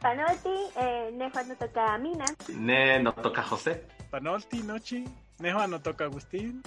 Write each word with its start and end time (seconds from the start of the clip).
Panolti, 0.00 0.56
eh, 0.76 1.10
Nejo 1.12 1.42
no 1.48 1.54
toca 1.56 1.94
a 1.94 1.98
Mina. 1.98 2.24
Ne 2.54 2.98
no 3.02 3.12
toca 3.12 3.42
José. 3.42 3.82
Panolti, 4.10 4.62
Nochi, 4.62 5.04
Nejo 5.40 5.66
no 5.66 5.80
toca 5.80 6.04
Agustín. 6.04 6.62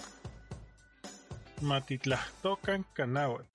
Matitlahtocan 1.61 2.85
Canahuatl. 2.93 3.45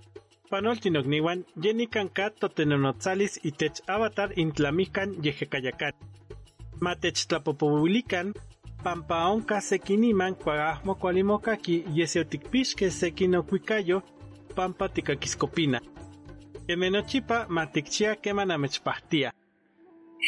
Panolti 0.50 0.90
nogniwan, 0.90 1.44
yenikan 1.62 2.08
kat 2.08 2.38
totenonotzalis 2.40 3.38
itech 3.42 3.82
avatar 3.86 4.30
intlamikan 4.36 5.14
yejekayakan. 5.22 5.92
Matech 6.80 7.26
tlapopobulikan, 7.28 8.34
pampa 8.86 9.16
onka 9.34 9.60
sekiniman 9.60 10.34
kuagahmo 10.42 10.94
kualimokaki 10.94 11.84
yeseotikpixke 11.98 12.90
sekinokuikayo, 12.90 13.98
pampa 14.56 14.88
tikakiskopina. 14.88 15.78
Kemenochipa 16.66 17.46
matikchia 17.48 18.16
keman 18.22 18.50
amechpahtia. 18.50 19.32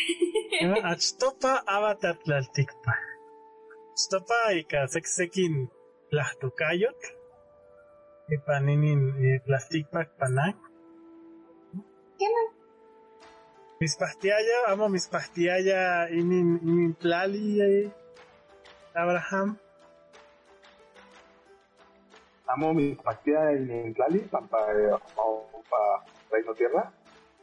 Achtopa 0.92 1.52
avatar 1.66 2.16
tlaltikpa. 2.24 2.92
Achtopa 3.92 4.38
ika 4.60 4.87
seksekin 4.87 5.54
tlahtokayotl. 6.10 7.06
Ipaninin 8.34 9.02
eh, 9.24 9.40
tlaltikpak 9.45 10.09
panak. 10.18 10.56
Keman. 12.18 12.48
Mispahtiaya, 13.80 14.59
amo 14.66 14.88
mispahtiaya 14.88 16.09
inin, 16.10 16.48
inin 16.62 16.95
tlali 16.95 17.60
eh, 17.60 17.90
Abraham. 18.95 19.56
Amo 22.46 22.73
mi 22.73 22.95
partida 22.95 23.52
en 23.52 23.92
Tlali, 23.95 24.20
Pampa, 24.20 24.59
eh, 24.73 24.91
Pampa, 25.15 26.05
Reino 26.30 26.54
Tierra. 26.54 26.90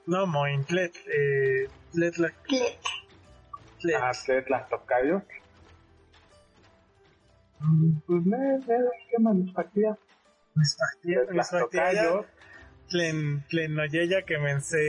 No, 0.07 0.25
mo 0.25 0.47
in 0.47 0.63
tlet, 0.65 0.95
eh, 1.07 1.67
tlet 1.93 2.17
la, 2.17 2.29
Tlet. 2.47 2.79
tlet. 3.81 4.01
A 4.01 4.11
Tletla 4.11 4.67
Tocayo. 4.69 5.21
Mm, 7.59 7.99
Pues 8.05 8.25
me, 8.25 8.37
me, 8.37 8.77
¿qué 9.09 9.19
más 9.19 9.35
mis 9.35 9.53
partidas? 9.53 9.97
Mispahtia, 10.55 11.19
Tletla 11.25 11.33
mispahtiaya, 11.33 12.03
Tocayo. 12.03 12.25
tlen, 12.89 13.43
tlen 13.49 13.75
noyeya 13.75 14.23
que 14.25 14.37
mense 14.39 14.81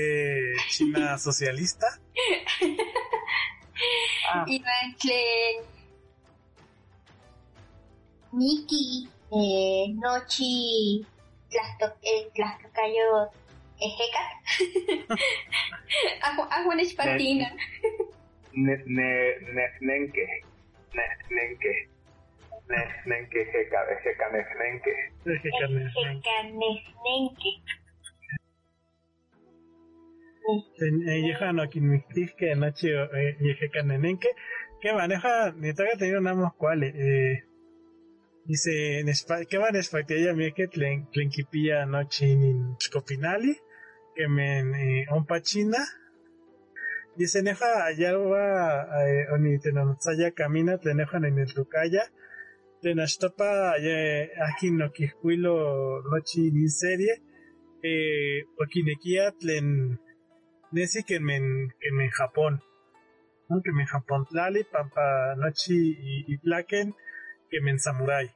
China 0.70 1.18
socialista. 1.26 1.86
Ah, 4.32 4.44
Iván 4.48 4.92
Klen. 4.98 5.75
Nikki. 8.38 9.08
Eh, 9.32 9.84
Nochi. 10.02 11.04
Tlasto- 11.50 11.96
eh, 12.10 12.22
Tlastocayo. 12.34 13.30
Ejeca. 13.86 14.22
Ajuan 16.56 16.80
Espatina. 16.84 17.48
ne, 18.64 18.74
ne, 18.96 19.08
ne, 19.54 19.64
nenke. 19.80 20.24
Ne, 20.96 21.04
nenke. 21.36 21.72
Ne, 22.68 22.80
nenke, 23.06 23.38
jeca, 23.52 23.78
jeca, 24.04 24.26
ne, 24.32 24.40
nenke. 24.60 24.92
Tlen, 30.76 31.08
eh, 31.08 31.52
no 31.52 31.68
kinmiktis 31.68 32.32
que 32.38 32.54
noche, 32.54 32.88
eh, 32.88 33.36
yeje 33.40 33.68
canenenque, 33.70 34.28
que 34.80 34.92
maneja, 34.92 35.52
ni 35.56 35.72
toca 35.74 35.96
tener 35.98 36.20
nada 36.22 36.36
cuales, 36.56 36.94
eh, 36.94 37.42
dice, 38.46 39.00
en 39.00 39.08
que 39.48 39.58
van 39.58 39.76
espactilla 39.76 40.34
mi 40.34 40.52
que 40.52 40.68
tlen, 40.68 41.08
tlen 41.12 41.30
kipia 41.30 41.86
noche 41.86 42.26
in 42.26 42.76
scopinali, 42.78 43.56
que 44.14 44.28
me, 44.28 44.48
eh, 44.60 45.06
un 45.10 45.26
pachina, 45.26 45.82
dice, 47.16 47.42
neja, 47.42 47.86
allá 47.86 48.16
va, 48.16 49.06
eh, 49.06 49.26
oni 49.32 49.58
tenotzaya 49.58 50.32
camina, 50.32 50.78
tleneja 50.78 51.18
en 51.18 51.38
el 51.38 51.52
trucaya, 51.52 52.04
tenastopa, 52.82 53.76
eh, 53.78 54.30
aquí 54.48 54.70
no 54.70 54.92
quiscuilo 54.92 56.02
noche 56.02 56.40
in 56.40 56.70
serie, 56.70 57.22
eh, 57.82 58.44
okinekia 58.58 59.32
tlen, 59.32 59.98
Nesi 60.72 61.04
que 61.04 61.20
men, 61.20 61.72
que 61.80 61.90
men 61.92 62.10
Japón. 62.10 62.60
¿no? 63.48 63.62
Que 63.62 63.72
men 63.72 63.86
Japón 63.86 64.26
tlali, 64.26 64.64
pampa 64.64 65.34
nochi 65.36 65.96
y, 65.98 66.24
y 66.26 66.38
plaken, 66.38 66.94
que 67.48 67.60
men 67.60 67.78
samurai. 67.78 68.35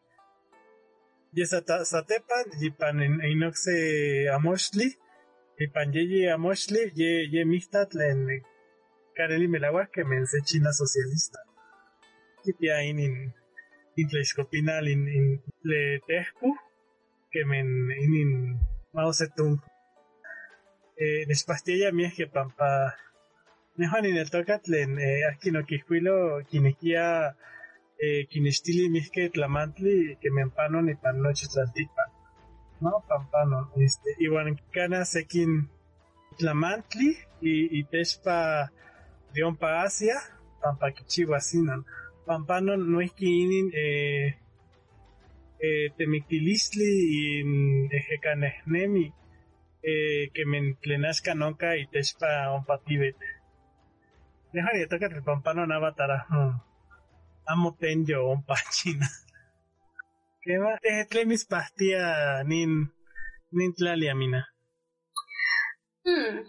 Y 1.33 1.43
esa 1.43 1.63
ta- 1.63 1.85
satepan, 1.85 2.47
y 2.61 2.71
pan 2.71 3.01
en 3.01 3.25
inoxe 3.25 4.29
amoshli, 4.31 4.97
y 5.59 5.67
pan 5.69 5.93
yeyi 5.93 6.29
amoshli, 6.29 6.91
ye, 6.95 7.29
ye 7.31 7.45
mistat 7.45 7.95
en 7.95 8.43
kareli 9.15 9.47
melagua 9.49 9.89
que 9.93 10.03
se 10.27 10.41
china 10.43 10.73
socialista. 10.73 11.39
Y 12.45 12.53
pia 12.55 12.83
in 12.83 12.99
in, 12.99 13.33
in 13.97 15.43
le 15.63 16.01
tehku, 16.07 16.57
que 17.31 17.45
men 17.45 17.91
in 17.91 18.15
in 18.15 18.61
Mao 18.93 19.13
Zedong 19.13 19.61
eh, 20.97 21.25
nespastilla 21.27 21.93
mi 21.93 22.05
es 22.05 22.15
que 22.15 22.27
pampa 22.27 22.97
nejuan 23.77 24.07
in 24.07 24.17
el 24.17 24.31
tocatlen 24.31 24.99
eh, 24.99 25.23
aquí 25.31 25.51
no 25.51 25.65
quiscuilo 25.65 26.43
quiniquia 26.49 27.37
eh, 28.03 28.27
quinistili 28.31 28.89
mi 28.89 28.99
es 28.99 29.11
que 29.11 29.31
tlamantli 29.31 30.17
que 30.21 30.31
me 30.31 30.43
empano 30.43 30.83
ni 30.83 30.95
pan 30.95 31.21
noche 31.21 31.47
tlaltipa 31.53 32.05
no 32.81 33.05
pampano 33.09 33.59
este 33.77 34.11
igual 34.19 34.47
cana 34.73 35.05
sequin 35.05 35.69
tlamantli 36.39 37.11
y 37.41 37.79
y 37.79 37.85
tespa 37.85 38.73
de 39.33 39.45
ompa 39.45 39.83
asia 39.83 40.17
pampa 40.63 40.89
no 41.55 41.85
pampano 42.27 42.77
no 42.77 43.01
es 43.01 43.13
que 43.13 43.27
inin 43.27 43.71
eh, 43.75 44.37
eh, 45.61 45.91
temictilistli 45.97 46.91
in 47.41 47.51
ejecanehnemi 47.93 49.07
eh, 49.83 50.31
que 50.35 50.45
me 50.47 50.75
plenasca 50.75 51.35
nonca 51.35 51.77
y 51.77 51.87
tespa 51.87 52.53
un 52.53 52.65
patibet. 52.65 53.17
Deja 54.53 54.71
de 54.75 54.87
tocar 54.87 55.13
el 55.13 55.23
pampano 55.23 55.65
en 55.65 55.73
avatar. 55.73 56.27
Hmm. 56.29 56.70
Amo 57.53 57.75
tenyo 57.75 58.31
un 58.31 58.45
pachina. 58.45 59.09
¿Qué 60.43 60.57
más? 60.61 60.79
Te 60.81 61.27
mis 61.27 61.45
pastia 61.45 62.45
nin 62.45 62.95
nin 63.51 63.75
tlaliamina. 63.75 64.47
Hmm. 66.05 66.47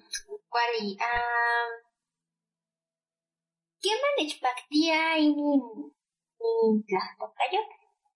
Wari. 0.53 0.97
Um. 1.09 1.71
¿Qué 3.81 3.89
manechpactia 4.03 5.17
y 5.17 5.33
nin. 5.33 5.61
nin 6.39 6.85
tlastocayo? 6.85 7.61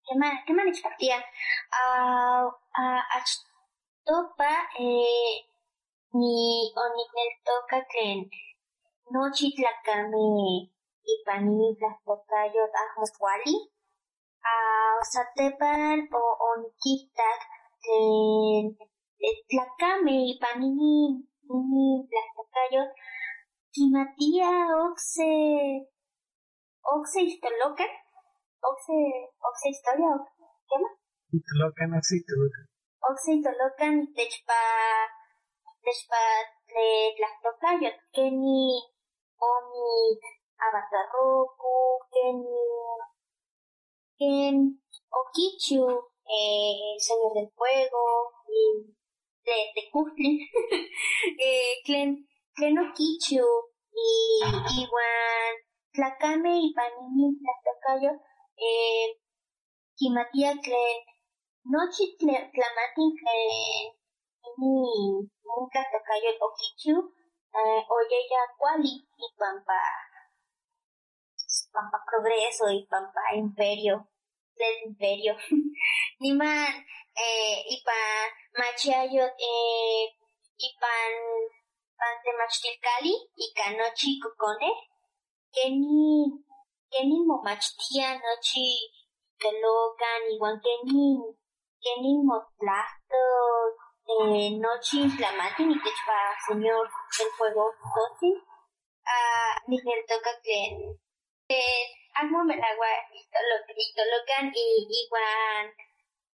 ¿Qué 0.05 0.15
man, 0.19 0.37
qué 0.45 0.53
manechpactia? 0.53 1.25
Ah, 1.71 2.45
ah, 2.77 3.03
achtopa, 3.17 4.69
eh. 4.77 5.49
Ni 6.13 6.71
oniknel 6.83 7.31
toca 7.43 7.77
que 7.91 8.29
panini 11.25 11.67
tlastocayo 11.79 12.63
ajmo 12.81 13.05
kuali. 13.17 13.55
Ah, 14.45 14.93
o 16.21 16.23
onikitak 16.49 17.41
tlen 17.83 18.65
tlacame 19.49 20.15
y 20.31 20.33
panini 20.41 20.95
nini 21.49 21.85
tlastocayo 22.09 22.83
kimatia 23.73 24.51
oxe 24.85 25.31
oxe 26.93 27.19
istoloca 27.29 27.85
oxe 28.69 28.97
oxe 29.47 29.67
historia 29.73 30.09
o 30.15 30.19
qué 30.67 30.75
más 30.81 30.95
Lo 31.59 31.67
que 31.75 31.85
no 31.91 31.99
sé 32.07 32.15
tú. 32.27 32.35
oxe 33.09 33.29
istolocan 33.37 33.95
techpa 34.15 34.61
techpa 35.85 36.21
tle 36.67 36.87
tlastocayo 37.17 37.91
keni 38.13 38.61
omi 39.51 39.89
avatarroku 40.63 41.73
keni 42.11 42.59
ken 44.17 44.55
okichu 45.19 45.81
eh, 46.27 46.95
señor 46.97 47.33
del 47.33 47.49
fuego 47.57 48.31
y 48.47 48.95
de 49.45 49.71
Tecustli, 49.75 50.49
eh, 51.39 51.81
Clen, 51.85 52.27
Clenoquichu 52.55 53.45
y 53.93 54.41
Iwan, 54.81 55.53
Tlacame 55.93 56.59
y 56.61 56.73
Panini, 56.73 57.37
Tlastocayo, 57.37 58.19
eh, 58.57 59.21
Kimatia 59.95 60.53
Clen, 60.61 60.97
Nochi 61.65 62.17
Tlamatin 62.17 63.11
Clen, 63.19 63.93
Ini, 64.45 65.29
Nunca 65.45 65.81
Tocayo 65.91 66.31
Okichu, 66.41 67.13
eh, 67.53 67.85
Oyeya 67.87 68.41
Kuali 68.57 69.07
y 69.17 69.27
Pampa, 69.37 69.81
Pampa 71.75 71.99
Progreso 72.09 72.65
y 72.71 72.87
Pampa 72.91 73.21
Imperio, 73.35 74.07
del 74.57 74.75
Imperio. 74.89 75.35
Niman, 76.21 76.71
eh, 77.15 77.57
ipan 77.75 78.27
machiayot 78.59 79.33
eh, 79.51 80.03
ipan 80.67 81.11
pan 81.99 82.15
temachtilkali 82.23 83.13
ika 83.45 83.65
nochi 83.77 84.09
kokone 84.21 84.71
keni 85.55 86.03
keni 86.91 87.17
momachtia 87.27 88.07
nochi 88.23 88.67
kelokan 89.41 90.21
iwan 90.33 90.55
keni 90.65 91.07
keni 91.83 92.11
motlahtok 92.27 93.71
eh, 94.11 94.51
nochi 94.63 94.97
inflamati 95.07 95.63
nikechpa 95.69 96.17
señor 96.45 96.85
del 97.15 97.29
fuego 97.37 97.65
tosi 97.93 98.31
ah, 99.13 99.53
nikneltoka 99.69 100.31
tlen 100.43 100.73
eh, 100.83 101.04
amo 101.45 102.41
melagua 102.41 102.89
itolo- 103.13 103.69
itolokan 103.69 104.45
i- 104.49 104.87
iwan 105.01 105.65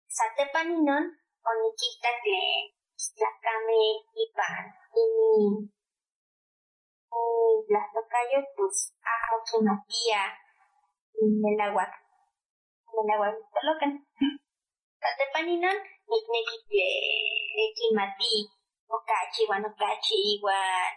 satepan 0.05 0.69
inon 0.69 1.03
onikita 1.49 2.11
tlen 2.21 2.69
tlakame 3.17 3.83
ipan 4.13 4.63
ini 5.01 5.65
las 7.73 7.87
tocayos 7.93 8.45
pues 8.53 8.77
amo 9.01 9.37
kimatia 9.49 10.21
melaguac 11.41 11.89
melaguac 12.93 13.33
itolokan 13.49 13.91
satepan 15.01 15.49
inon 15.57 15.77
nikneki 16.09 16.55
tle 16.69 17.65
kimati 17.77 18.33
okachi 18.93 19.41
iwan 19.49 19.65
okachi 19.69 20.17
iwan 20.37 20.93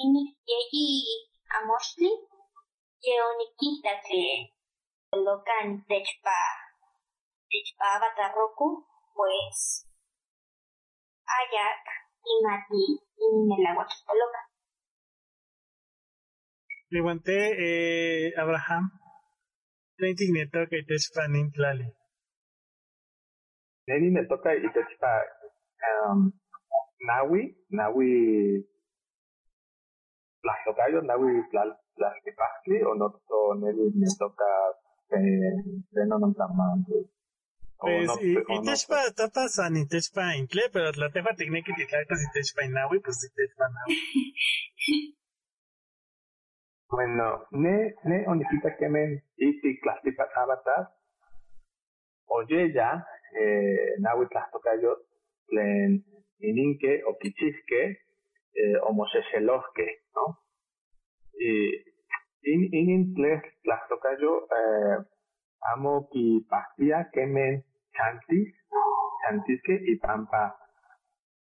eh, 0.00 0.06
ipan 0.06 0.08
inik 0.08 0.30
inik 0.48 0.72
yeyi 0.72 1.16
amoxtli 1.56 2.12
ye 3.04 3.14
onikita 3.28 3.92
tlen 4.04 4.40
tolokan 5.10 5.66
techpa 5.88 6.40
techpa 7.50 7.86
avatarroku 7.96 8.68
pues 9.14 9.60
ayak 11.36 11.84
kimati 12.24 12.84
inmelaguac 13.24 13.92
tolokan 14.06 14.46
Levante 16.92 17.38
eh, 17.56 18.32
Abraham. 18.36 18.90
Twenty 19.96 20.32
neto 20.32 20.66
que 20.68 20.82
te 20.82 20.98
spanin 20.98 21.52
tlali. 21.52 21.86
Neni 23.86 24.10
me 24.10 24.26
toca 24.26 24.54
y 24.56 24.66
te 24.72 24.80
chipa 24.88 25.22
um, 26.10 26.32
Nawi, 27.06 27.42
Nawi 27.68 28.10
o 32.86 32.94
no 32.94 33.06
o 33.28 33.54
Neni 33.54 33.90
me 33.94 34.06
toca 34.18 34.44
eh, 35.10 35.80
de 35.90 36.06
no 36.06 36.18
no 36.18 36.28
O 36.28 37.86
Pues, 37.86 38.10
y, 38.22 38.32
y 38.32 38.58
no, 38.58 38.62
te 38.62 38.76
spa, 38.76 39.10
tapa 39.16 39.48
san 39.48 39.76
y 39.76 39.86
te 39.86 39.98
spa 40.00 40.36
incle, 40.36 40.62
pero 40.72 40.92
la 40.92 41.10
tefa 41.10 41.34
técnica 41.34 41.72
y 41.72 41.86
te 41.86 42.16
si 42.16 42.30
te 42.32 42.40
spa 42.44 42.64
inawi, 42.64 43.00
pues 43.00 43.20
si 43.20 43.32
te 43.34 43.44
spa 43.48 43.64
nawi. 43.68 43.96
Bueno, 46.90 47.46
ne, 47.52 47.94
ne 48.04 48.24
onikita 48.26 48.76
kemen 48.76 49.22
iti 49.36 49.78
klasipas 49.80 50.28
avatar. 50.36 50.90
Oye 52.26 52.72
ya, 52.74 53.06
eh, 53.40 53.96
nawi 54.00 54.26
tlahtokayot, 54.26 55.00
tlen 55.48 56.04
ininke 56.40 57.02
o 57.06 57.16
kichisque, 57.16 58.09
eh, 58.54 58.76
homosexeloske, 58.82 59.86
¿no? 60.14 60.38
Y 61.34 61.84
in, 62.42 62.68
inin 62.72 63.14
tles 63.14 63.42
tlahtokayo, 63.62 64.46
eh, 64.58 64.96
amo 65.72 66.08
ki 66.12 66.46
pastia 66.50 67.08
kemen 67.12 67.62
chantis, 67.96 68.48
chantisque 69.22 69.78
y 69.80 69.96
pampa, 69.96 70.56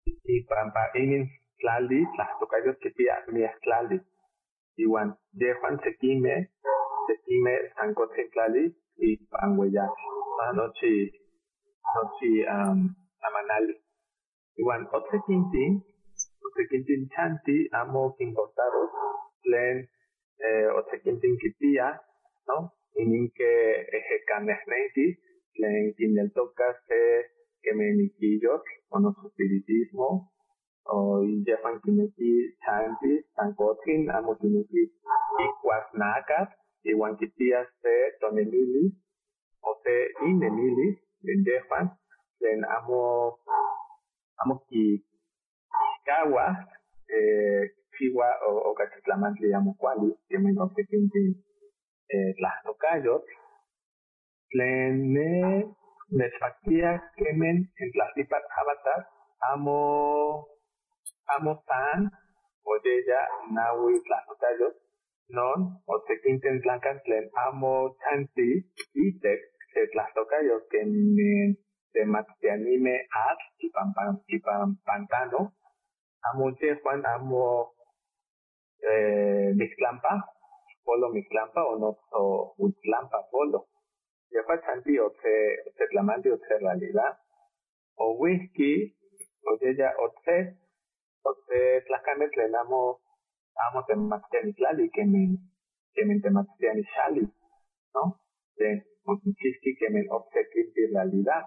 y 0.06 0.44
pampa 0.50 0.92
inin 0.96 1.30
tlali, 1.60 2.06
tlahtokayot 2.16 2.78
kipia 2.80 3.24
mias 3.32 3.56
tlali. 3.64 4.00
Iwan, 4.78 5.18
yejuan 5.34 5.80
sekime, 5.82 6.36
sekime 7.08 7.54
sankotzin 7.76 8.30
y 8.98 9.18
panhueyach. 9.32 9.98
Nochi, 10.54 11.12
nochi 11.96 12.46
um, 12.46 12.96
amanali. 13.26 13.74
Iwan, 14.58 14.88
otsekintin, 14.94 15.82
otsekintin 15.82 15.97
chanti, 17.16 17.68
amo 17.72 18.16
kingotaros, 18.18 18.92
tlen 19.44 19.88
eh, 20.40 20.68
otsekintin 20.78 21.38
kitia, 21.38 22.00
¿no? 22.48 22.72
Ininke 22.96 23.52
ejekanejnenti, 23.98 25.06
tlen 25.56 25.94
kineltokas 25.98 26.78
eh, 26.90 27.24
kemeniquillos, 27.62 28.62
con 28.90 29.04
nuestro 29.04 29.28
espiritismo, 29.30 30.32
o 30.86 31.22
yejuan 31.46 31.82
kineki 31.84 32.32
chanti, 32.64 33.12
sankotzin, 33.36 34.10
amo 34.10 34.36
kineki 34.42 34.82
ikuasnakas, 35.46 36.50
iwan 36.84 37.18
kitias 37.18 37.68
te 37.82 37.94
tonelili, 38.20 38.84
o 39.62 39.72
te 39.84 39.96
inenili, 40.30 40.88
den 41.24 41.44
yejuan, 41.46 41.92
tlen 42.40 42.64
amo, 42.78 43.04
amo 44.42 44.56
ki 44.70 45.04
kawa, 46.08 46.46
eh, 47.16 47.64
chiwa 47.94 48.28
o, 48.48 48.52
o 48.68 48.70
kachitlamantli 48.80 49.54
amo 49.58 49.72
kuali, 49.80 50.10
kemen 50.30 50.56
oksekintin 50.66 51.28
eh, 52.14 52.30
tlahtokayot, 52.38 53.24
tlen 54.52 54.96
ne 55.16 55.30
nechpaktia 56.18 56.92
kemen 57.18 57.58
en 57.82 57.90
tlastipat 57.94 58.44
avatar, 58.62 59.02
amo 59.52 59.80
amo 61.36 61.54
tan 61.68 62.00
oyeya 62.72 63.22
nawi 63.56 63.94
tlahtokayot, 64.08 64.76
non 65.36 65.60
otsekinten 65.94 66.62
tlankan 66.64 66.98
tlen 67.06 67.26
amo 67.48 67.74
chanti 68.02 68.50
itek 69.06 69.40
se 69.74 69.82
tlahtokayot 69.92 70.64
kemen 70.72 71.50
temattianime 71.94 72.96
at 73.28 73.40
ipan, 73.66 73.90
pan- 73.96 74.24
ipan 74.36 74.78
pantano, 74.88 75.42
amo 76.28 76.52
yejuan 76.60 77.06
amo 77.06 77.74
eh, 78.90 79.54
mixtlampa, 79.60 80.14
polo 80.86 81.10
mixtlampa 81.16 81.62
o 81.72 81.74
no 81.82 81.90
o 82.20 82.22
huitzlampa 82.58 83.20
polo. 83.32 83.60
Yejuan 84.34 84.62
chanti 84.66 85.00
otse 85.00 85.34
otse 85.68 85.84
tlamanti 85.92 86.30
otse 86.32 86.54
realidad. 86.60 87.14
O 87.98 88.18
whisky, 88.20 88.74
oyeya 89.50 89.90
otse 90.06 90.36
otse 91.30 91.60
tlacame 91.86 92.28
tlen 92.34 92.56
amo 92.56 92.82
amo 93.66 93.80
temattiani 93.88 94.52
tlali 94.58 94.86
kemen 94.96 95.32
kemen 95.96 96.22
temattiani 96.22 96.84
xali, 96.94 97.24
¿no? 97.94 98.04
Tlen 98.56 98.78
okichiski 99.10 99.72
kemen 99.80 100.06
otsekinti 100.16 100.82
realidad. 100.94 101.44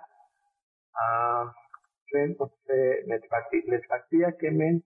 Ah, 1.01 1.45
tlen 2.11 2.31
otse 2.45 2.79
nechpakti 3.11 3.59
nechpaktia 3.73 4.31
kemen 4.41 4.77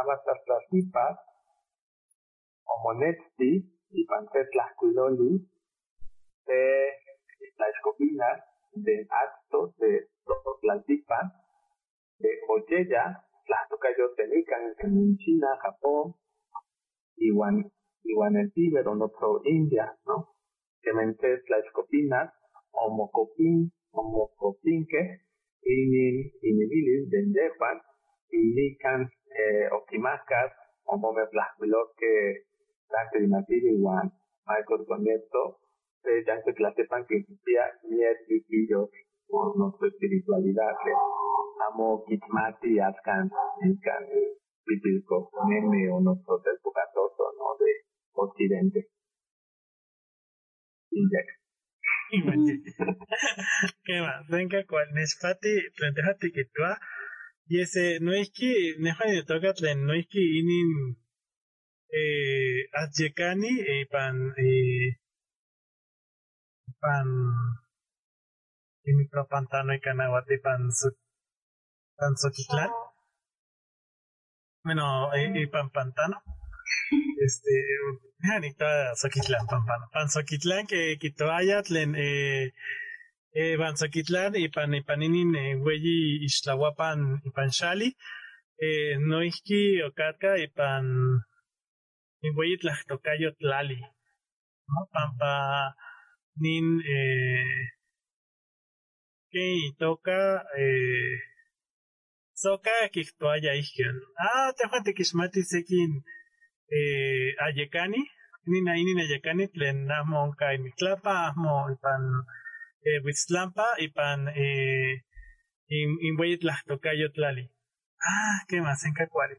avatar 0.00 0.38
tlatipas 0.46 1.16
omonetsti 2.74 3.50
ipan 4.02 4.24
se 4.32 4.40
tlajkuiloli 4.52 5.32
se 6.46 6.60
tlaixkopinas 7.56 8.40
de 8.86 8.96
actos 9.24 9.76
de 9.80 9.92
totlaltipan 10.24 11.26
de 12.22 12.30
oyeya 12.54 13.04
tlahtokayotenikan 13.46 14.62
en 14.78 15.16
China, 15.18 15.48
Japón, 15.62 16.14
igual, 17.16 17.70
igual 18.04 18.36
el 18.36 18.52
Tíbet 18.52 18.86
o 18.86 18.92
otro 18.92 19.40
India, 19.44 19.94
¿no? 20.06 20.34
Que 20.82 20.92
mente 20.92 21.38
tlaixkopinas, 21.46 22.32
homocopin, 22.70 23.72
homocopinque, 23.90 25.20
inin, 25.64 26.30
inimilis, 26.42 27.08
dendepan, 27.10 27.80
indican, 28.30 29.08
eh, 29.30 29.68
okimaskas, 29.72 30.52
homome 30.84 31.26
tlaxpiloque, 31.30 32.44
tlaxtrimativi, 32.88 33.74
igual, 33.74 34.10
Michael 34.46 34.86
Conecto, 34.86 35.60
se 36.02 36.24
ya 36.26 36.42
que 36.42 36.52
tlatepan 36.52 37.06
que 37.06 37.16
existía 37.18 37.62
mier 37.88 38.16
y 38.28 38.40
pillos 38.42 38.90
por 39.28 39.56
nuestra 39.56 39.88
espiritualidad, 39.88 40.74
amo 41.68 42.04
kitmati 42.04 42.78
atkan, 42.80 43.30
incan, 43.62 44.04
pipilco, 44.64 45.30
neme 45.48 45.90
o 45.90 46.00
nuestro 46.00 46.38
del 46.38 46.58
pugatoso, 46.62 47.24
¿no? 47.38 47.56
De 47.58 47.72
Occidente. 48.14 48.88
Index. 50.90 51.41
¿Qué 53.84 54.00
más? 54.00 54.28
Venga, 54.28 54.64
cual 54.66 54.92
nespati, 54.92 55.48
plantejate 55.76 56.30
que 56.32 56.44
tú 56.44 56.62
y 57.46 57.60
ese, 57.60 57.98
no 58.00 58.12
es 58.12 58.30
que, 58.30 58.76
neja 58.78 59.04
ni 59.06 59.24
toca 59.24 59.52
tlen, 59.54 59.84
no 59.86 59.94
es 59.94 60.06
que 60.08 60.20
inin, 60.20 60.96
eh, 61.88 62.68
adjekani, 62.72 63.60
eh, 63.60 63.86
pan, 63.90 64.34
eh, 64.36 64.98
pan, 66.80 67.06
y 68.84 68.92
micropantano 68.94 69.74
y 69.74 69.80
canaguate 69.80 70.38
pan 70.38 70.68
pan 71.96 72.16
soquitlán. 72.16 72.70
Bueno, 74.64 75.10
y, 75.16 75.46
pan 75.46 75.70
pantano. 75.70 76.22
Este, 77.24 77.54
pan 79.50 79.62
pan. 79.66 79.80
Pan 79.92 80.08
Soquitlán 80.08 80.66
que 80.66 80.98
quito 80.98 81.30
ayatlen, 81.30 81.94
eh, 81.94 82.52
eh, 83.32 83.56
Soquitlán 83.76 84.34
y 84.34 84.48
pan 84.48 84.74
y 84.74 84.82
paninin 84.82 85.36
eh, 85.36 85.54
hueyi 85.54 86.24
ixtlahuapan 86.26 87.20
y 87.24 87.30
pan 87.30 87.50
shali. 87.50 87.96
Eh, 88.58 88.96
noisqui 88.98 89.82
ocatka 89.82 90.38
y 90.38 90.48
pan 90.48 90.84
y 92.22 92.28
hueyi 92.34 92.56
tlactocayo 92.58 93.30
tlali. 93.38 93.80
¿no? 94.70 94.88
Pampa 94.92 95.76
nin 96.42 96.80
eh, 96.80 97.64
que 99.30 99.46
toca 99.78 100.42
eh, 100.58 101.18
soka 102.34 102.76
kihtoaya 102.92 103.52
ihkion. 103.62 103.96
Ah, 104.18 104.50
tejuan 104.56 104.84
tikixmati 104.84 105.42
sekin 105.52 106.02
eh, 106.78 107.30
ayekani, 107.46 108.00
nina 108.50 108.72
inin 108.80 108.98
ayekani 109.04 109.44
tlen 109.54 109.90
ahmo 109.98 110.16
onka 110.26 110.54
imitlapa, 110.56 111.12
ahmo 111.28 111.54
ipan 111.74 112.02
eh, 112.86 112.98
Huitzlampa, 113.04 113.66
ipan 113.86 114.28
eh, 114.28 114.92
in, 115.68 115.90
in 116.06 116.14
tocayo 116.66 117.08
tlali. 117.14 117.44
Ah, 118.00 118.44
¿qué 118.48 118.60
más? 118.60 118.84
En 118.84 118.94
Cacuari. 118.94 119.36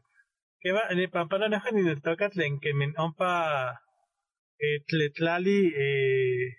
¿Qué 0.60 0.72
va? 0.72 0.82
En 0.90 0.98
el 0.98 1.10
pampano 1.10 1.48
nejo 1.48 1.70
ni 1.72 1.88
el 1.88 2.00
toca 2.00 2.30
tlen 2.30 2.58
que 2.60 2.72
men 2.72 2.94
ompa 2.96 3.80
eh, 4.58 4.80
tletlali, 4.86 5.72
eh, 5.76 6.56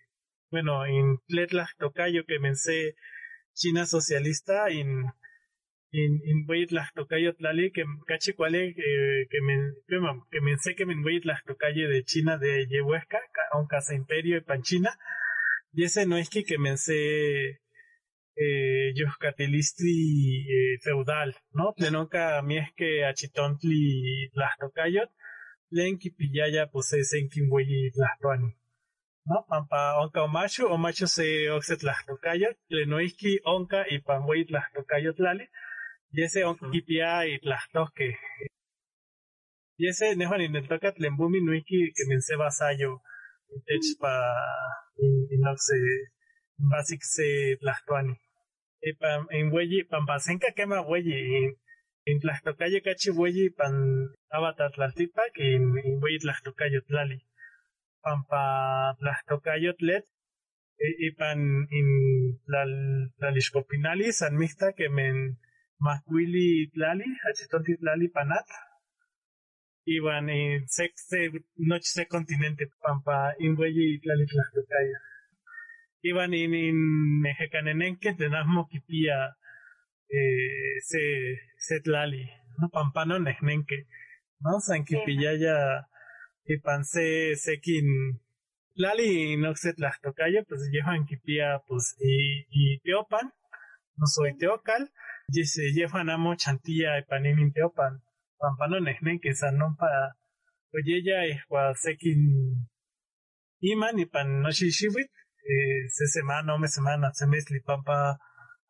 bueno, 0.52 0.86
en 0.86 1.18
tletla 1.28 1.68
tocayo 1.80 2.24
que 2.28 2.40
mense 2.40 2.96
China 3.54 3.86
socialista, 3.86 4.70
in 4.70 5.06
in 6.02 6.14
in 6.32 6.46
wait 6.50 6.70
la 6.78 6.84
tocayo 6.96 7.32
tlali 7.38 7.66
que 7.76 7.84
cachi 8.10 8.32
cuale 8.38 8.62
eh, 8.90 9.22
que 9.32 9.40
me 9.48 9.56
que 10.32 10.40
me 10.46 10.52
sé 10.64 10.76
que 10.78 10.86
me 10.86 10.96
wait 11.06 11.24
la 11.26 11.38
tocayo 11.48 11.90
de 11.90 12.04
China 12.04 12.38
de 12.38 12.52
Yehuesca, 12.72 13.20
un 13.60 13.68
casa 13.68 13.94
imperio 14.02 14.38
y 14.38 14.42
panchina 14.42 14.92
y 15.78 15.84
ese 15.84 16.06
no 16.06 16.18
es 16.18 16.30
que 16.30 16.44
que 16.44 16.58
me 16.58 16.78
sé 16.78 17.60
eh, 18.38 18.94
Yucatelistri 18.96 20.46
eh, 20.50 20.78
feudal, 20.82 21.36
¿no? 21.54 21.74
Tlenoca 21.78 22.42
mi 22.42 22.58
es 22.58 22.70
que 22.76 23.06
achitontli 23.06 24.30
las 24.34 24.58
tocayot, 24.60 25.10
lenki 25.70 26.10
pillaya 26.10 26.68
pues 26.68 26.94
es 26.94 27.14
en 27.14 27.30
quimbuyi 27.30 27.92
las 27.96 28.20
tuani. 28.20 28.54
¿no? 29.26 29.46
Pampa 29.48 30.00
onca 30.00 30.22
o 30.24 30.28
macho, 30.28 30.68
o 30.70 30.78
macho 30.78 31.08
se 31.08 31.50
oxet 31.50 31.82
las 31.84 32.06
tocayot, 32.06 32.58
tlenoiski 32.68 33.40
onca 33.44 33.86
y 33.90 34.00
panweit 34.00 34.52
las 34.52 34.72
tocayot 34.74 35.18
tlali, 36.16 36.22
y 36.22 36.24
ese 36.24 36.44
onca 36.46 36.70
kipia 36.72 37.28
y 37.28 37.40
las 37.42 37.70
toque. 37.72 38.18
Y 39.78 39.88
ese 39.88 40.16
nejo 40.16 40.38
ni 40.38 40.68
toca 40.68 40.94
tlembumi 40.94 41.42
nuiki 41.42 41.92
que 41.96 42.04
me 42.08 42.22
se 42.22 42.36
vasallo, 42.36 43.02
tech 43.66 43.86
pa, 44.00 44.16
y 44.98 45.38
no 45.38 45.52
se, 45.58 45.76
basic 46.58 47.02
se 47.02 47.58
las 47.62 47.84
tuani 47.86 48.16
pan 48.94 49.26
en 49.32 49.52
huelli 49.52 49.84
pampasenca 49.84 50.52
quema 50.56 50.82
huelli 50.82 51.16
en 52.06 52.20
tlaxtocayo 52.20 52.80
cachi 52.86 53.10
huelli 53.18 53.50
pan 53.50 53.74
avatar 54.30 54.72
tlaltipac 54.72 55.34
en 55.40 55.64
huelli 56.02 56.20
tlaxtocayo 56.20 56.82
tlali 56.88 57.20
pampa 58.04 58.44
tlaxtocayo 59.00 59.74
tlet 59.80 60.06
y 60.78 61.10
pan 61.20 61.40
in 61.80 61.90
tlalixcopinali 63.18 64.12
san 64.12 64.38
mixta 64.38 64.74
que 64.78 64.90
men 64.90 65.38
macuili 65.80 66.48
tlali 66.74 67.08
achitonti 67.28 67.74
tlali 67.82 68.08
panat. 68.16 68.48
Iban 69.96 70.30
en 70.30 70.68
sexte 70.68 71.18
noche 71.70 71.90
se 71.96 72.04
continente 72.06 72.64
pampa 72.84 73.18
in 73.40 73.52
huelli 73.58 74.00
tlali 74.02 74.26
tlaxtocayo 74.32 74.98
iban 76.10 76.34
in, 76.34 76.54
in 76.54 76.78
mexicanenenque 77.22 78.14
tenasmo 78.14 78.68
kipia 78.68 79.18
eh, 80.08 80.78
se 80.90 81.02
setlali, 81.58 82.24
no 82.60 82.70
pampano 82.70 83.18
nehnenque, 83.20 83.88
no 84.40 84.60
san 84.60 84.86
kipiyaya 84.86 85.88
ipan 86.46 86.84
se 86.86 87.36
sekin 87.36 87.88
lali 88.76 89.36
no 89.38 89.56
se 89.56 89.74
pues 89.74 90.62
llevan 90.72 91.06
kipia 91.06 91.60
pues 91.68 91.96
y, 92.00 92.46
y 92.50 92.80
teopan, 92.82 93.34
no 93.98 94.06
soy 94.06 94.38
teocal, 94.38 94.92
y 95.28 95.44
se 95.46 95.72
llevan 95.74 96.10
amo 96.10 96.36
chantilla 96.36 97.00
y 97.00 97.04
panin 97.04 97.52
teopan, 97.54 98.02
pampano 98.38 98.80
nehnenque 98.80 99.34
san 99.34 99.58
no 99.58 99.76
pa 99.80 100.16
oye 100.74 101.02
ya 101.04 101.26
es 101.26 101.42
sekin 101.82 102.22
iman 103.62 104.00
y 104.00 104.06
pan 104.06 104.42
no 104.42 104.52
shishiwit 104.52 105.10
eh, 105.46 105.90
se 105.90 106.08
semana, 106.08 106.58
me 106.58 106.68
semana, 106.68 107.14
se 107.14 107.28
me 107.28 107.38
pampa, 107.64 108.18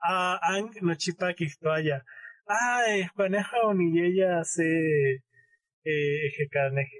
ah, 0.03 0.39
ang, 0.43 0.71
no 0.81 0.95
chipa 0.95 1.33
kihtoaya, 1.33 2.03
ah, 2.47 2.83
eh, 2.87 3.07
paneja 3.15 3.63
onilla 3.63 4.43
se, 4.43 5.23
eh, 5.85 6.49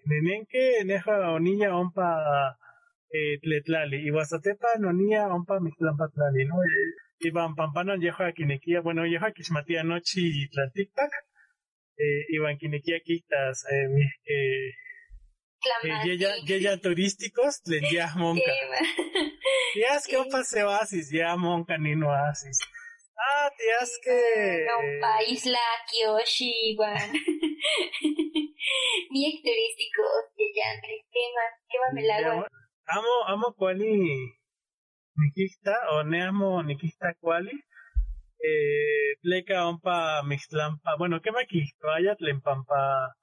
nenenke, 0.06 0.84
neja 0.86 1.32
onilla 1.32 1.76
ompa, 1.76 2.56
eh, 3.12 3.38
tletlali, 3.42 4.08
y 4.08 4.12
wasatepa 4.12 4.80
nonilla 4.80 5.28
ompa 5.28 5.60
mixtlampa 5.60 6.08
tlali, 6.14 6.46
¿no? 6.46 6.56
Y 6.64 6.70
van 7.34 7.56
pampano 7.56 7.96
yeja 7.96 8.32
kinekia, 8.32 8.82
bueno, 8.82 9.06
yeja 9.06 9.32
kishmatia 9.32 9.84
nochi 9.84 10.48
tlaltikpak, 10.52 11.12
eh, 11.98 12.36
iban 12.36 12.58
kinekia 12.58 13.00
kiktas, 13.00 13.66
eh, 13.72 13.88
eh, 14.26 14.74
eh, 15.84 16.60
ya 16.62 16.78
turísticos, 16.78 17.62
le 17.66 17.82
ya 17.92 18.08
monca. 18.22 18.52
Tías 19.74 20.08
que 20.08 20.18
un 20.18 20.30
paseo 20.30 20.70
oasis, 20.70 21.12
ya 21.12 21.36
monca 21.36 21.78
ni 21.78 21.96
no 21.96 22.08
oasis. 22.08 22.60
Ah, 23.18 23.50
tías 23.58 23.92
que. 24.04 24.66
No, 24.68 24.78
país 25.02 25.46
la 25.46 25.60
Kyoshi, 25.90 26.52
igual. 26.72 27.12
Bien 29.10 29.34
turísticos, 29.44 30.24
ya, 30.56 30.82
¿qué 30.82 31.22
más? 31.36 31.52
¿Qué 31.70 31.78
más 31.80 31.94
me 31.94 32.02
la 32.04 32.18
hago? 32.18 32.46
Amo, 32.88 33.24
amo 33.28 33.54
cuali. 33.58 34.45
Nikista, 35.18 35.76
o 35.94 36.04
ne 36.04 36.24
amo 36.24 36.64
nikista 36.64 37.14
cuali. 37.22 37.56
Eh, 38.50 39.18
pleca 39.22 39.68
ompa 39.68 40.22
mixtlampa. 40.24 40.96
Bueno, 40.98 41.22
¿qué 41.22 41.32
me 41.32 41.48
quisto? 41.48 41.90
Allá 41.90 42.16
tlempampa 42.16 43.16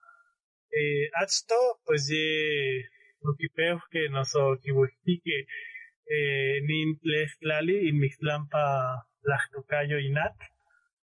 eh, 0.73 1.11
achto, 1.15 1.55
pues 1.85 2.09
ye 2.09 2.89
ukipeo 3.21 3.81
que 3.91 4.09
nos 4.09 4.33
que 4.33 5.47
eh, 6.07 6.61
nin 6.69 6.99
tlali 7.41 7.89
y 7.89 7.93
mixtlampa 7.93 9.07
lachtocayo 9.23 9.99
inat, 9.99 10.37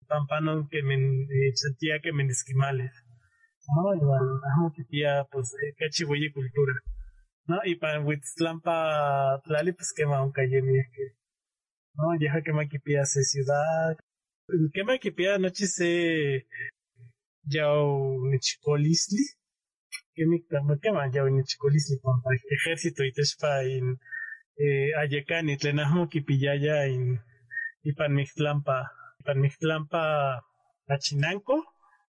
pampanon 0.07 0.67
que 0.69 0.81
men 0.83 1.27
eh, 1.29 1.51
sentía 1.55 1.99
que 1.99 2.13
men 2.13 2.29
esquimales. 2.29 2.93
No, 3.75 3.93
igual, 3.93 4.25
amo 4.53 4.71
que 4.75 4.83
tía, 4.85 5.25
pues, 5.31 5.53
eh, 5.61 5.75
cultura. 6.33 6.73
No, 7.47 7.59
y 7.63 7.75
para 7.75 8.01
Huitzlampa 8.01 9.41
tlali, 9.43 9.71
pues 9.73 9.93
quema 9.93 10.23
un 10.23 10.31
calle 10.31 10.61
que 10.93 11.05
no, 11.95 12.19
ya 12.19 12.41
que 12.43 12.53
maquipia 12.53 13.05
se 13.05 13.23
ciudad. 13.23 13.97
Que 14.73 14.83
maquipia 14.83 15.37
noche 15.37 15.67
se 15.67 16.47
yao 17.43 18.19
nichicolisli 18.29 19.23
que 20.17 20.25
mi 20.25 20.41
kama 20.81 21.11
ya 21.13 21.23
ni 21.29 21.43
chicolisi 21.43 21.99
pampa 22.01 22.29
ejército 22.49 23.03
y 23.03 23.11
tespa 23.13 23.63
in 23.63 23.99
eh, 24.57 24.89
ayecan 24.97 25.49
y 25.49 25.57
tlenahmo 25.57 26.09
kipiyaya 26.09 26.87
in 26.87 27.19
ipan 27.83 28.13
mixtlampa 28.13 28.91
ipan 29.19 29.39
mixtlampa 29.39 30.41
achinanco. 30.87 31.63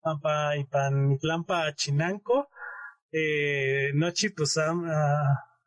Pampa 0.02 0.56
ipan 0.56 1.08
mixtlampa 1.10 1.66
achinanco 1.70 2.48
eh, 3.12 3.90
nochi 3.94 4.30
pues 4.30 4.56
uh, 4.56 4.82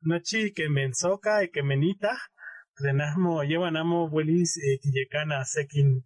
nochi 0.01 0.53
que 0.53 0.69
mensoca 0.69 1.43
y 1.43 1.49
que 1.49 1.63
menita 1.63 2.17
tlenahmo 2.75 3.43
llevan 3.43 3.77
amo 3.77 4.09
buelis 4.09 4.57
eh, 4.57 4.79
quillecana 4.81 5.45
sekin 5.45 6.03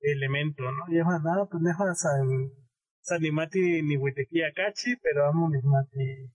elemento 0.00 0.62
no 0.62 0.86
llevan 0.88 1.22
nada 1.22 1.46
pues 1.50 1.62
deja 1.62 1.94
san 1.94 2.50
Sanimati 3.02 3.82
ni 3.82 3.96
Witekia 3.96 4.52
Kachi, 4.52 4.96
pero 5.02 5.28
amo 5.28 5.48
Nismati 5.48 6.30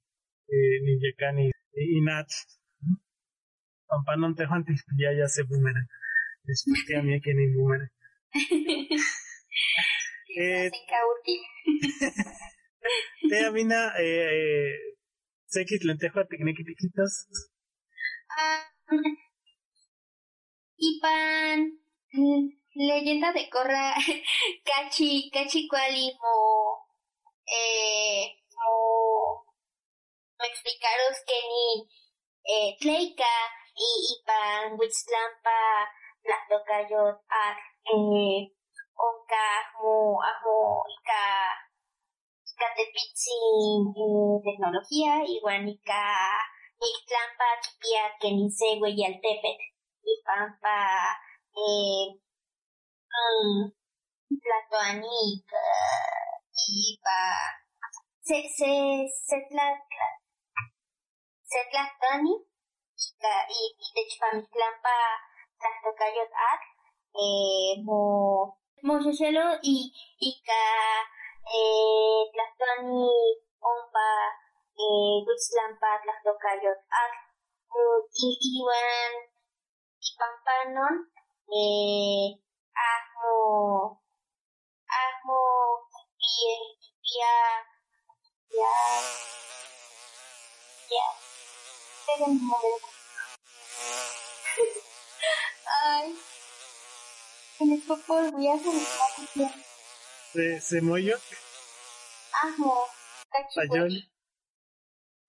eh, 0.47 0.79
ni 0.83 0.99
Yekani 1.01 1.51
Inat. 1.97 2.29
Pampanon 3.87 4.35
te 4.35 4.43
antes 4.49 4.83
ya 4.97 5.13
ya 5.13 5.27
se 5.27 5.43
boomerang. 5.43 5.87
Después 6.43 6.83
a 6.97 7.01
mí 7.03 7.21
que 7.21 7.33
ni 7.33 7.53
boomerang. 7.53 7.91
eh, 10.37 10.71
te 13.29 13.45
amina 13.47 13.81
eh, 14.01 14.73
sekit 15.55 15.83
lentejo 15.87 16.25
teknikitikitas. 16.29 17.13
Ah, 18.35 18.61
ipan 20.89 21.59
Mm, 22.15 22.47
Leyenda 22.75 23.33
de 23.33 23.49
Korra, 23.49 23.93
Cachi, 24.67 25.29
Cachi 25.33 25.67
Kuali, 25.67 26.15
mo, 26.21 26.35
eh, 27.43 28.23
mo, 28.55 29.43
me 30.39 30.47
explicaros 30.47 31.17
que 31.27 31.35
ni, 31.51 31.67
eh, 32.45 32.77
Tleika, 32.79 33.35
y, 33.75 33.89
y 34.11 34.23
pan, 34.25 34.79
Witzlampa, 34.79 35.59
las 36.23 36.47
tocayot, 36.47 37.19
ak, 37.27 37.57
eh, 37.91 38.47
onka, 38.95 39.47
mo, 39.81 40.15
amo, 40.23 40.85
ika, 40.95 41.51
katepitsin, 42.59 43.81
eh, 43.95 44.35
tecnología, 44.43 45.23
igual 45.27 45.67
ika, 45.67 46.03
Ixtlampa, 46.87 47.47
kipia, 47.63 48.03
kenisegüe 48.19 48.89
y 48.91 49.05
altepet, 49.05 49.59
y 50.03 50.13
pampa, 50.25 50.79
eh, 51.55 52.07
um, 53.19 53.71
platoanica, 54.43 55.65
y 56.67 56.99
pa, 57.03 57.21
se, 58.21 58.37
se, 58.57 58.71
se, 59.27 59.37
tla, 59.49 59.67
tla, 59.89 60.07
se 61.43 61.59
tlatani, 61.71 62.35
y, 62.35 63.61
y 63.83 63.87
techpamiclampa, 63.95 64.97
tlastocayot 65.59 66.31
ak, 66.51 66.61
eh, 67.15 67.81
mo, 67.85 68.59
mo 68.83 68.93
xoxelo, 69.03 69.59
y, 69.63 69.93
y 70.19 70.43
ka, 70.43 70.61
eh, 71.45 72.21
tlastani, 72.31 73.09
ompa, 73.61 74.09
eh, 74.77 75.15
Gutzlampa, 75.25 75.89
Tlastocayot, 76.01 76.79
ak, 76.89 77.13
y, 78.25 78.27
iwan, 78.57 79.13
ipampanon, 80.07 80.95
eh, 81.51 82.39
ahmo, 82.73 84.01
ahmo, 84.89 85.39
pia, 87.03 87.43
un 92.27 92.47
momento. 92.47 92.87
Ay, 95.83 96.15
en 97.59 97.81
popol 97.81 98.31
voy 98.31 98.47
a 98.47 98.53
hacer 98.53 98.73
Se, 100.35 100.59
se 100.61 100.81
moyo, 100.81 101.15
Sayoli, 103.53 104.01
cachipochi, 104.01 104.11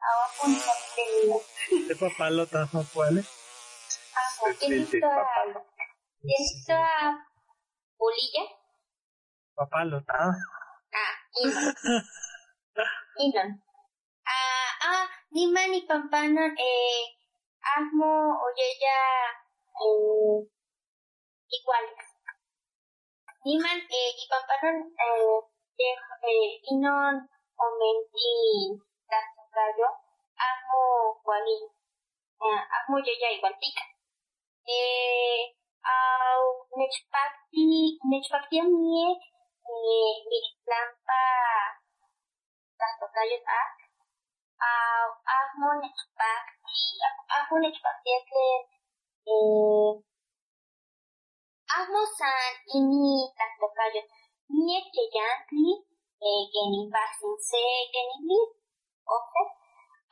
abajo 0.01 0.47
un 0.47 0.57
papel. 0.67 1.87
de 1.89 1.97
papalota, 1.97 2.69
¿no? 2.73 2.85
¿Cuál 2.93 3.19
es? 3.19 3.29
Ahmo, 4.15 4.49
El 4.49 4.59
¿tienes 4.59 4.79
pinche 4.91 5.01
toda, 5.01 5.17
papalo. 5.17 5.67
tienes 6.21 6.65
toda 6.67 7.29
bolilla? 7.99 8.45
Papalota. 9.55 10.15
ah. 10.19 10.35
Ah, 10.93 11.15
Inon. 11.41 11.75
Inon. 13.19 13.63
Ah, 14.27 14.71
ah, 14.83 15.07
Niman 15.31 15.75
y 15.75 15.83
Pampanon, 15.87 16.53
eh, 16.59 17.05
Asmo, 17.77 18.41
Oyeya, 18.43 18.99
eh, 19.85 20.51
iguales. 21.49 22.06
Niman, 23.47 23.79
eh, 23.79 24.11
y 24.21 24.25
Pampanon, 24.29 24.77
eh, 24.91 25.39
de- 25.79 26.03
eh, 26.31 26.61
Inon, 26.73 27.15
Omenti, 27.65 28.75
Tazocayo, 29.09 29.89
Asmo, 30.47 31.23
Wali, 31.25 31.59
eh, 32.43 32.63
Asmo, 32.77 32.97
Oyeya, 32.97 33.31
igualtica. 33.39 33.83
Eh, 34.67 35.55
au, 35.95 36.67
Nechpakti, 36.77 37.99
Nechpakti 38.11 38.59
Amie, 38.59 39.15
eh, 39.15 40.15
Lampa, 40.67 41.23
Tastocayot 42.79 43.45
Ak, 43.47 43.73
Au, 44.59 45.09
Ahmo 45.37 45.69
Nechpakti, 45.83 46.79
Ahmo 47.37 47.55
Nechpakti 47.63 48.11
es 51.67 51.77
que, 51.79 51.83
eh, 51.83 51.87
Ahmo 51.87 52.07
San 52.07 52.55
Ini 52.75 53.33
Tastocayot, 53.37 54.07
Nie 54.49 54.83
Cheyantli, 54.93 55.85
Geni 56.21 56.89
Basin 56.91 57.37
Se, 57.41 57.63
Geni 57.93 58.29
Li, 58.29 58.41
Ofe, 59.07 59.43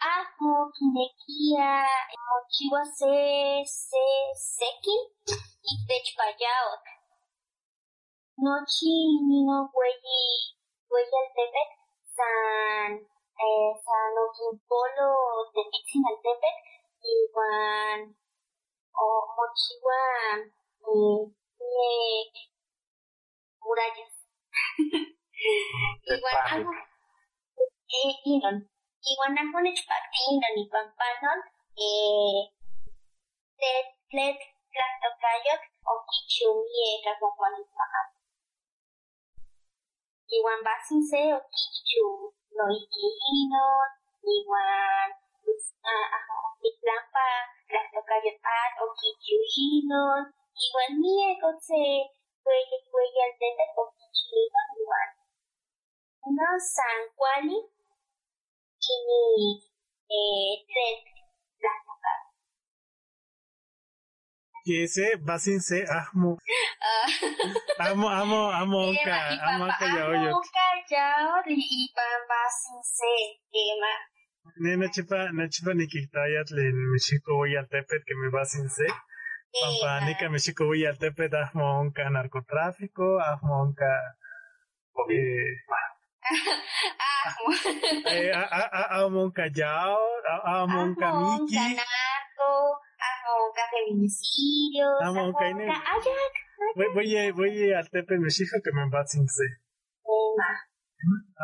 Ahmo 0.01 0.71
Kinekia, 0.73 1.87
Mochiwa 2.19 2.85
Se, 2.85 3.63
Se, 3.65 4.35
Sekin, 4.35 5.01
y 5.63 5.87
Techpayaot. 5.87 6.83
Nochi 8.37 9.21
Nino 9.23 9.71
Hueyi, 9.73 10.59
Hueyi 10.91 11.17
Altepet, 11.23 11.71
San, 12.17 12.99
eh, 12.99 13.73
San 13.85 14.13
Oquimpolo 14.19 15.51
de 15.55 15.63
Pixin 15.71 16.03
Altepet, 16.05 16.57
Iguan, 17.01 18.17
o 18.93 19.27
Mochiwa, 19.37 20.03
eh, 20.85 21.44
eh, 21.81 22.25
Murallas. 23.61 24.15
Iguan, 26.05 26.37
algo, 26.51 26.73
eh, 26.73 28.13
Inon, 28.25 28.57
Iguan 29.01 29.39
Ajo 29.39 29.61
Nechpactinon 29.61 30.55
y 30.57 30.69
Pampanon, 30.69 31.41
eh, 31.77 32.53
Tlet, 34.11 34.39
Tlactocayot, 34.73 35.63
Oquichumie, 35.85 37.03
Cacacuanipajan. 37.05 38.09
Iwan 40.29 40.61
basinse 40.65 41.33
o 41.35 41.41
kichu 41.53 42.35
no 42.57 42.65
ikihino, 42.73 43.67
iwan 44.25 45.11
itlampa 46.69 47.27
kueye 52.45 52.77
kueye 52.91 53.21
altete 53.27 53.65
o 53.81 53.83
kichuhino 53.97 54.61
iwan. 54.81 55.11
No 56.37 56.49
san 56.75 57.01
kuali 57.17 57.59
kini 58.83 59.23
eh, 60.17 60.53
tlet 60.69 61.01
tlastokay. 61.59 62.21
Y 64.67 64.83
ese 64.83 65.17
va 65.27 65.39
sin 65.39 65.61
ser 65.61 65.85
Ahmo. 65.91 66.39
Amo, 67.79 68.09
amo, 68.09 68.51
amo, 68.51 68.79
Onka, 68.91 69.17
amo 69.47 69.65
Onka 69.65 69.87
Yaoyot. 69.97 70.35
Onka 70.35 70.67
yaot 70.91 71.47
y 71.49 71.89
pan 71.97 72.21
basinse 72.31 73.13
tema. 73.53 73.93
Ne 74.63 74.77
no 74.77 74.89
chipa, 74.89 75.33
no 75.33 75.49
chipa 75.49 75.75
ni 75.75 75.87
quitayatl 75.87 76.59
en 76.59 76.77
México 76.93 77.37
voy 77.37 77.57
al 77.57 77.69
tepet 77.69 78.03
que 78.07 78.15
me 78.15 78.29
va 78.31 78.45
sin 79.55 79.71
ser. 79.71 79.81
Pampa, 79.81 80.07
ni 80.07 80.17
que 80.17 80.29
México 80.29 80.65
voy 80.67 80.85
al 80.85 80.99
tepet, 80.99 81.33
Ahmo 81.35 81.81
Onka 81.81 82.11
narcotráfico, 82.11 83.21
Ahmo 83.21 83.63
Onka. 83.63 84.17
Eh, 85.11 85.55
Amo. 87.27 87.45
eh, 88.11 88.33
a- 88.33 88.49
a- 88.51 88.71
a- 88.81 89.05
Amo 89.05 89.23
Onka 89.25 89.47
Yao, 89.49 89.99
a- 90.29 90.63
Amo 90.63 90.83
Onka 90.83 91.09
Amo 91.09 91.39
Miki. 91.43 91.55
narco, 91.57 92.51
amo 93.09 93.31
onca 93.49 93.63
feminicidio, 93.73 94.87
Amo 95.01 95.21
amo 95.21 95.29
onca 95.29 95.45
onca 95.45 95.51
ine- 95.51 95.69
ayak, 95.69 96.35
Voy, 96.77 96.89
voy, 96.95 97.17
a- 97.19 97.33
voy 97.33 97.73
al 97.73 97.89
tepet 97.91 98.19
México 98.19 98.57
que 98.65 98.73
me 98.73 98.89
va 98.91 99.05
sin 99.07 99.27
ser. 99.29 99.61
tema. 100.03 100.49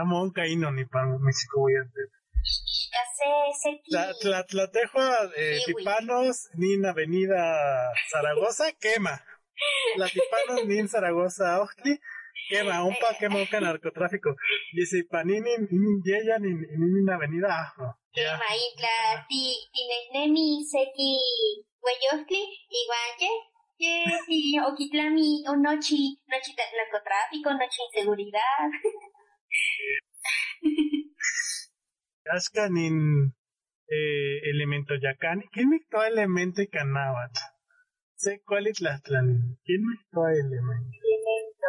Amo 0.00 0.22
Onka 0.22 0.46
Ino 0.46 0.70
ni 0.70 0.84
pan 0.86 1.18
México 1.20 1.60
voy 1.60 1.74
al 1.76 1.90
tepet. 1.92 2.19
Case 2.40 3.28
seki. 3.62 3.90
Tla- 3.90 4.14
tla- 4.22 4.44
Tlatejoa, 4.46 5.30
eh, 5.36 5.58
Sí. 5.64 5.74
Tipanos, 5.74 6.48
ni 6.54 6.74
en 6.74 6.86
Avenida 6.86 7.42
Zaragoza, 8.10 8.72
quema. 8.80 9.14
Tlatipanos, 9.96 10.64
ni 10.66 10.78
en 10.78 10.88
Zaragoza, 10.88 11.60
Ojtli, 11.62 11.98
quema. 12.48 12.84
Un 12.84 12.94
pa 13.00 13.14
quema 13.18 13.36
un 13.42 13.48
narcotráfico. 13.64 14.34
Dice, 14.72 15.04
panini, 15.10 15.52
ni 15.70 15.90
yeya, 16.04 16.38
ni 16.38 16.48
ni 16.54 17.00
en 17.00 17.10
Avenida 17.10 17.48
Ajo. 17.62 17.94
Tema 18.12 18.48
itla 18.66 19.26
ti 19.28 19.42
tinenemi 19.72 20.64
seki 20.72 21.10
hueyostli 21.82 22.42
iguaye. 22.80 23.30
Ye, 23.82 24.04
y 24.28 24.58
oquitlami, 24.60 25.42
o 25.48 25.56
nochi, 25.56 26.18
nochi 26.28 26.52
narcotráfico, 26.76 27.50
nochi 27.54 27.80
inseguridad. 27.86 28.68
Ashka, 32.24 32.68
nin, 32.68 33.34
eh, 33.88 34.40
elemento 34.50 34.94
yacani. 34.94 35.48
¿Quién 35.52 35.68
me 35.68 35.80
toa 35.90 36.08
elemento 36.08 36.62
y 36.62 36.68
canáhuatl? 36.68 37.40
Sé 38.16 38.42
cuál 38.44 38.66
es 38.66 38.80
la 38.80 39.00
¿Quién 39.00 39.82
me 39.82 39.96
toa 40.10 40.32
elemento? 40.32 40.98
Elemento. 41.02 41.68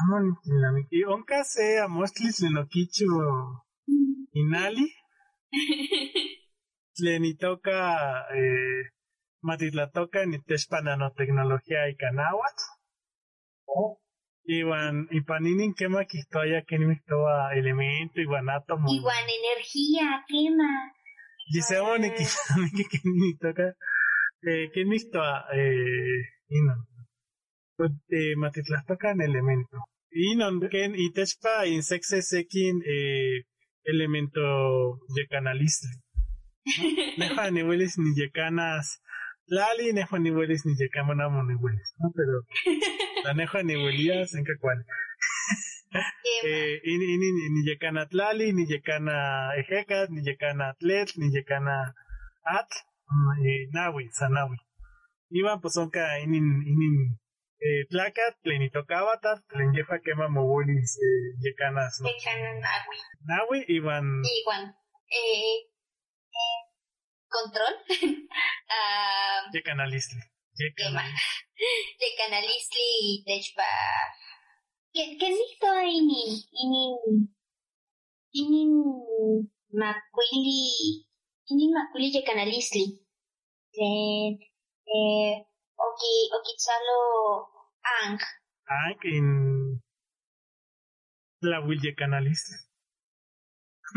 Amo 0.00 0.20
ni 0.20 0.32
tlinamiki. 0.42 1.04
Onka 1.04 1.44
se 1.44 1.78
amostlis 1.78 2.40
lenoquicho 2.40 3.04
inali. 4.32 4.86
Tlenitoca, 6.94 8.26
eh, 8.34 8.82
matitlatoca 9.42 10.26
ni 10.26 10.38
techpa 10.42 10.80
nanotecnología 10.80 11.88
y 11.88 11.96
canáhuatl. 11.96 12.64
Iwan, 14.52 15.06
y 15.12 15.20
paninin 15.20 15.74
quema 15.74 16.04
que 16.06 16.18
historia 16.18 16.64
que 16.66 16.76
ni 16.76 16.98
toa 17.06 17.54
elemento, 17.54 18.20
igual 18.20 18.48
átomo. 18.48 18.92
Igual 18.92 19.24
energía, 19.40 20.24
quema. 20.26 20.92
Dice 21.52 21.76
ni 22.00 22.10
que 22.10 22.98
ni 23.04 23.36
toca. 23.38 23.76
Eh, 24.42 24.70
que 24.72 24.84
ni 24.84 24.98
toa, 25.08 25.46
eh, 25.54 26.22
inon. 26.48 26.84
Pues, 27.76 27.92
eh, 28.08 28.34
matitlas 28.36 28.84
tocan 28.86 29.20
elemento. 29.20 29.84
Inon, 30.10 30.68
ken, 30.68 30.94
y 30.96 31.12
tespa, 31.12 31.68
insecse 31.68 32.20
sekin, 32.20 32.82
eh, 32.84 33.44
elemento 33.84 34.40
de 35.14 35.26
canalistle. 35.28 35.90
Neja 37.18 37.50
ni 37.52 37.62
hueles 37.62 37.98
ni 37.98 38.20
yecanas. 38.20 39.00
Lali, 39.46 39.92
neja 39.92 40.18
ni 40.18 40.30
hueles 40.30 40.66
ni 40.66 40.74
yecamona 40.76 41.28
ni 41.28 41.54
hueles, 41.54 41.94
¿no? 41.98 42.10
Pero 42.14 42.42
la 43.24 43.34
neja 43.34 43.62
ni 43.66 43.74
huelías 43.76 44.34
en 44.34 44.44
que 44.44 44.56
cual. 44.60 44.84
Quema. 44.84 46.06
Eh, 46.44 46.80
in, 46.84 47.02
in, 47.02 47.22
in, 47.22 47.54
ni 47.54 47.62
yecana 47.68 48.06
tlali, 48.06 48.52
ni 48.52 48.64
yecana 48.66 49.50
ejecat, 49.56 50.10
ni 50.10 50.22
yecana 50.22 50.70
atlet, 50.70 51.16
ni 51.16 51.26
yecana 51.34 51.94
at, 52.44 52.70
mm, 53.10 53.46
eh, 53.46 53.68
nawi, 53.72 54.08
sanawi. 54.12 54.56
Iban 55.30 55.60
pues 55.60 55.74
son 55.74 55.90
ka 55.90 56.18
inin, 56.18 56.62
inin, 56.66 57.18
eh, 57.60 57.86
tlacat, 57.90 58.34
plenitocabatat, 58.42 59.46
tlenyefa 59.48 59.98
quema 59.98 60.28
mogulis, 60.28 60.98
eh, 60.98 61.36
yecanas. 61.42 62.02
Dejan 62.02 62.62
agua. 62.64 62.96
Nawi, 63.28 63.58
iban, 63.68 64.06
Igual. 64.24 64.64
Eh, 65.10 65.70
eh, 66.38 66.60
control. 67.28 67.74
Ah, 68.70 69.50
yecanalistli. 69.52 70.22
De. 70.60 70.68
¿Qué 74.92 75.16
qué 75.18 75.28
listo 75.30 75.68
inin 75.98 76.32
inin 76.62 76.96
inin 78.32 78.72
macuili 79.72 81.06
inin 81.50 81.72
macuili 81.72 82.12
de 82.12 82.22
Canalistli. 82.24 82.84
Tlen 83.72 84.38
eh 84.96 85.34
oki 85.86 86.12
okitzalo 86.36 87.00
ang 87.96 88.20
Ah, 88.70 88.94
in, 89.02 89.82
tlahuil 91.40 91.80
yecanalistli. 91.82 92.56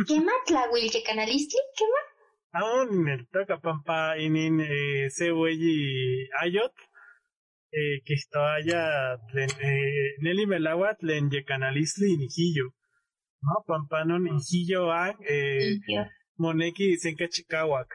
¿Qué 0.07 0.19
más 0.19 0.41
tlahuil 0.47 0.89
de 0.89 1.03
Canalistli? 1.03 1.59
¿Qué 1.77 1.85
más? 1.93 2.12
Aún 2.53 2.87
en 2.93 3.07
el 3.07 3.27
toca 3.29 3.57
pampa 3.59 4.15
inin 4.17 4.61
eh, 4.61 5.09
se 5.09 5.31
hueyi 5.31 6.29
ayot 6.41 6.73
eh, 7.71 8.01
que 8.05 8.13
esto 8.13 8.39
haya 8.39 9.17
tlen 9.29 9.49
eh, 9.59 10.13
Nelly 10.21 10.45
Melawat 10.45 11.01
len 11.01 11.31
yecanalisli 11.31 12.13
inijillo. 12.13 12.75
¿No? 13.41 13.63
Pampa 13.65 14.05
non 14.05 14.27
inijillo 14.27 14.91
ang 14.91 15.17
eh, 15.25 15.81
moneki 16.37 16.97
senka 17.01 17.27
chikawak. 17.27 17.89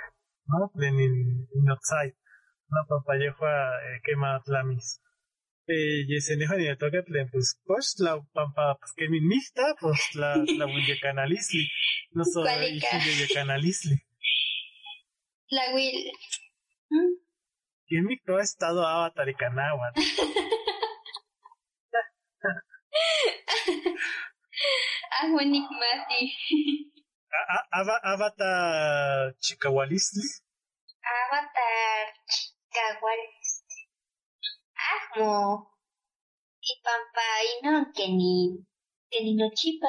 ¿No? 0.50 0.58
Tlen 0.74 0.98
in, 1.06 1.14
in 1.54 1.70
outside. 1.70 2.16
No 2.72 2.82
pampa 2.90 3.14
yehua 3.14 3.54
eh, 3.86 4.00
quema 4.02 4.42
tlamis. 4.44 5.00
Eh, 5.70 6.02
yeseneja 6.08 6.56
ni 6.56 6.66
toca 6.76 7.04
pues 7.30 7.60
pues 7.64 7.94
la 7.98 8.18
pampa 8.34 8.76
pues 8.80 8.92
que 8.96 9.08
mi 9.08 9.20
mixta 9.20 9.76
pues 9.80 10.00
la 10.16 10.34
la 10.58 10.66
yecanalisli. 10.88 11.64
No 12.10 12.24
soy 12.32 12.42
Cualica. 12.42 12.88
inijillo 12.98 14.07
Tlahuil. 15.48 16.12
¿Mm? 16.90 17.14
¿Quién 17.86 18.04
micro 18.04 18.36
ha 18.38 18.42
estado 18.42 18.86
Avatar 18.86 19.28
y 19.28 19.34
Kanawan? 19.34 19.92
Ah, 25.20 25.28
buenísimo, 25.30 25.80
sí. 26.08 26.92
A- 27.30 27.58
a- 27.58 27.80
Ava- 27.80 28.00
Avatar 28.02 29.34
Chikawalistli. 29.38 30.22
Avatar 31.02 32.14
Chicaguales. 32.28 33.64
Ajmo. 34.92 35.74
Y 36.60 36.82
pampa 36.82 37.28
y 37.44 37.64
no 37.66 37.92
que 37.94 38.08
ni 38.08 38.66
que 39.10 39.24
ni 39.24 39.34
no 39.34 39.50
chipa. 39.54 39.88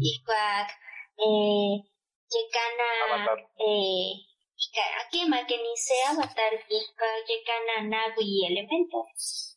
Y 0.00 0.22
cuac 0.24 0.70
eh 1.18 1.82
llegana 2.30 2.88
Avatar. 3.14 3.38
eh 3.58 4.12
y 4.58 4.66
ca- 4.74 4.94
a 5.00 5.02
quema 5.10 5.46
que 5.46 5.56
ni 5.56 5.74
sea 5.76 6.10
avatar 6.12 6.52
y 6.68 6.78
cuac 6.98 7.26
llegana 7.28 7.76
nagui 7.92 8.46
elementos. 8.50 9.56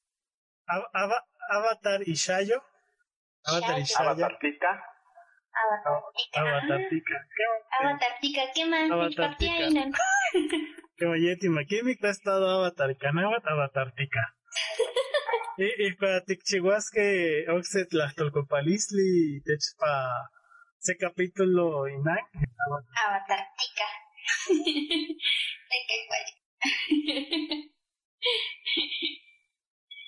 Av- 0.67 0.89
Ava- 0.93 1.25
Avatar 1.49 2.01
y 2.05 2.13
Shayo. 2.13 2.61
Avatar 3.43 3.79
y 3.79 3.83
Shayo. 3.83 4.09
Avatar 4.11 4.37
Tika, 4.39 4.71
Avatar 5.53 6.81
tica. 6.89 7.17
Avatar 7.79 8.13
Tika. 8.21 8.41
Tica 8.43 8.51
quema. 8.53 8.77
Avatar 8.93 9.37
Y 9.39 11.03
y 11.03 11.05
oyeti 11.05 11.47
¿Quién 11.67 11.85
micro 11.85 12.07
ha 12.07 12.11
estado 12.11 12.49
Avatar 12.49 12.91
y 12.91 12.95
Kanawat? 12.95 13.43
Avatar 13.45 13.93
Tika. 13.95 14.35
Y 15.57 15.67
y 15.87 15.95
para 15.95 16.23
Tikchiwas 16.23 16.89
que 16.91 17.45
Oxet 17.49 17.89
y 17.91 19.41
Techpa. 19.43 20.29
Ese 20.79 20.95
capítulo 20.97 21.87
Inak. 21.87 22.25
Avatar 23.05 23.45
tica. 23.57 23.87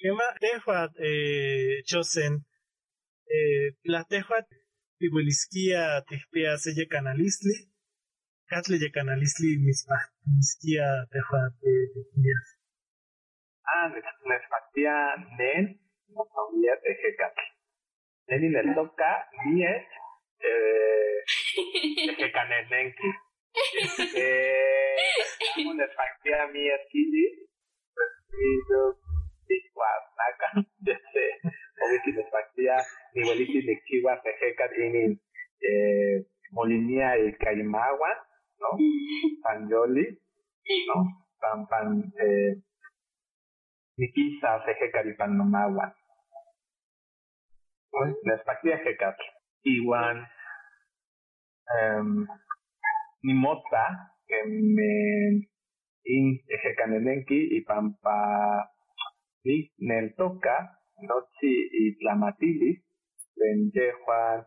Kema 0.01 0.27
Tehuat 0.41 0.91
eh, 0.99 1.81
Chosen. 1.85 2.33
Eh, 3.25 3.67
la 3.85 4.03
Tehuat 4.03 4.47
Tibuliskia 4.99 6.03
Tispia 6.07 6.57
Seye 6.57 6.85
Canalistli. 6.91 7.55
Katle 8.49 8.77
ye 8.81 8.89
Canalistli 8.91 9.57
Mispa. 9.65 9.97
Miskia 10.27 10.87
Tehuat 11.11 11.53
eh, 11.63 11.87
ah, 13.65 13.87
Nespatia 14.29 14.95
Nen, 15.37 15.65
no 16.13 16.21
sabía 16.33 16.75
de 16.83 16.91
Hecat. 17.01 17.35
Nen 18.27 18.43
in 18.43 18.55
el 18.55 18.75
toca, 18.75 19.27
Mies, 19.45 19.85
eh, 20.39 21.23
Hecanenenki. 23.53 24.17
Eh, 25.55 25.73
Nespatia 25.75 26.47
Mies 26.51 26.81
Kili, 26.89 27.25
pues, 27.93 28.11
Tihuanaca, 29.47 30.65
desde, 30.79 31.25
obviously 31.83 32.13
Nespatia, 32.13 32.77
Niveliti 33.13 33.61
Nichiwa, 33.61 34.21
Hecat, 34.23 34.71
Inin, 34.77 35.21
eh, 35.61 36.25
Molinia 36.51 37.17
y 37.17 37.33
Caimagua, 37.33 38.09
¿no? 38.59 38.77
Panjoli, 39.43 40.17
¿no? 40.87 41.27
Pan, 41.39 41.67
pan, 41.67 42.13
eh, 42.19 42.55
Nikisa 43.97 44.65
Sejekat 44.65 45.05
Ipan 45.05 45.37
Nomawan. 45.37 45.93
Nespatia 48.25 48.77
Hekat. 48.81 49.17
Iwan 49.63 50.27
um, 51.71 52.27
Nimota 52.27 52.52
que 53.23 54.45
me 54.47 55.47
in 56.05 56.41
Ejekanenenki 56.45 57.55
y 57.55 57.61
Pampa 57.61 58.69
ni 59.45 59.71
Neltoka 59.77 60.77
Nochi 61.01 61.69
y 61.71 61.97
Tlamatili 61.99 62.83
Len 63.37 63.71
Yehuan 63.71 64.43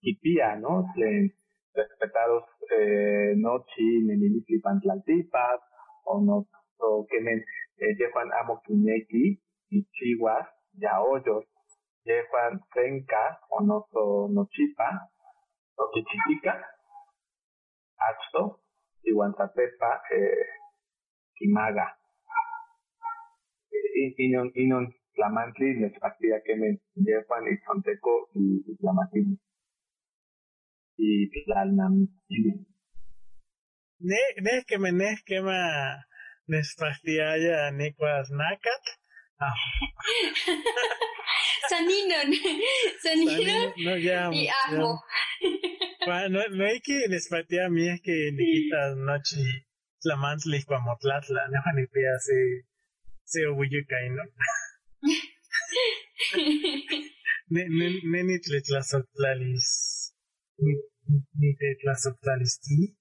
Kipia, 0.00 0.56
¿no? 0.56 0.84
Len 0.96 1.32
respetados 1.72 2.44
eh, 2.78 3.32
Nochi 3.36 4.04
Nenilitli 4.04 4.60
Pantlaltipas 4.60 5.60
o 6.04 6.20
no 6.20 6.46
o 6.80 7.06
que 7.08 7.20
men 7.20 7.42
eh, 7.78 7.96
Yehuan 7.98 8.30
Amo 8.42 8.60
Kineki 8.62 9.40
y 9.70 9.84
Chihuas 9.92 10.46
Yaoyos 10.74 11.46
Yehuan 12.04 12.60
Senka 12.74 13.40
o 13.48 13.62
no 13.62 13.86
Nochipa 14.28 15.08
o 15.76 15.90
Kichitika 15.92 16.77
Axto 17.98 18.60
Iwan 19.04 19.34
Zatepa 19.34 20.02
eh, 20.14 20.46
Kimaga 21.36 21.96
Eh, 23.70 24.14
Inon 24.18 24.50
Inon 24.54 24.86
Tlamantli 25.14 25.74
Nechpatía 25.80 26.42
que 26.44 26.56
men 26.56 26.80
Yehuan 26.94 27.44
y 27.52 27.58
Tonteco 27.64 28.28
y 28.34 28.62
y 28.66 28.76
Tlamatili 28.76 29.38
y 30.96 31.44
Tlalnamili 31.44 32.66
Ne, 34.00 34.16
ne 34.40 34.64
que 34.66 34.78
me 34.78 34.92
ne 34.92 35.16
que 35.26 35.40
ma 35.40 36.04
Nespastiaya 36.48 37.70
Nikwas 37.72 38.30
Nakat. 38.30 38.84
Ah, 39.40 39.52
no 43.84 43.96
ya. 43.96 44.30
y 44.32 44.48
amo. 44.66 45.00
Bueno, 46.08 46.38
no, 46.38 46.56
no 46.56 46.64
hay 46.64 46.80
que 46.80 47.06
Nespatia 47.06 47.68
mí 47.68 47.86
es 47.86 48.00
que 48.00 48.32
Nikitas 48.32 48.96
Nochi 48.96 49.44
Tlamantli 50.00 50.64
Cuamotlatla, 50.64 51.48
no 51.48 51.60
ni 51.76 51.86
pea 51.86 52.18
se 52.18 52.64
se 53.24 53.46
obuyu 53.46 53.80
¿no? 54.16 54.22
Neni 57.50 58.38
tletlazoctlalis. 58.40 60.14
Ni 61.40 61.56
tletlazoctlalisti. 61.58 62.96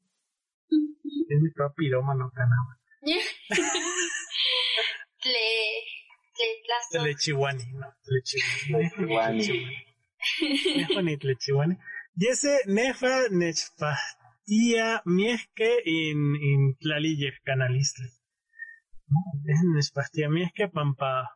Es 1.30 1.40
mi 1.42 1.50
papá 1.52 1.74
pirómano, 1.78 2.30
canaba. 2.36 2.74
Tle... 5.24 5.48
Tletlazo... 6.36 7.04
Tlechihuani, 7.04 7.66
no, 7.80 7.88
tlechihuani. 8.04 9.46
Tlechihuani. 11.22 11.76
Nefa 11.78 11.97
ni 12.18 12.26
tlechihuani. 12.26 12.26
Y 12.26 12.28
ese 12.28 12.62
nefa 12.66 13.30
nechpahtia 13.30 15.02
miesque 15.06 15.82
in, 15.86 16.36
in 16.36 16.76
tlaliyeh 16.80 17.40
canalistle. 17.44 18.06
Es 19.46 19.64
nechpahtia 19.64 20.30
miesque 20.30 20.68
pampa 20.68 21.30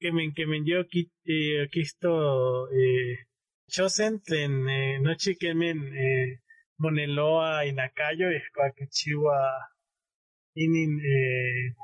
que 0.00 0.12
me, 0.12 0.32
que 0.34 0.46
me 0.46 0.64
yo 0.64 0.80
eh, 1.24 1.68
quisto 1.70 2.68
eh, 2.72 3.26
chosen 3.68 4.20
tlen 4.20 4.68
eh, 4.68 4.98
nochi 5.00 5.36
que 5.36 5.54
men 5.54 5.78
eh, 5.94 6.40
moneloa 6.78 7.64
inacayo 7.66 8.30
es 8.30 8.42
chiwa 8.90 9.36
inin 10.54 11.00
eh, 11.00 11.74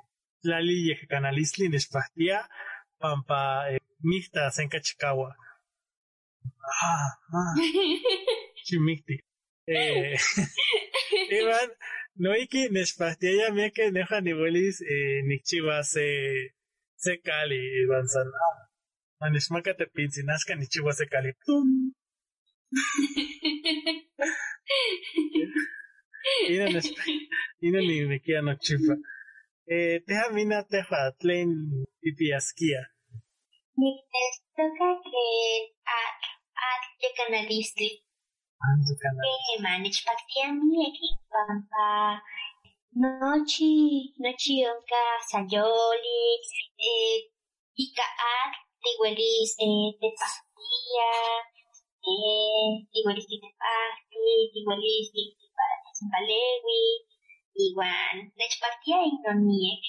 tlali 0.42 0.90
y 0.90 1.06
canalistli 1.06 1.68
nespastia 1.68 2.48
pampa 2.98 3.70
eh, 3.70 3.80
mixta 4.00 4.50
senka 4.50 4.80
chikawa 4.80 5.36
ah 6.82 7.08
ah 7.38 7.54
eh 9.66 10.16
Ivan 11.38 11.68
noiki 12.22 12.62
nespastia 12.74 13.32
ya 13.40 13.48
me 13.56 13.70
que 13.74 13.84
neja 13.90 14.20
nivelis 14.20 14.76
eh, 14.94 15.18
nichiwa 15.28 15.76
se 15.92 16.06
se 16.96 17.12
cali 17.26 17.60
Ivan 17.82 18.06
san. 18.14 18.28
Manishmaka 19.20 19.72
te 19.78 19.86
pinzinasca 19.94 20.54
ni 20.54 20.66
chihuahua 20.70 20.94
se 20.98 21.06
cali. 21.12 21.30
Tum. 21.44 21.68
Ina 26.52 26.66
nes- 26.74 26.94
ina 27.66 27.80
ni 27.80 27.96
me 28.10 28.18
queda 28.24 28.42
no 28.42 28.54
chifa. 28.64 28.94
Eh, 29.74 29.96
teja 30.06 30.26
mina 30.36 30.58
teja 30.70 31.00
tlen 31.20 31.50
pipiasquia. 32.00 32.80
Me 33.78 33.90
toca 34.56 34.88
que 35.04 35.24
a 35.96 35.98
a 36.98 37.00
de 37.00 37.08
canalistli 37.16 38.02
Anzu 38.60 38.94
kana. 39.00 39.22
que 39.46 39.62
manage 39.62 40.02
pactia 40.04 40.52
mi 40.52 40.78
aquí 40.86 41.08
pampa 41.30 42.20
nochi 43.00 44.14
nochi 44.18 44.54
onka 44.66 45.02
sayoli 45.30 46.20
eh 46.90 47.18
ika 47.84 48.06
ak 48.38 48.52
tiguelis 48.82 49.52
eh 49.66 49.94
te 50.00 50.08
pastilla 50.18 51.12
eh 52.10 52.70
tiguelis 52.90 53.26
te 53.30 53.48
pasti 53.60 54.26
tiguelis 54.52 55.06
te 55.14 55.22
palewi 56.10 56.82
iguan 57.64 58.14
nech 58.38 58.54
pactia 58.62 58.98
y 59.10 59.12
no 59.22 59.32
niek 59.46 59.82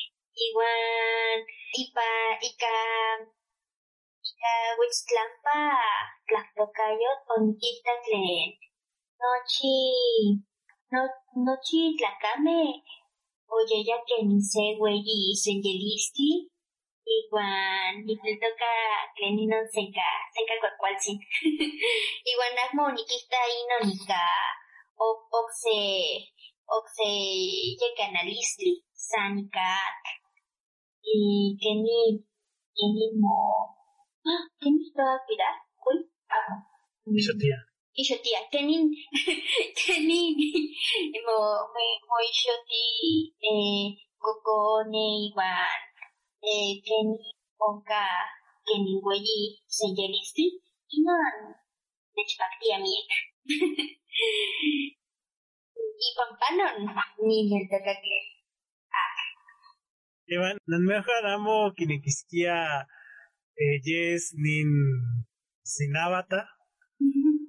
iguan 0.45 1.37
ipa 1.81 2.09
ika 2.49 2.75
ika 4.39 4.55
witztlampa 4.79 5.59
tlactocayo 6.27 7.11
con 7.27 7.43
quita 7.59 7.93
tlen 8.05 8.47
nochi 9.19 9.75
no 10.91 11.01
nochi 11.45 11.81
tlacame 11.99 12.59
oye 13.55 13.77
ya 13.89 13.97
que 14.07 14.17
ni 14.29 14.39
se 14.51 14.63
güey 14.79 15.35
señelisti 15.43 16.29
iguan 17.15 17.91
nitltoca 18.05 18.71
tleninon 19.15 19.65
senka 19.73 20.07
senka 20.33 20.55
cuacualtzin 20.61 21.17
iguan 22.29 22.55
ahmo 22.63 22.83
nikita 22.95 23.41
ino 23.59 23.77
nika 23.87 24.23
ok 25.07 25.19
okse 25.39 25.79
okse 26.77 27.09
yekanalistli 27.79 28.71
san 29.07 29.29
nikak 29.35 29.99
y 31.13 31.17
que 31.59 31.71
ni 31.83 31.99
que 32.75 32.85
ni 32.95 33.05
mo 33.21 33.39
ah 34.27 34.43
ni 34.73 34.85
toda 34.95 35.15
cuidar 35.25 35.55
uy 35.87 35.97
ah 36.35 36.69
Eso 37.09 37.33
tía. 37.39 37.57
Ishotia, 37.97 38.39
tenin, 38.51 38.85
tenin, 39.75 40.35
mo, 41.25 41.37
mo, 41.73 41.81
mo 42.07 42.17
ishoti, 42.21 42.85
eh, 43.41 43.97
kokone 44.21 45.05
iwan, 45.27 45.81
eh, 46.45 46.77
keni, 46.85 47.17
onka, 47.57 48.05
keni 48.63 48.93
weyi, 49.01 49.57
senyelisti, 49.65 50.61
inan, 50.95 51.35
nechpaktia 52.15 52.77
miek. 52.77 53.09
y 55.99 56.09
pampanon, 56.15 56.77
ni 57.25 57.49
neltokakle. 57.49 58.19
Iban, 60.29 60.57
nan 60.69 60.81
mejor 60.85 61.25
amo 61.25 61.73
kinikiskia 61.75 62.55
eh, 62.55 62.98
yes 63.59 64.31
nin 64.39 64.69
sinabata. 65.63 66.47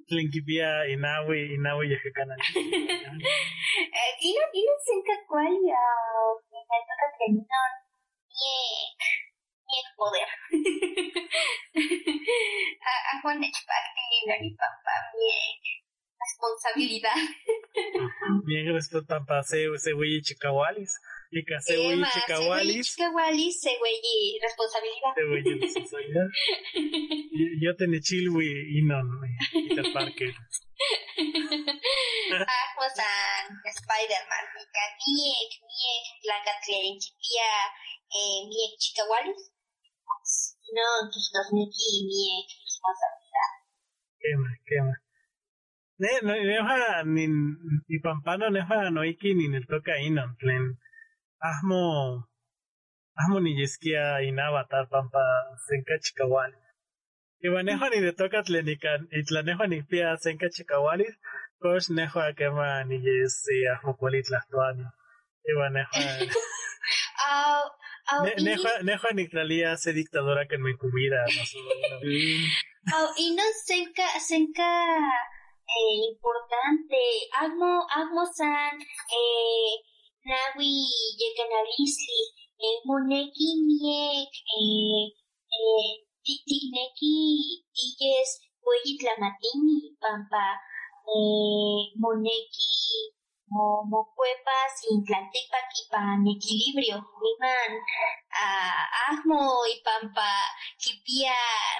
Tlen 0.07 0.27
kipia 0.31 0.85
inawi, 0.91 1.55
inawi 1.55 1.87
yeje 1.91 2.11
kana. 2.11 2.35
Ino, 4.27 4.43
ino 4.59 4.73
senka 4.85 5.15
kwali, 5.27 5.71
ah, 5.71 6.35
neltokakle 6.51 7.27
non, 7.31 7.73
miek, 8.27 8.99
miek 9.67 9.87
poder. 9.95 10.29
Ako 13.11 13.27
nechpakti, 13.39 14.07
nani 14.27 14.49
papa, 14.59 14.95
miek, 15.15 15.63
responsabilidad. 16.19 17.19
Bien 18.43 18.67
respeto 18.75 19.07
pampa 19.07 19.39
se 19.43 19.63
se 19.79 19.91
chicawalis. 20.27 20.91
Y. 21.31 21.45
Chicawalis, 22.11 23.61
se 23.61 23.77
güey, 23.79 24.37
responsabilidad. 24.41 25.15
Responsabilidad. 25.15 26.27
Yo 27.61 27.75
te 27.77 27.87
chilwi 28.01 28.77
inon, 28.79 29.07
Peter 29.53 29.93
Parker. 29.93 30.35
Akmo-san, 32.35 33.45
Spider-Man, 33.79 34.45
Mika, 34.55 34.83
miek, 35.07 35.51
miek, 35.63 36.05
blanca 36.21 36.51
miek 38.51 38.73
chicawalis. 38.77 39.55
No, 40.75 40.87
kistos 41.13 41.47
neki, 41.55 41.91
miek, 42.11 42.47
responsabilidad. 42.59 43.51
Quema, 44.19 44.51
quema. 44.67 44.95
Ne, 45.97 46.11
no, 46.23 46.33
neja, 46.35 47.03
nin, 47.05 47.57
y 47.87 47.99
pampano 47.99 48.49
neja 48.49 48.89
no 48.91 49.05
iki 49.05 49.33
ni 49.33 49.45
el 49.55 49.65
toca 49.67 49.97
inon, 50.01 50.35
tlen, 50.37 50.79
ahmo, 51.41 52.23
ahmo 53.17 53.39
ni 53.39 53.51
yeskia 53.59 54.21
inavatar 54.21 54.87
pampa 54.89 55.23
senka 55.67 55.99
chikawali. 55.99 56.57
Iba 57.41 57.63
nejo 57.63 57.89
ni 57.89 58.01
de 58.01 58.11
toca 58.13 58.43
tlenikan, 58.43 59.07
y 59.11 59.23
tlanejo 59.23 59.67
ni 59.67 59.81
pia 59.81 60.17
senka 60.17 60.49
chikawali, 60.49 61.07
kosh 61.61 61.89
nejo 61.89 62.19
a 62.21 62.33
quema 62.33 62.83
ni 62.85 62.97
yes, 63.01 63.47
y 63.49 63.65
ahmo 63.73 63.97
kuali 63.97 64.21
tlahtuani. 64.23 64.85
Iba 65.51 65.69
nejo, 65.69 65.91
nejo, 68.45 68.69
nejo 68.83 69.07
ni 69.13 69.27
tlalia 69.27 69.77
se 69.77 69.93
dictadora 69.93 70.47
que 70.47 70.57
me 70.57 70.77
cubira, 70.77 71.23
no 71.25 71.45
sé, 71.45 71.57
au, 72.95 73.07
y 73.17 73.33
no 73.35 73.43
senka, 73.65 74.05
senka, 74.19 74.97
eh, 75.65 75.95
importante, 76.11 77.01
Agmo, 77.41 77.87
Agmo-san, 77.89 78.79
eh, 78.79 79.90
Nawi, 80.29 80.85
Yekanalisli, 81.19 82.21
eh, 82.65 82.77
Moneki, 82.85 83.47
miek, 83.67 84.31
eh, 84.57 85.05
eh, 85.57 85.89
Titineki, 86.23 87.17
Illes, 87.83 88.29
Hueyitlamatini, 88.63 89.97
Pampa, 90.01 90.45
Moneki, 92.01 92.69
mo, 93.49 93.81
Mocuepas, 93.89 94.73
Intlantepac 94.93 95.67
y 95.73 95.83
Pan 95.89 96.21
Equilibrio, 96.27 96.97
Niman, 97.21 97.71
ah, 98.31 98.85
Ahmo 99.09 99.65
y 99.65 99.81
Pampa, 99.81 100.33
Kipia, 100.77 101.33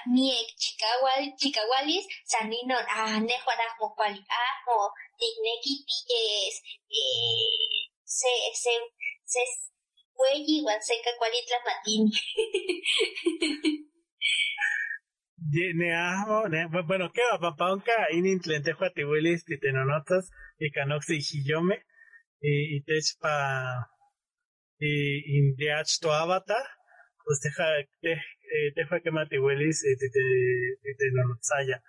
Miek, 0.06 0.48
Chicawal, 0.58 1.22
Chicawalis, 1.38 2.06
Saninon, 2.26 2.84
ah, 2.90 3.20
Nejuan 3.22 3.60
Ahmo, 3.66 3.94
Cuali, 3.94 4.18
Ahmo, 4.18 4.90
Tigneki, 5.16 5.86
Pilles, 5.86 6.54
eh, 6.90 7.91
se, 8.20 8.32
se, 8.62 8.72
se, 9.24 9.40
Hueyi, 10.18 10.62
Wanseca, 10.66 11.10
Cualitla, 11.18 11.58
Matini. 11.66 12.10
Ye- 15.52 15.74
ne 15.74 15.90
ajo, 15.94 16.48
ne, 16.48 16.66
bu- 16.68 16.86
bueno, 16.86 17.10
¿qué 17.12 17.22
va? 17.32 17.38
Papaonca, 17.38 17.92
inin 18.12 18.40
tlentejo 18.40 18.84
atihuelis, 18.84 19.44
titenonotas, 19.44 20.30
y 20.58 20.70
canoxi 20.70 21.18
hiyome, 21.18 21.82
y, 22.40 22.80
techpa, 22.84 23.88
y 24.78 25.38
in 25.38 25.54
de 25.56 25.68
to 26.00 26.12
avatar, 26.12 26.64
pues 27.24 27.40
teja, 27.40 27.64
te, 28.00 28.12
eh, 28.12 29.00
que 29.02 29.10
mati 29.10 29.38
huelis, 29.38 29.84
eh, 29.84 29.96
te, 29.98 30.08
te, 30.10 30.20
te, 30.82 30.94
te 30.98 31.06
no 31.12 31.36
saya. 31.40 31.82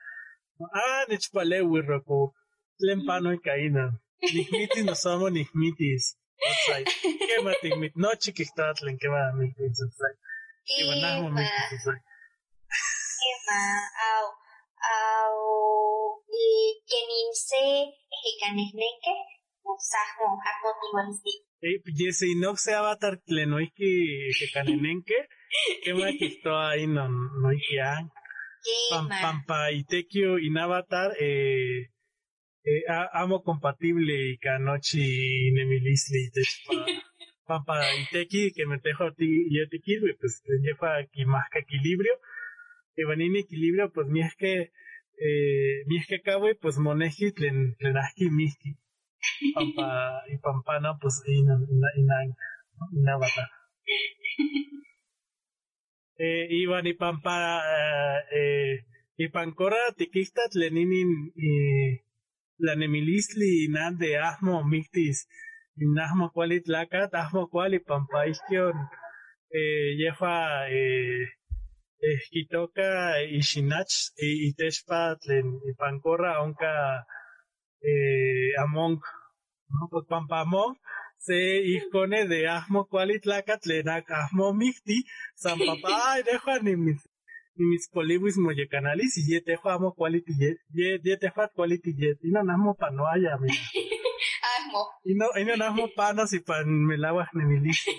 Ah, 0.74 1.06
nechpale 1.10 1.62
wirroko, 1.62 2.34
lempano 2.80 3.34
y 3.34 3.40
caína. 3.40 4.00
Nihmitis 4.32 4.86
no 4.86 4.96
somos 4.96 5.32
nihmitis. 5.32 6.18
Outside. 6.48 6.90
¿Qué 7.28 7.42
mati 7.44 7.76
mit? 7.76 7.94
No 7.96 8.10
chiquistatlen, 8.16 8.98
que 8.98 9.08
va 9.08 9.30
a 9.30 9.34
mi 9.34 9.48
outside. 9.48 10.18
Que 10.66 10.84
va 10.88 10.96
nahmo 10.96 11.28
Ema, 11.28 11.42
mitis 11.42 11.72
outside. 11.72 12.04
ema, 13.34 13.62
au, 14.12 14.26
au, 14.96 16.24
y 16.28 16.84
queninse, 16.88 17.64
ejecanesneque, 18.16 19.14
usajmo, 19.64 20.40
akmotimonsi. 20.50 21.34
Eh, 21.62 21.80
yese 21.96 22.28
inoxe 22.28 22.74
avatar 22.74 23.18
tlenoiki 23.26 23.92
que 24.38 24.48
canenenque, 24.54 25.28
que 25.84 25.94
ma 25.94 26.12
que 26.18 26.26
esto 26.26 26.58
ahí 26.58 26.88
no, 26.88 27.08
no 27.08 27.50
Ema, 28.92 29.22
pampa 29.22 29.72
y 29.72 29.84
tequio 29.84 30.40
in 30.40 30.58
avatar, 30.58 31.12
eh, 31.20 31.93
eh, 32.64 32.84
a- 32.90 33.10
amo 33.22 33.44
compatible 33.44 34.14
y 34.32 34.38
canochi 34.38 35.52
nemilisli. 35.52 36.32
Pampa 37.46 37.76
y 38.00 38.06
tequi 38.12 38.54
que 38.54 38.66
me 38.66 38.80
tejo 38.80 39.12
ti 39.14 39.28
y 39.50 39.62
a 39.62 39.68
tequi, 39.70 40.00
güey, 40.00 40.14
pues 40.20 40.42
te 40.46 40.54
lleva 40.62 40.98
aquí 40.98 41.26
más 41.26 41.46
que 41.52 41.60
equilibrio. 41.60 42.14
Y 42.96 43.04
vanini 43.04 43.40
equilibrio, 43.40 43.92
pues 43.92 44.08
mi 44.08 44.22
es 44.22 44.34
que, 44.36 44.72
eh, 45.18 45.84
mi 45.88 45.98
es 45.98 46.08
que 46.08 46.16
acá, 46.16 46.36
güey, 46.36 46.54
pues 46.56 46.78
moneji 46.78 47.32
tlen, 47.34 47.76
tlenaski 47.80 48.30
miski. 48.30 48.78
Pampa 49.56 50.22
y 50.30 50.38
pampana, 50.38 50.98
pues 51.02 51.22
ina, 51.28 51.56
ina, 51.70 51.88
ina, 51.98 52.16
ina 52.94 53.14
avatar. 53.14 53.50
Eh, 56.18 56.48
iban 56.52 56.86
y 56.88 56.94
pampa, 56.94 57.60
eh, 57.60 58.22
eh, 58.32 58.86
y 59.18 59.28
pancora 59.30 59.78
tiquistat 59.98 60.54
leninin 60.54 61.32
y 61.36 62.00
la 62.58 62.76
nemilisli 62.76 63.68
na 63.70 63.92
de 63.92 64.18
asmo 64.18 64.64
mictis 64.64 65.28
y 65.76 65.86
nasmo 65.86 66.32
cuali 66.34 66.62
tlacat 66.62 67.14
asmo 67.14 67.48
cuali 67.50 67.80
pampa 67.80 68.28
isquion 68.28 68.78
eh, 69.50 69.90
yefa 70.00 70.70
eh, 70.70 71.28
esquitoca 72.00 73.22
y 73.24 73.40
shinach 73.42 73.94
y, 74.18 74.50
y 74.50 74.54
tlen 74.54 75.48
y 75.68 75.74
pancora 75.74 76.42
onca 76.42 77.06
eh, 77.82 78.52
among 78.64 79.02
no 79.70 79.90
pues 79.90 80.06
se 81.18 81.62
iskone 81.76 82.28
de 82.28 82.48
asmo 82.48 82.86
cuali 82.88 83.20
tlacat 83.20 83.66
lenac 83.66 84.06
asmo 84.12 84.54
micti 84.54 84.98
san 85.36 85.58
papá 85.58 85.94
ay 86.12 86.24
dejo 86.24 86.60
ni 86.62 86.76
polibus 87.92 88.38
moyecanalis 88.38 89.18
y 89.18 89.34
ye 89.34 89.42
tejo 89.42 89.70
amo 89.70 89.94
quality 89.94 90.34
jet 90.40 90.58
ye 90.74 91.00
ye 91.04 91.18
tejo 91.18 91.48
quality 91.56 91.94
jet 91.94 92.18
y 92.24 92.30
no 92.32 92.44
namo 92.44 92.76
panoaya 92.76 93.38
mi 93.42 93.50
asmo, 94.56 94.82
y 95.04 95.14
no 95.16 95.26
y 95.40 95.46
no 95.46 95.56
namo 95.56 95.88
panos 95.96 96.34
y 96.34 96.40
pan 96.40 96.68
melaguas 96.68 97.30
ni 97.34 97.44
mi 97.46 97.60
listo 97.68 97.92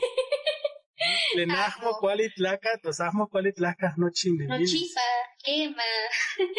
le 1.37 1.47
nasmo 1.55 1.89
Amo. 1.91 1.99
quality 2.01 2.35
tlacat 2.35 2.79
los 2.85 3.01
asmo 3.01 3.29
quality 3.29 3.57
tlacas 3.59 3.95
no 3.97 4.11
chinde 4.11 4.47
no 4.47 4.59
chifa, 4.59 5.07
quema, 5.45 5.89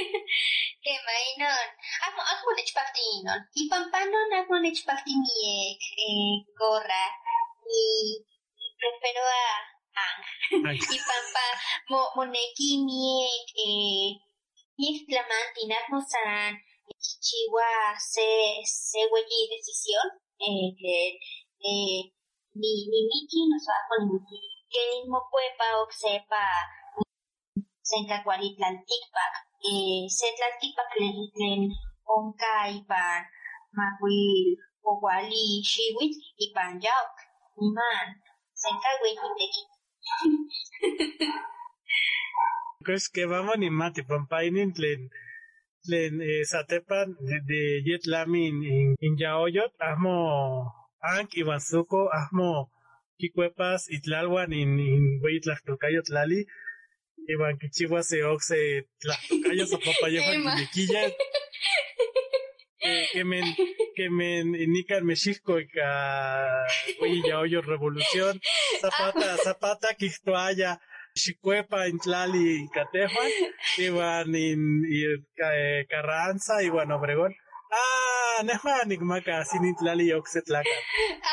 quema, 0.83 1.13
y 1.27 1.31
non, 1.41 1.67
asmo, 2.05 2.21
asmo 2.21 2.49
nechpafti 2.57 3.05
non, 3.25 3.41
y 3.53 3.67
pampanon 3.69 4.29
asmo 4.39 4.55
nechpafti 4.61 5.13
miek, 5.17 5.81
eh, 6.05 6.45
gorra, 6.59 7.05
y, 7.65 8.21
y 8.61 8.65
prefiero 8.77 9.23
a 9.25 9.74
ang. 10.03 10.19
y 10.95 10.97
pampa 11.07 11.47
mo 11.89 11.99
moneki 12.15 12.69
miek 12.87 13.47
eh 13.67 14.19
miek 14.77 14.97
tlamanti 15.07 15.61
nasmo 15.71 15.99
san 16.11 16.51
chichihua 17.03 17.71
se 18.11 18.27
se 18.63 18.99
hueyi 19.09 19.39
decisión 19.53 20.07
eh 20.47 20.67
que 20.79 20.97
eh 21.71 21.99
ni 22.59 22.71
ni 22.91 22.99
miki 23.09 23.39
no 23.49 23.57
sa 23.65 23.75
con 23.87 24.03
que 24.71 24.81
mismo 24.91 25.19
cuepa 25.31 25.67
o 25.81 25.83
sepa 26.01 26.45
senka 27.89 28.17
cualitlaltikpak 28.25 29.33
eh 29.71 30.03
se 30.17 30.27
tlaltikpak 30.37 30.89
tlen 30.93 31.17
tlen 31.35 31.61
onka 32.15 32.55
ipan 32.77 33.21
makuil 33.77 34.47
owali 34.89 35.47
xiwitl 35.71 36.21
ipan 36.45 36.71
yauk 36.85 37.15
niman 37.57 38.07
senka 38.61 38.89
hueyi 38.99 39.27
teki 39.39 39.61
pues 42.85 43.09
que 43.09 43.25
vamos 43.25 43.57
ni 43.57 43.69
mati 43.69 44.01
pampainin 44.03 44.73
tlen 44.77 45.01
tlen 45.85 46.21
eh, 46.21 46.45
satepan 46.51 47.07
de, 47.27 47.37
de 47.49 47.61
yet 47.87 48.03
lami 48.13 48.43
in, 48.47 49.15
yaoyot 49.21 49.73
asmo 49.89 50.15
ank 51.13 51.29
iwanzuko 51.41 51.99
asmo 52.19 52.49
kikuepas 53.19 53.81
itlalwan 53.95 54.51
in 54.61 54.71
in 54.79 55.05
wey 55.23 55.37
tlahtokayo 55.43 56.01
tlali 56.07 56.39
iwan 57.31 57.55
kichiwa 57.61 57.99
se 58.09 58.17
oxe 58.33 58.59
tlahtokayo 59.01 59.63
so 59.71 59.77
papayewan 59.85 60.39
Emma. 62.85 63.05
kiniquilla 63.15 63.15
que 63.15 63.23
men 63.23 63.45
que 63.95 64.09
men 64.09 64.55
inican 64.55 65.05
México 65.05 65.57
ka 65.73 66.65
wey 67.01 67.21
yaoyo 67.21 67.61
revolución 67.61 68.39
zapata 68.81 69.37
zapata 69.37 69.87
kistoaya 69.97 70.79
Xicuepa 71.15 71.87
in 71.87 71.97
Tlali 71.97 72.67
Catejuan, 72.75 73.31
iban 73.79 74.35
in 74.35 74.83
eh, 74.83 75.85
Carranza, 75.87 76.61
iban 76.61 76.91
Obregón. 76.91 77.33
Ah, 77.71 78.43
neja 78.43 78.83
nigmaca, 78.85 79.43
sin 79.43 79.65
in 79.65 79.75
Tlali 79.75 80.11
Oxetlaca, 80.13 80.69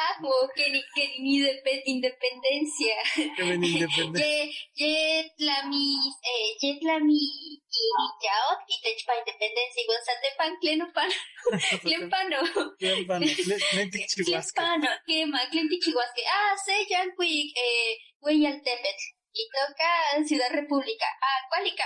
Amo, 0.08 0.32
que 0.56 0.70
ni, 0.70 0.80
que 0.94 1.04
ni 1.20 1.40
depe- 1.42 1.82
independencia. 1.84 2.96
que 3.36 3.42
ven 3.44 3.62
independiente. 3.62 4.50
Ye, 4.74 4.86
ye 4.86 5.32
tla 5.36 5.62
mi, 5.68 5.84
eh, 6.24 6.56
ye 6.60 6.78
tla 6.80 6.98
mi, 7.00 7.20
y 7.20 7.84
yaot, 8.24 8.60
y 8.66 8.80
te 8.82 8.96
chpa 8.96 9.12
independencia, 9.18 9.82
y 9.82 9.86
gonzate 9.86 10.28
pan, 10.38 10.56
cleno 10.60 10.86
pan, 10.94 11.10
clen 11.82 12.08
pano, 12.10 12.38
Tiempan, 12.78 13.20
lentic 13.20 14.06
clen 14.14 14.26
chihuasca. 14.26 14.62
pano, 14.62 14.88
que 15.06 15.26
ma, 15.26 15.40
clen 15.50 15.68
tichihuasque, 15.68 16.22
ah, 16.26 16.54
se 16.64 16.86
yan 16.88 17.10
quick, 17.16 17.52
eh, 17.56 17.98
güey 18.20 18.46
al 18.46 18.62
tepet, 18.62 18.98
y 19.34 19.48
toca 19.52 20.24
Ciudad 20.26 20.50
República, 20.50 21.06
ah, 21.20 21.40
cuálica. 21.50 21.84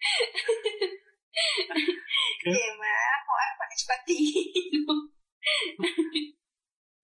Que 2.42 2.50
ma, 2.50 2.94
jugar 3.26 3.50
con 3.58 3.70
espatino. 3.74 4.94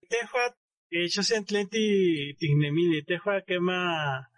Tejua, 0.09 0.55
eh, 0.89 1.07
yo 1.07 1.23
sé 1.23 1.35
en 1.37 1.45
Tlenti 1.45 2.35
Tignemili, 2.37 3.03
Tejua 3.03 3.41
quema 3.41 4.29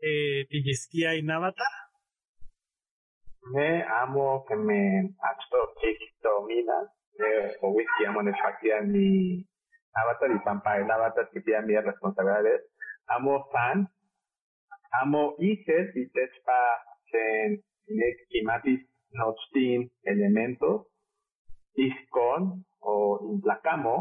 eh, 0.00 0.46
Tillesquia 0.48 1.14
y 1.14 1.22
Navata. 1.22 1.64
Me 3.52 3.82
amo 3.82 4.44
que 4.48 4.56
me 4.56 5.14
achto 5.20 5.74
chiquito 5.80 6.46
mina, 6.46 6.90
de 7.18 7.56
o 7.60 7.70
whisky 7.70 8.06
amo 8.06 8.20
en 8.22 8.28
el 8.28 8.88
mi 8.88 9.46
avatar 9.92 10.30
y 10.30 10.38
pampa 10.40 10.78
el 10.78 10.90
avatar 10.90 11.28
que 11.30 11.40
tiene 11.40 11.66
mis 11.66 11.84
responsabilidades. 11.84 12.62
Amo 13.06 13.48
fan, 13.52 13.88
amo 15.02 15.36
ises 15.38 15.94
y 15.94 16.08
techpa 16.10 16.82
en 17.12 17.62
kimatis 18.28 18.93
notstin 19.14 19.90
elementos, 20.02 20.86
iskon 21.74 22.64
o 22.80 22.94
implacamo, 23.32 23.96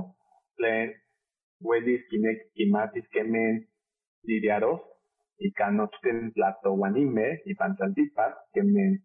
plen 0.57 0.93
huelis 1.63 2.01
kinek 2.09 2.49
kimatis 2.55 3.07
kemen 3.13 3.63
liriaros, 4.27 4.81
y 5.37 5.51
canochten 5.51 6.31
plato 6.31 6.71
guanime 6.71 7.41
y 7.45 7.55
pantaltipas 7.55 8.35
que 8.53 8.63
me 8.63 8.99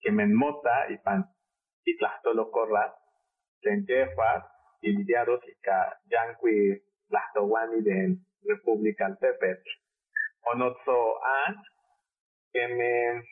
que 0.00 0.10
me 0.10 0.26
mota 0.26 0.90
y 0.90 0.96
pan 0.98 1.26
y 1.84 1.96
tlastolo 1.98 2.50
corra 2.50 2.94
lentejuas 3.62 4.44
y 4.80 4.92
lidiados 4.92 5.40
y 5.46 5.52
yanqui 6.10 6.82
tlastoguani 7.08 7.82
de 7.82 8.16
República 8.42 9.06
Altepet. 9.06 9.62
Onotso 10.52 11.22
an 11.22 11.62
me 12.54 13.22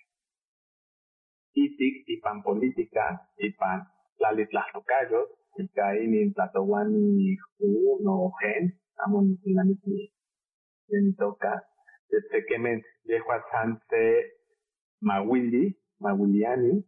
itik 1.65 1.95
y 2.07 2.21
pan 2.21 2.43
política 2.43 3.05
y 3.37 3.53
pan 3.53 3.79
lali 4.19 4.47
tlastocayos 4.51 5.29
y 5.59 5.69
caín 5.77 6.33
tlatoguani 6.35 7.37
uno 7.59 8.33
gen 8.41 8.65
amon 9.05 9.27
de 9.43 11.01
mi 11.03 11.13
toca 11.15 11.53
desde 12.11 12.47
que 12.47 12.59
me 12.59 12.83
dejo 13.05 13.33
a 13.33 13.45
Sanse 13.51 14.39
Mawili, 15.01 15.79
Mawiliani, 16.01 16.85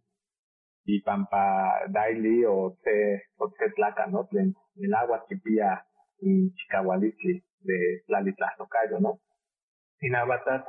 y 0.85 1.01
Pampa 1.03 1.87
Daily 1.89 2.45
o 2.45 2.77
Te, 2.83 3.23
o 3.37 3.51
Te 3.51 3.71
Tlaca, 3.71 4.07
¿no? 4.07 4.29
El 4.33 4.95
agua 4.95 5.25
chipía 5.29 5.85
en 6.21 6.53
Chicahualitli 6.55 7.45
de 7.61 8.03
Tlali 8.07 8.35
Tlaxtocayo, 8.35 8.99
¿no? 9.01 9.21
Inabatas, 10.01 10.65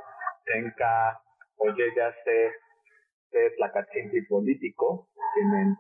Tenka, 0.46 1.22
Oyeya, 1.58 2.14
Se, 3.32 3.38
Se, 3.38 3.56
Tlacachinti 3.56 4.22
político, 4.28 5.10
tienen 5.34 5.76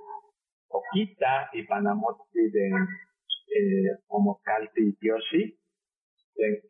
Oquita 0.70 1.50
y 1.54 1.64
Panamotzi 1.64 2.50
de 2.52 2.70
eh, 2.70 3.98
Homocalti 4.08 4.98
Yoshi, 5.02 5.60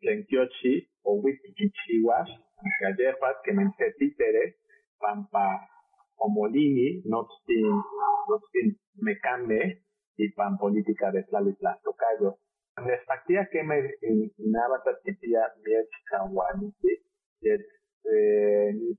Tenkyochi, 0.00 0.88
o 1.04 1.20
Wikichiwas, 1.22 2.28
Gallepas, 2.80 3.36
que 3.44 3.52
me 3.52 3.70
títere, 3.98 4.56
Pampa, 4.98 5.68
Omolini, 6.16 7.02
Notstin 7.04 7.82
Mecame, 8.96 9.82
y 10.16 10.30
Pan 10.32 10.58
Política 10.58 11.10
de 11.10 11.22
Tlalitla, 11.24 11.80
Tocayo. 11.82 12.38
Nespactía 12.84 13.48
que 13.50 13.62
me 13.62 13.94
inaba 14.38 14.82
tatipia 14.82 15.46
miech 15.64 15.90
kawaniti, 16.08 17.02
yet 17.40 17.60
ni 18.74 18.90
eh, 18.90 18.98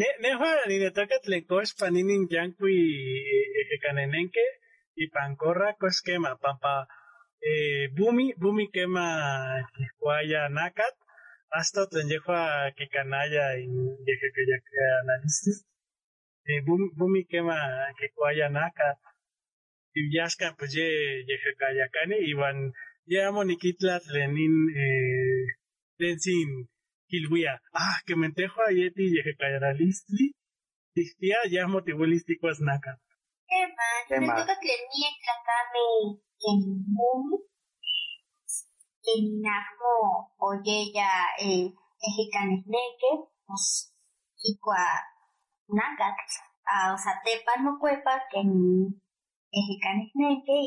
Ne 0.00 0.08
neha 0.22 0.50
ni 0.68 0.76
ne 0.82 0.90
toca 0.96 1.18
tlecos 1.24 1.74
paninin 1.78 2.22
yankui 2.34 2.78
ejecanenenque 3.60 4.44
y 5.02 5.04
pancorra 5.14 5.74
cosquema 5.80 6.32
pampa 6.42 6.74
eh, 7.48 7.88
bumi 7.96 8.26
bumi 8.42 8.64
quema 8.74 9.06
quisquaya 9.74 10.48
nacat 10.48 10.94
hasta 11.56 11.86
tlenyeja 11.90 12.72
que 12.76 12.86
canalla 12.88 13.44
en 13.62 13.72
yejequeyaca 14.06 14.84
análisis 15.02 15.58
eh, 16.48 16.60
bumi, 16.66 16.88
bumi 16.98 17.22
quema 17.30 17.58
que 17.98 18.06
cuaya 18.14 18.48
nacat 18.48 18.98
y 19.94 20.00
yasca 20.14 20.54
pues 20.58 20.72
ye 20.74 20.88
yejecayacane 21.28 22.16
iban 22.32 22.72
ya 23.06 23.32
moniquitlat 23.32 24.04
lenin 24.14 24.54
eh, 24.82 25.44
lensin 25.98 26.50
kilwia 27.08 27.60
ah 27.72 27.96
que 28.06 28.16
me 28.16 28.26
entejo 28.26 28.60
a 28.62 28.70
yeti 28.72 29.04
yejecayaralistli 29.14 30.34
Tistia 30.96 31.36
ya 31.50 31.68
motivolístico 31.68 32.48
es 32.48 32.58
naca. 32.62 32.98
Emma, 33.46 33.88
Emma. 34.08 34.32
me 34.32 34.40
toca 34.40 34.58
que 34.58 34.72
ni 34.88 35.04
en 36.48 36.60
mumi, 36.88 37.36
en 39.12 39.42
nahmo 39.42 40.32
oye 40.38 40.90
ya 40.94 41.10
eh, 41.38 41.68
ejecanesneque, 42.00 43.10
pues, 43.44 43.92
icua 44.42 45.04
nacat, 45.68 46.16
a 46.64 46.94
o 46.94 46.96
sea, 46.96 47.20
tepan 47.22 47.64
mo 47.64 47.78
cuepa 47.78 48.22
que 48.30 48.42
ni 48.42 48.88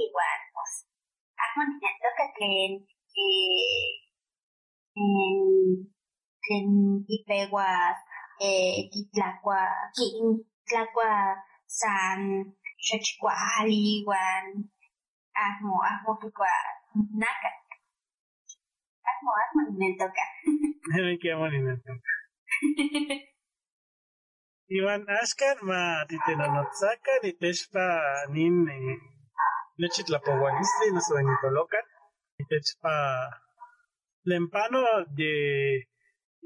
igual, 0.06 0.40
pues, 0.54 0.86
ni 1.42 1.74
me 1.82 1.90
toca 2.06 2.26
que 2.38 2.86
que 3.14 3.28
en 4.94 5.99
en 6.50 7.06
ipeguas 7.08 7.98
eh, 8.40 8.90
Titlacua, 8.92 9.64
Titlacua, 9.96 11.36
San, 11.66 12.56
Xochicuali, 12.80 14.04
Wan, 14.08 14.46
Asmo, 15.36 15.76
Asmo, 15.84 16.18
Kikua, 16.22 16.56
Naka. 17.22 17.52
Asmo, 19.10 19.32
Asmo, 19.42 19.62
ni 19.70 19.74
me 19.78 19.98
toca. 20.00 20.26
Qué 21.22 21.34
bonito. 21.36 21.94
Ivan 24.70 25.02
Ashkan 25.10 25.58
ma 25.66 26.06
titenanotzaka 26.06 27.14
ni 27.24 27.32
techpa 27.42 27.86
nin 28.30 28.56
nechitlapohualistli 29.80 30.88
noso 30.94 31.18
nitolocan 31.18 31.86
ni 32.38 32.44
techpa 32.46 32.94
lempano 34.30 34.82
de 35.18 35.34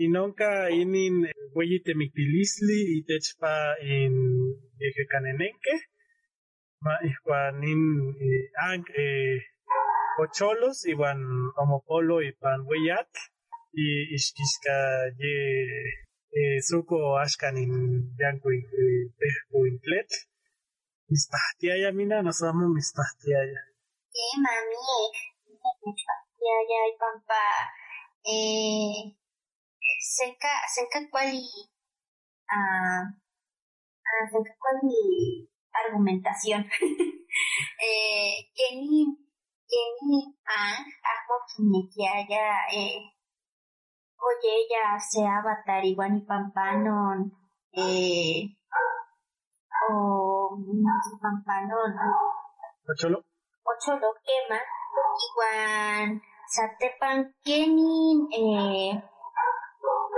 inonka 0.05 0.69
inin 0.81 1.15
ueyi 1.55 1.79
temictilistli 1.85 2.79
y 2.97 2.99
techpa 3.09 3.53
in 3.81 4.13
yejecanenenque 4.81 5.75
ma 6.83 6.93
iguan 7.09 7.53
nin 7.63 7.81
eh, 8.27 8.45
ang 8.67 8.85
eh, 9.05 9.37
ocholos 10.23 10.85
iwan 10.93 11.19
omopolo 11.61 12.15
ipan 12.21 12.59
weyat 12.69 13.11
y 13.73 13.85
ixquisca 14.17 14.77
ye 15.19 15.35
eh, 16.37 16.57
suco 16.67 16.97
axcan 17.23 17.55
in 17.57 17.73
yanco 18.19 18.49
eh, 18.51 19.05
pejco 19.17 19.57
in 19.69 19.77
tlet 19.83 20.11
mispahtiaya 21.09 21.89
mina 21.97 22.17
nosamo 22.25 22.65
mispahtiaya 22.69 23.61
Que 24.13 24.29
mami, 24.45 24.77
ya, 26.45 26.55
ya, 26.69 26.81
y 26.85 26.93
pampa, 27.01 27.45
eh, 28.29 29.22
senka, 29.99 30.53
senka 30.67 30.99
cuali, 31.11 31.47
ah, 32.49 33.03
ah, 34.07 34.25
senka 34.31 34.53
cuali 34.61 35.49
argumentación. 35.73 36.61
eh, 37.87 38.51
que 38.55 38.67
ni, 38.77 39.05
que 39.67 39.81
ni, 40.01 40.35
ah, 40.45 40.77
ajo 41.13 41.35
kinekiaya, 41.49 42.67
eh, 42.71 42.99
oye, 44.17 44.53
ya 44.69 44.99
se 44.99 45.25
avatar 45.25 45.83
igual 45.85 46.17
y 46.17 46.21
pampanon, 46.21 47.33
eh, 47.73 48.55
o, 49.89 50.57
pampanon, 51.21 51.91
ocholo 52.87 53.23
ocho 53.63 53.95
lo 53.97 54.13
quema, 54.25 54.59
igual 55.27 56.21
satepan 56.47 57.33
kenin, 57.43 58.27
eh, 58.31 59.03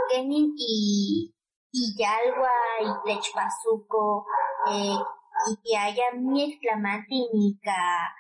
kenin 0.09 0.53
y, 0.57 1.33
yalwa 1.97 2.51
y 2.81 3.09
lechpasuco, 3.09 4.25
eh, 4.71 4.97
y 5.47 5.55
que 5.63 5.77
haya 5.77 6.11
miel 6.13 6.57
flamatínica, 6.59 8.13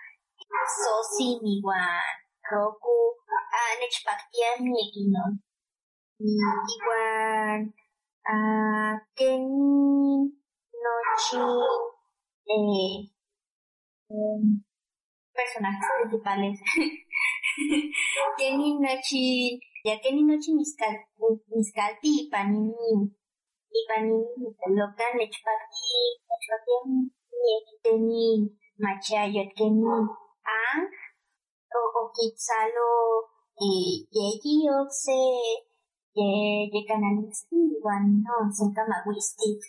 sosin 0.67 1.39
igual, 1.43 2.01
roku, 2.51 3.15
ah, 3.51 3.73
nechpactia 3.79 4.47
miequinon, 4.59 5.41
y 6.19 6.37
igual, 6.75 7.73
ah, 8.27 8.99
kenin, 9.15 10.41
nochin, 10.83 11.61
eh, 12.47 13.11
em, 14.09 14.63
personajes 15.35 15.85
principales. 16.01 16.59
Kenny 18.37 18.79
Nochi, 18.79 19.59
ya 19.85 20.01
Kenny 20.01 20.25
Nochi 20.25 20.57
Miscal, 20.57 20.97
Miscalti 21.53 22.25
y 22.25 22.29
Panini, 22.33 23.05
y 23.69 23.79
Panini, 23.87 24.49
Locan, 24.73 25.13
Lechpati, 25.13 25.93
Lechpati, 26.25 26.75
Kenny 27.83 28.49
Machayot, 28.81 29.53
Kenny 29.53 29.85
Ang, 29.85 30.89
o, 31.69 31.81
o 32.01 32.11
Kitsalo, 32.17 33.29
y 33.61 34.09
Yeji 34.09 34.65
Oxe, 34.73 35.21
Ye, 36.15 36.65
Ye 36.73 36.81
Kananisti, 36.87 37.77
Iwan, 37.77 38.25
no, 38.25 38.49
Senka 38.49 38.81
Mawistik, 38.89 39.61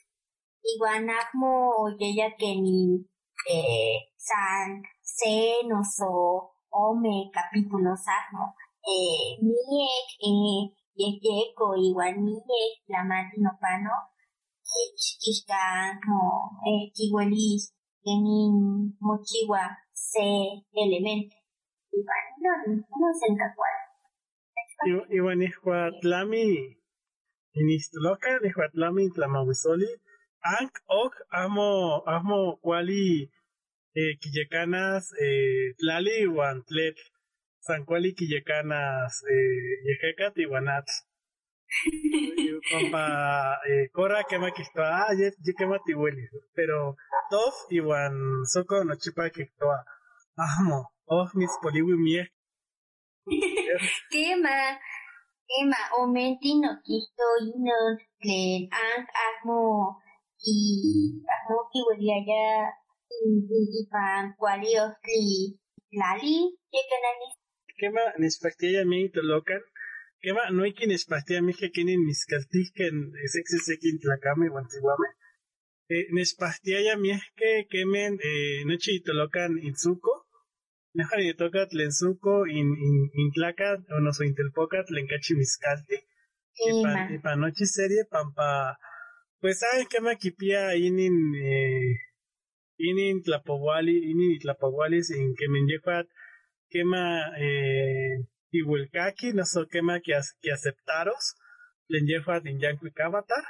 Iwan 0.65 1.11
Akmo, 1.13 1.77
o 1.77 1.93
Yeya 1.93 2.33
Kenny, 2.39 3.05
eh, 3.51 4.01
San, 4.17 4.81
Senoso, 5.03 6.57
Ome, 6.73 7.29
capítulos 7.33 8.01
Asmo, 8.09 8.55
eh, 8.87 9.39
Miek, 9.43 10.09
eh, 10.29 10.63
Yeyeko, 11.01 11.67
igual 11.87 12.15
Miek, 12.27 12.73
la 12.93 13.01
Matino 13.05 13.51
Pano, 13.61 13.95
eh, 14.63 14.89
Chishka, 14.97 15.63
no, 16.07 16.21
eh, 16.67 16.91
Chihuelis, 16.95 17.75
Genin, 18.05 18.55
Mochiwa, 19.01 19.65
Se, 19.93 20.29
Elemento, 20.73 21.35
igual, 21.93 22.25
no, 22.43 22.51
no 23.01 23.09
sé 23.19 23.27
en 23.31 23.37
cuál. 23.57 23.77
I- 24.87 25.09
iwan 25.17 25.43
ihcuatlami 25.43 26.47
inistloca 27.61 28.31
ihcuatlami 28.49 29.05
tlamahuizoli 29.15 29.89
anc 30.59 30.73
oc 31.03 31.15
amo 31.43 31.71
amo 32.17 32.39
cuali 32.65 33.05
eh, 33.99 34.13
quiyecanas 34.21 35.05
eh, 35.27 35.73
tlali 35.79 36.17
uan 36.37 36.57
tlet 37.67 37.77
San 37.77 37.85
Cuali 37.85 38.15
Quillacanas, 38.15 39.23
eh, 39.29 39.83
Yejecat 39.85 40.39
y 40.39 40.45
Guanat. 40.47 40.87
Compa, 42.71 43.59
eh, 43.69 43.89
Cora 43.93 44.25
quema 44.25 44.53
que 44.53 44.63
está, 44.63 45.07
ah, 45.09 45.15
ye 45.15 45.55
quema 45.59 45.79
tihueli, 45.85 46.29
pero 46.55 46.97
Tof 47.29 47.55
y 47.71 47.81
Wan 47.81 48.45
Soco 48.47 48.85
no 48.85 48.95
chipa 48.97 49.31
que 49.31 49.43
está, 49.43 49.85
amo, 50.37 50.93
oh, 51.07 51.29
mis 51.35 51.51
poliwi 51.61 51.97
miek. 51.99 52.33
Quema, 54.11 54.79
quema, 55.49 55.77
omenti 55.99 56.61
no 56.61 56.79
quisto 56.85 57.25
inon, 57.43 57.99
tlen 58.21 58.69
ang 58.71 59.07
ahmo, 59.27 59.99
y 60.39 61.21
ahmo 61.27 61.69
tihueli 61.73 62.13
allá, 62.15 62.71
y 63.11 63.87
pan 63.91 64.37
cuali 64.39 64.79
ostli, 64.79 65.59
lali, 65.91 66.55
yekanani. 66.71 67.46
Quema, 67.79 68.01
nispactilla 68.19 68.85
mi 68.85 69.11
tolocan, 69.11 69.63
quema, 70.21 70.51
no 70.51 70.63
hay 70.65 70.73
quien 70.73 70.91
nispactilla 70.91 71.43
mi 71.43 71.53
que 71.55 71.71
quien 71.71 71.89
mis 72.05 72.25
castisquen, 72.25 73.13
sexy 73.35 73.59
sequin 73.59 73.99
tlacame, 73.99 74.49
guantiguame. 74.49 75.09
Eh, 75.89 76.07
nispactilla 76.11 76.97
mi 76.97 77.11
es 77.11 77.23
que 77.37 77.67
quemen, 77.71 78.19
eh, 78.23 78.65
noche 78.65 78.93
y 78.93 79.03
tolocan 79.03 79.59
inzuko, 79.63 80.27
Neja 80.97 81.17
ni 81.19 81.35
toca 81.35 81.67
tlenzuko 81.69 82.47
in, 82.47 82.69
in, 83.21 83.31
tlacat, 83.35 83.81
o 83.93 84.01
no 84.01 84.11
so 84.17 84.25
intelpoca 84.25 84.83
tlencachi 84.89 85.35
miscalti. 85.37 85.97
Y 86.69 86.71
pa, 86.83 86.93
y 87.15 87.19
pa 87.19 87.37
noche 87.37 87.67
serie, 87.67 88.07
pampa, 88.11 88.79
pues 89.39 89.59
saben 89.59 89.87
que 89.91 90.01
me 90.01 90.17
quipia 90.17 90.75
inin, 90.75 91.17
eh, 91.37 91.93
inin 92.79 93.23
tlapoguali, 93.23 93.97
inin 94.11 94.39
tlapogualis, 94.39 95.11
in 95.11 95.35
que 95.37 95.49
me 95.51 95.59
quema, 96.77 97.33
eh, 97.39 98.21
no 99.35 99.45
so 99.45 99.67
quema 99.67 100.01
que, 100.01 100.13
as, 100.13 100.37
que 100.43 100.53
aceptaros, 100.53 101.35
len 101.89 102.05
lleva 102.07 102.41
in 102.45 102.61
yanqui 102.61 102.91
cavatar, 102.93 103.45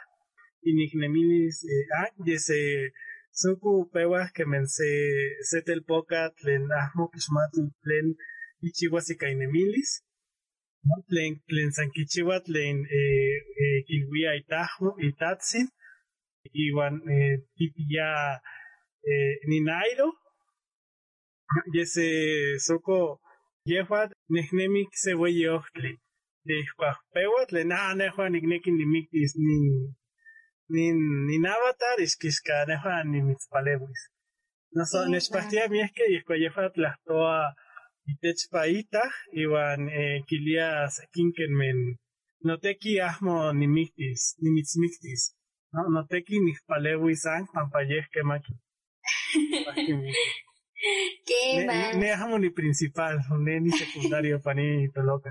in 0.63 0.79
ignemilis, 0.79 1.65
eh, 1.65 1.87
ah, 1.99 2.11
yese, 2.25 2.93
Suku 3.37 3.91
pewas 3.93 4.33
que 4.33 4.47
men 4.47 4.67
se 4.67 4.89
setel 5.51 5.81
poca 5.85 6.21
tlen 6.41 6.63
ahmo 6.83 7.05
kishmati 7.13 7.63
tlen 7.83 8.07
ichiwas 8.69 9.11
y 9.13 9.17
kainemilis. 9.21 9.91
Tlen, 11.09 11.33
tlen 11.49 11.71
sankichiwa 11.77 12.37
tlen 12.47 12.77
eh, 12.99 13.37
eh, 13.63 13.81
kilwia 13.89 14.33
itajmo 14.41 14.91
itatsin. 15.09 15.69
Iwan 16.65 16.95
eh, 17.13 17.37
tipia 17.57 18.09
eh, 19.11 19.35
ninairo. 19.51 20.09
Yese 21.77 22.07
suko 22.67 23.21
yehuat 23.71 24.11
nehnemik 24.33 24.91
se 25.03 25.13
weye 25.21 25.49
ochtli. 25.59 25.93
De 26.47 26.57
pewa 27.13 27.43
tlen 27.49 27.73
ah 27.73 27.95
nehuan 27.95 28.35
ignekin 28.39 28.77
nimiktis 28.79 29.33
nin 29.47 29.65
nin 30.75 30.99
nin 31.29 31.47
avatar 31.55 31.99
iskishka 32.07 32.57
nefa 32.69 33.05
ni 33.05 33.19
mitzpalewis. 33.29 34.01
No 34.75 34.85
so 34.85 34.99
Sí, 35.05 35.11
nechpahtia 35.11 35.69
miesque 35.69 36.05
y 36.11 36.17
escuellefa 36.19 36.71
tlahtoa 36.75 37.55
itechpaita 38.11 39.03
iwan 39.43 39.81
eh, 40.01 40.19
kilia 40.29 40.69
sekinkenmen 40.97 41.79
noteki 42.47 43.01
ahmo 43.09 43.53
nimiktis, 43.53 44.23
nimitzmiktis. 44.43 45.23
No, 45.73 45.81
noteki 45.95 46.37
nixpalewis 46.47 47.27
an 47.35 47.43
pampayesque 47.53 48.21
maki. 48.29 48.55
Ne, 50.77 51.23
Quema. 51.27 51.93
ne 51.95 52.13
ahmo 52.13 52.39
ni 52.39 52.51
principal, 52.51 53.19
ne 53.45 53.61
ni 53.61 53.71
secundario 53.73 54.39
pa 54.45 54.53
ni 54.55 54.89
toloca. 54.95 55.31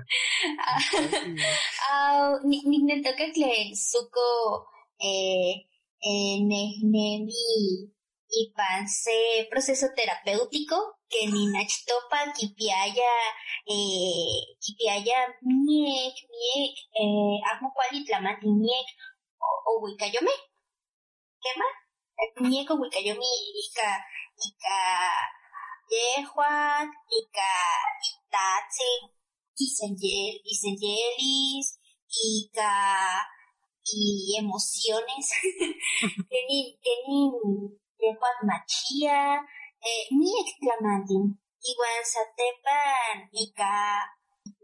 Ah, 1.90 2.38
ni 2.44 2.62
ni 2.66 2.78
me 2.82 3.00
toca 3.02 3.26
que 3.32 3.74
suco 3.74 4.66
eh, 4.98 5.54
eh, 6.02 6.36
nehnemi 6.42 7.46
y 8.28 8.52
panse 8.56 9.46
proceso 9.50 9.86
terapéutico 9.96 10.98
que 11.08 11.26
ni 11.30 11.46
nachtopa 11.54 12.32
kipiaya 12.36 13.12
eh, 13.70 14.40
kipiaya 14.60 15.18
miek 15.46 16.16
miek 16.34 16.74
eh, 17.00 17.36
amo 17.50 17.70
cuali 17.74 18.04
tlamati 18.04 18.46
miek 18.50 18.88
o, 19.38 19.48
o 19.70 19.70
wikayome 19.84 20.34
¿qué 21.40 21.50
más? 21.58 21.74
miek 22.42 22.68
o 22.70 22.74
wikayomi 22.82 23.30
ika 23.62 23.88
ika 24.48 24.82
yehuat 25.92 26.88
ika 27.20 27.52
itatsin 28.10 29.02
Isengel- 29.56 30.40
Isengelis 30.44 31.80
y, 32.12 32.50
emociones. 34.38 35.24
Tenin, 36.30 36.66
tenin, 36.84 37.32
tepan 37.98 38.36
machia, 38.44 39.40
eh, 39.80 40.04
mi 40.12 40.28
exclamantin. 40.42 41.24
Igual 41.70 41.98
satepan 42.04 43.16
ca, 43.56 44.04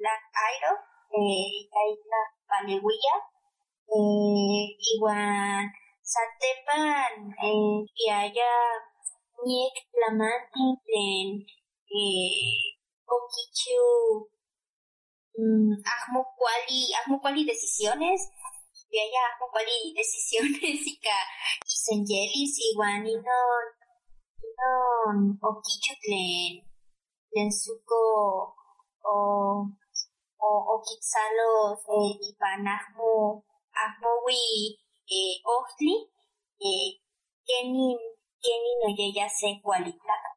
la 0.05 0.15
airo, 0.47 0.73
eh, 1.17 1.49
y 1.59 1.69
ca 1.73 1.81
isla 1.93 2.21
paleguilla, 2.49 3.15
eh, 3.89 4.65
igual 4.95 5.65
satepan, 6.03 7.33
eh, 7.43 7.85
y 7.97 8.11
haya 8.11 8.53
mi 9.45 9.67
exclamantin 9.69 10.71
tlen, 10.87 11.29
eh, 11.91 12.79
poquichu, 13.07 13.83
mm, 15.39 15.75
ahmo 15.95 16.21
cuali, 16.39 16.81
ahmo 16.99 17.21
cuali 17.21 17.45
decisiones, 17.45 18.21
y 18.91 18.99
allá 19.01 19.21
ahmo 19.35 19.47
cuali 19.53 19.95
decisiones 19.97 20.81
y 20.93 20.95
ca, 21.01 21.19
y 21.67 21.75
senyelis 21.87 22.55
igual 22.71 23.07
y 23.07 23.17
no, 23.27 23.43
no, 24.59 25.39
o 25.43 25.61
quichu 25.63 25.95
tlen, 26.03 26.63
tlen 27.31 27.51
suco, 27.53 28.55
o, 29.03 29.15
o, 30.39 30.49
o 30.73 30.75
quitzalos, 30.87 31.81
eh, 31.89 32.15
y 32.29 32.33
pan 32.41 32.67
ahmo, 32.69 33.45
ahmo 33.75 34.11
wi, 34.27 34.79
eh, 35.11 35.35
ohtli, 35.45 35.97
eh, 36.61 37.01
kenin, 37.47 37.99
kenin 38.45 38.81
oye 38.89 39.07
ya 39.17 39.27
sé 39.29 39.49
cuali 39.63 39.93
plato. 40.01 40.31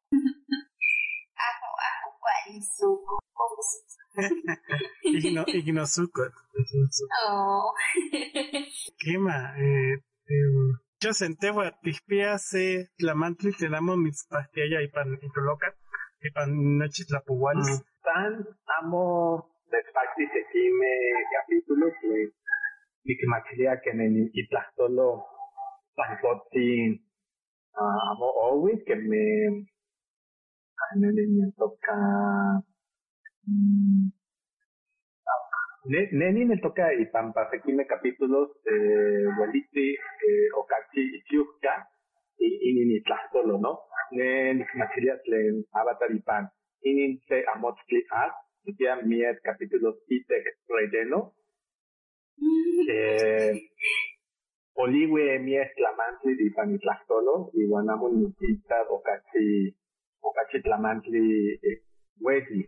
Ahmo, 1.46 1.70
ahmo 1.88 2.10
cuali 2.22 2.62
suco. 2.62 3.14
Igno, 5.04 5.44
ignosukot. 5.48 6.34
Oh. 7.28 7.74
Quema, 9.00 9.54
eh, 9.60 9.96
eh, 10.32 10.72
yo 11.02 11.14
sentewa 11.14 11.72
tispia 11.84 12.38
se 12.38 12.90
tlamantli 12.98 13.52
tenamo 13.52 13.98
mitzpahtiaya 13.98 14.82
y 14.82 14.88
pan 14.88 15.20
itoloca, 15.22 15.76
y 16.22 16.32
pan 16.32 16.78
nochi 16.78 17.06
tlapualis. 17.06 17.84
Tan 18.02 18.34
amo 18.80 19.52
despacti 19.70 20.24
sekime 20.34 20.92
capítulos 21.36 21.94
que 22.02 22.32
nikmachilia 23.04 23.82
que 23.84 23.92
en 23.92 24.32
amo 27.78 28.28
owi 28.48 28.84
que 28.86 28.96
me 28.96 29.66
me 31.00 31.12
me 31.12 31.52
toca 31.58 31.96
mm, 33.48 34.10
Ne- 35.86 36.10
Neni 36.12 36.46
me 36.46 36.58
toca 36.58 36.94
y 36.94 37.06
pampa 37.06 37.48
sekime 37.52 37.86
capítulos 37.86 38.50
eh, 38.66 39.26
Waliti, 39.40 39.94
eh, 39.94 40.48
Okachi 40.58 41.02
y 41.02 41.24
y 42.40 42.70
Inini 42.70 43.02
Tlastolo, 43.04 43.60
¿no? 43.60 43.82
Ne 44.12 44.56
nikmachilia 44.56 45.20
tlen 45.24 45.64
Avatar 45.72 46.12
y 46.12 46.20
Pan. 46.22 46.50
Inin 46.82 47.20
se 47.28 47.44
amotzki 47.54 48.04
at, 48.12 48.34
ya 48.80 48.96
miet 49.04 49.40
capítulos 49.44 49.96
ite 50.10 50.44
relleno. 50.68 51.34
Eh, 52.88 53.54
Oliwe 54.78 55.40
miet 55.40 55.72
tlamantli 55.76 56.36
di 56.36 56.52
Pan 56.52 56.76
y 57.54 57.66
guanamo 57.66 58.10
nikita 58.10 58.84
Okachi, 58.90 59.74
Okachi 60.20 60.62
tlamantli 60.62 61.58
eh, 61.62 61.82
Wedi. 62.20 62.62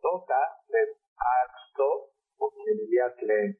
Toca 0.00 0.40
tlen 0.66 0.88
Arsto, 1.20 2.16
porque 2.38 2.72
diría 2.80 3.12
tlen 3.20 3.58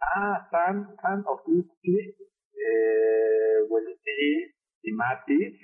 Ah, 0.00 0.46
tan, 0.52 0.94
tan 1.00 1.24
ofisli, 1.26 2.14
eh, 2.52 3.64
Waliti 3.68 4.54
y 4.82 4.92
Matis, 4.92 5.54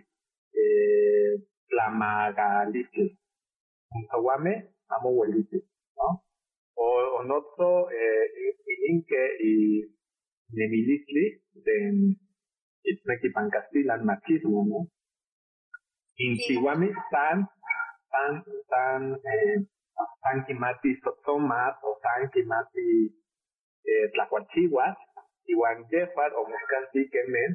eh, 0.52 1.36
Tlamagalitli. 1.68 3.18
Kawame, 4.10 4.74
amo 4.88 5.10
Waliti, 5.10 5.60
¿no? 5.96 6.24
O, 6.74 6.84
o 7.20 7.22
noto, 7.24 7.90
eh, 7.90 8.56
Ininke 8.66 9.36
y 9.38 9.94
Nemilitli, 10.52 11.24
de 11.64 11.76
Itzmeki 12.84 13.28
Pancastilan 13.32 14.04
machismo, 14.04 14.64
¿no? 14.68 14.78
Intiwami, 16.16 16.88
tan, 17.10 17.48
tan, 18.12 18.32
tan, 18.70 19.02
eh, 19.24 19.66
san 20.22 20.44
kimati 20.46 20.90
sotzomat 21.02 21.74
o 21.82 21.98
san 22.02 22.28
kimati 22.32 22.88
eh, 23.84 24.06
tlacuachihuas, 24.12 24.96
iwan 25.52 25.78
yehua 25.90 26.24
o 26.38 26.40
moscanti 26.50 27.00
kemen, 27.12 27.50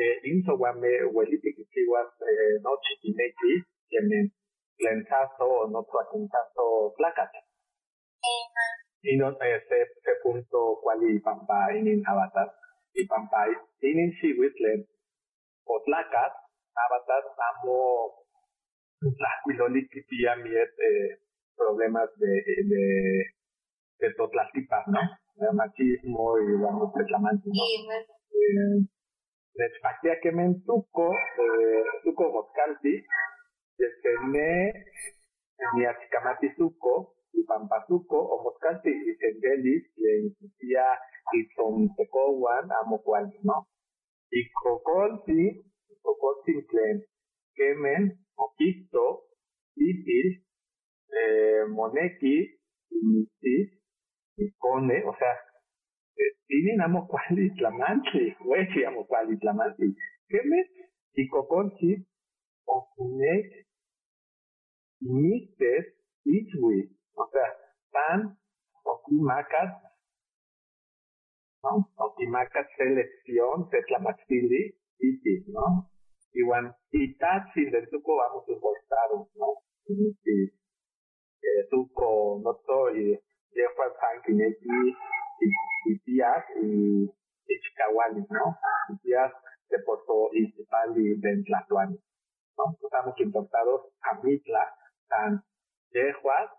eh, 0.00 0.16
insoguame 0.30 0.90
hueliti 1.12 1.50
kichihuas 1.56 2.10
eh, 2.30 2.54
no 2.62 2.72
chiquineki, 2.84 3.52
kemen 3.90 4.24
lenzazo 4.84 5.48
o 5.62 5.66
no 5.72 5.80
tlaquinzazo 5.90 6.66
tlacat. 6.96 7.32
Y 9.06 9.18
no 9.18 9.28
eh, 9.32 9.60
se, 9.68 10.12
punto 10.22 10.80
cuali 10.82 11.20
pampa 11.20 11.68
inin 11.76 12.02
avatar, 12.06 12.48
y 12.94 13.06
pampa 13.06 13.46
inin 13.80 14.10
chihuitlen, 14.16 14.80
o 15.66 15.82
tlacat, 15.84 16.32
avatar 16.72 17.24
amo 17.50 18.24
tlacuiloli 19.00 19.86
kipia 19.88 20.36
miet 20.36 20.72
eh, 20.80 21.20
problemas 21.54 22.08
de, 22.16 22.32
de, 22.72 22.84
de 24.00 24.14
totlatipas, 24.16 24.88
¿no? 24.88 25.00
De 25.36 25.52
machismo 25.52 26.38
y 26.38 26.62
vamos, 26.62 26.90
reclamante, 26.94 27.44
¿no? 27.44 27.64
Eh, 27.92 28.88
Nechpactia 29.56 30.18
que 30.20 30.32
mentuco, 30.32 31.12
eh, 31.12 31.84
tuco 32.02 32.32
moscanti, 32.32 33.04
desene 33.78 34.72
ni 35.76 35.84
achicamatizuco, 35.84 37.13
y 37.13 37.13
pampasuco, 37.42 38.16
o 38.16 38.42
moscanti 38.42 38.90
y 38.90 39.14
sendelis, 39.16 39.84
le 39.96 40.20
insistía 40.26 40.84
y 41.32 41.48
tontecowan, 41.54 42.70
amo 42.84 43.02
cual, 43.02 43.32
¿no? 43.42 43.66
Y 44.30 44.48
cocolti, 44.52 45.62
cocolti, 46.02 46.52
kemen, 47.54 48.18
oquisto, 48.36 49.24
itil, 49.76 50.44
eh, 51.10 51.64
moneki, 51.68 52.58
imitis, 52.90 53.70
icone, 54.36 55.04
o 55.04 55.16
sea, 55.16 55.34
tienen 56.46 56.80
amo 56.82 57.06
cual 57.08 57.38
islamantli, 57.38 58.36
huechi 58.40 58.84
amo 58.84 59.06
cual 59.06 59.32
islamantli, 59.32 59.94
kemen, 60.28 60.66
y 61.14 61.28
cocolti, 61.28 62.06
ocunek, 62.66 63.66
imites, 65.00 65.86
ichwi, 66.24 66.90
o 67.14 67.28
sea, 67.30 67.56
tan, 67.92 68.38
oquimacas, 68.84 69.82
¿no? 71.62 71.88
Oquimacas 71.96 72.66
selección, 72.76 73.68
tetlamatzili, 73.70 74.74
itis, 74.98 75.48
¿no? 75.48 75.90
Igual, 76.32 76.76
itachi 76.90 77.70
del 77.70 77.88
tuco 77.90 78.16
vamos 78.16 78.48
importados, 78.48 79.28
¿no? 79.36 79.46
Y, 79.86 80.44
eh, 80.44 81.68
tuco, 81.70 82.40
no 82.42 82.54
soy, 82.66 83.18
yehuan 83.52 83.92
sankineki, 84.00 84.96
y, 85.86 85.98
tías, 86.00 86.44
y, 86.62 87.06
chicawali, 87.46 88.26
¿no? 88.30 88.56
Y 88.88 88.98
tías 88.98 89.32
de 89.68 89.78
Porto 89.80 90.30
Isipali 90.32 91.20
de 91.20 91.42
Tlatuani, 91.44 91.98
¿no? 92.58 92.64
Estamos 92.82 93.14
importados 93.20 93.92
a 94.02 94.20
Mitla, 94.22 94.74
tan 95.08 95.44
yehuas, 95.90 96.50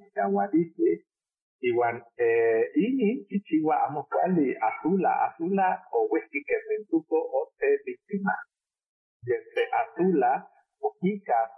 chicawalisi, 0.00 1.04
igual, 1.60 2.02
eh, 2.16 2.70
ini, 2.76 3.24
chichiwa, 3.26 3.86
amo 3.88 4.06
cuali, 4.10 4.54
azula, 4.54 5.26
azula, 5.26 5.82
o 5.92 6.08
whisky 6.10 6.42
que 6.44 6.56
o 7.10 7.52
te 7.58 7.66
víctima 7.84 8.32
desde 9.24 9.62
Azula, 9.72 10.48
Ojica, 10.80 11.50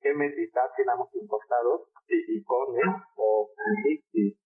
que 0.00 0.12
meditar 0.14 0.70
tenemos 0.76 1.08
importados, 1.14 1.88
y 2.08 2.38
Icone, 2.38 2.82
o 3.16 3.48
Nixi, 3.84 4.38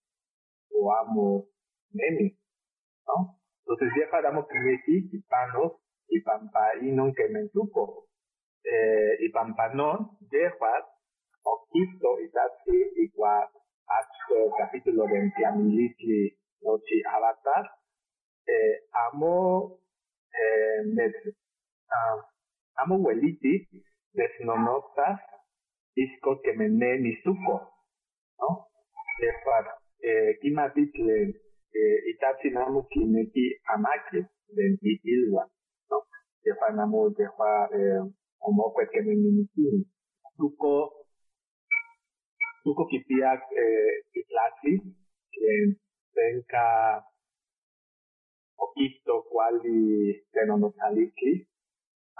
o 0.70 0.92
Amo 0.94 1.46
Nemi, 1.90 2.38
¿no? 3.06 3.38
Entonces 3.66 3.88
ya 3.98 4.10
paramos 4.10 4.46
y 4.86 5.22
Panos, 5.22 5.72
y 6.08 6.20
Pampaínon 6.20 7.12
que 7.14 7.28
mentuco, 7.28 8.06
eh, 8.64 9.16
y 9.20 9.28
Pampanon, 9.30 10.16
Yehuat, 10.30 10.84
Oquito, 11.52 12.20
y 12.20 12.30
Tatsi, 12.30 12.78
y 12.96 13.08
Guat, 13.14 13.50
H, 13.86 14.50
capítulo 14.58 15.04
de 15.06 15.16
Entiamilitli, 15.18 16.36
Nochi 16.62 17.02
Avatar, 17.04 17.64
eh, 18.46 18.76
Amo, 19.08 19.78
eh, 20.32 20.84
Net, 20.94 21.14
ah, 21.90 22.20
amo 22.76 22.96
hueliti, 22.96 23.66
desnonotas, 24.12 25.20
isco 25.94 26.40
que 26.42 26.52
mene 26.52 26.98
ni 27.00 27.16
suco, 27.22 27.72
¿no? 28.38 28.68
Efar, 29.20 29.64
eh, 30.00 30.38
kimatitle, 30.40 31.34
eh, 31.72 31.98
itatsi 32.10 32.50
namu 32.50 32.86
kineki 32.88 33.60
amaki, 33.74 34.20
den 34.54 34.78
i 34.82 35.00
ilwa, 35.04 35.48
¿no? 35.90 36.04
Efar 36.44 36.74
namu, 36.74 37.10
efar, 37.18 37.70
eh, 37.74 38.00
omo 38.40 38.72
pues 38.74 38.88
que 38.92 39.02
me 39.02 39.14
minikin. 39.16 39.84
Suco, 40.36 40.97
suco 42.62 42.86
kipiak, 42.90 43.42
eh, 43.52 43.92
itlasi, 44.14 44.72
que 45.32 45.52
tenka, 46.14 47.04
oquito, 48.58 49.24
cuali, 49.30 50.18
denonotaliki, 50.32 51.46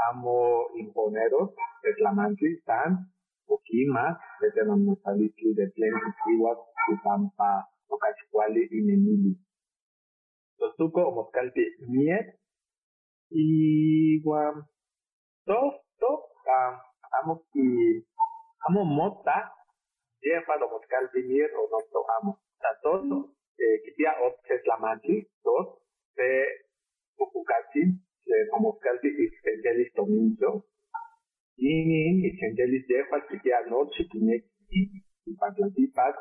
amo 0.09 0.71
imponeros, 0.79 1.51
reclamantli, 1.83 2.63
tan, 2.65 3.11
ukima, 3.49 4.19
de 4.41 4.51
tenonosalitli, 4.55 5.55
de 5.55 5.67
tlen 5.75 5.95
ichiwas, 6.09 6.59
upampa, 6.93 7.67
okachikwali, 7.89 8.63
inemili. 8.71 9.33
Tostuko, 10.59 11.11
moscalti, 11.15 11.65
miet, 11.89 12.39
iguam, 13.31 14.65
to, 15.47 15.59
to, 16.01 16.11
um, 16.55 16.75
amo 17.21 17.35
ki, 17.53 17.67
amo 18.69 18.85
mota, 18.85 19.58
jefa 20.23 20.59
do 20.59 20.67
moscalti 20.69 21.23
miet, 21.29 21.53
o 21.55 21.69
no 21.71 21.79
to 21.93 22.01
amo. 22.19 22.33
Tatoto, 22.63 23.19
eh, 23.59 23.77
kitia 23.85 24.13
ot 24.27 24.37
tlamantli, 24.65 25.23
tos, 25.43 25.79
te, 26.17 26.29
ukukachin, 27.19 28.01
como 28.51 28.79
casi 28.79 29.09
extendelis 29.09 29.93
dominio, 29.95 30.65
y 31.57 32.27
extendelis 32.29 32.87
defa 32.87 33.27
chiquia 33.29 33.61
noche 33.69 34.07
tiene 34.11 34.45
y 34.71 35.35
pantlantipas, 35.37 36.15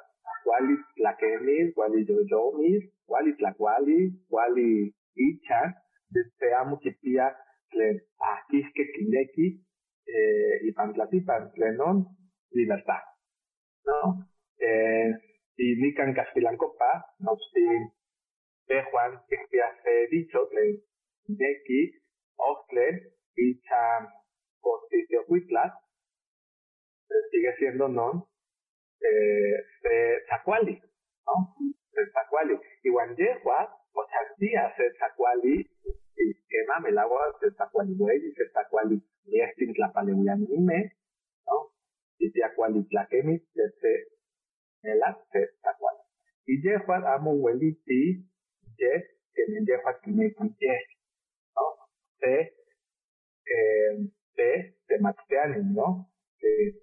cualis 0.44 0.80
tlaquemis, 0.96 1.74
cualis 1.76 2.08
yoyomis, 2.08 2.84
cualis 3.06 3.38
tlacuali, 3.38 4.12
cualis 4.30 4.96
icha, 5.16 5.84
deseamos 6.10 6.80
pia 7.02 7.36
tlen 7.70 8.02
aquisque 8.20 8.84
kineki, 8.94 9.64
eh, 10.08 10.60
y 10.64 10.72
pantlantipas 10.72 11.54
tlenon 11.54 12.08
libertad, 12.52 13.04
¿no? 13.88 14.28
Eh, 14.60 15.12
y 15.58 15.76
nican 15.82 16.14
castilancopa, 16.14 17.06
no 17.20 17.36
sé, 17.54 18.84
Juan, 18.92 19.22
que 19.30 19.38
se 19.84 20.08
dicho, 20.12 20.48
tlen 20.50 20.82
Neki, 21.28 21.94
Oxlen, 22.36 23.02
Icha, 23.36 24.14
Constitución 24.60 25.24
Huitlas, 25.28 25.74
sigue 27.32 27.56
siendo 27.58 27.88
non, 27.88 28.28
eh, 29.02 29.58
de 29.84 29.96
Zacuali, 30.30 30.76
¿no? 31.26 31.56
De 31.92 32.12
Zacuali. 32.12 32.60
Y 32.84 32.90
Wanjehua, 32.90 33.78
o 33.94 34.06
Chantía, 34.10 34.74
se 34.76 34.94
Zacuali, 34.98 35.70
y 36.16 36.34
quema 36.48 36.88
el 36.88 36.98
agua 36.98 37.22
de 37.42 37.52
Zacuali, 37.52 37.96
güey, 37.98 38.32
se 38.34 38.50
Zacuali, 38.52 39.02
y 39.26 39.42
este 39.42 39.74
Tlapaleuyanime, 39.74 40.80
¿no? 40.84 41.07
Desde 42.20 42.44
el 44.84 45.00
se 45.32 45.50
Zacuali. 45.62 46.00
Y 46.46 46.62
Yehua, 46.62 47.16
amo 47.16 47.32
hueliti, 47.34 48.26
yes, 48.78 49.04
que 49.34 49.44
me 49.50 49.66
Yehua 49.66 50.00
Kineki, 50.02 50.56
yes 50.60 50.98
de, 52.20 52.54
eh, 53.46 54.10
de, 54.36 54.78
de 54.88 55.00
Maxteanin, 55.00 55.74
¿no? 55.74 56.10
De, 56.42 56.74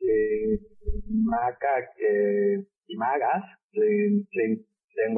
de 0.00 0.60
maca, 1.24 1.90
eh, 1.98 2.64
y 2.86 2.96
magas, 2.96 3.44
de, 3.72 4.24
de, 4.32 4.64
de 4.94 5.08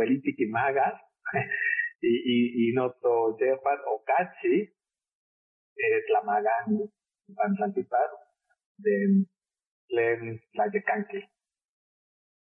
y 2.01 2.09
y, 2.09 2.71
y, 2.71 2.73
noto 2.75 3.37
Jefat 3.39 3.81
Okachi, 3.87 4.63
es 5.77 6.05
la 6.13 6.23
magan, 6.23 6.91
Pantlantipas, 7.35 8.11
de 8.79 9.27
Len 9.89 10.41
Tlayecanqui. 10.53 11.23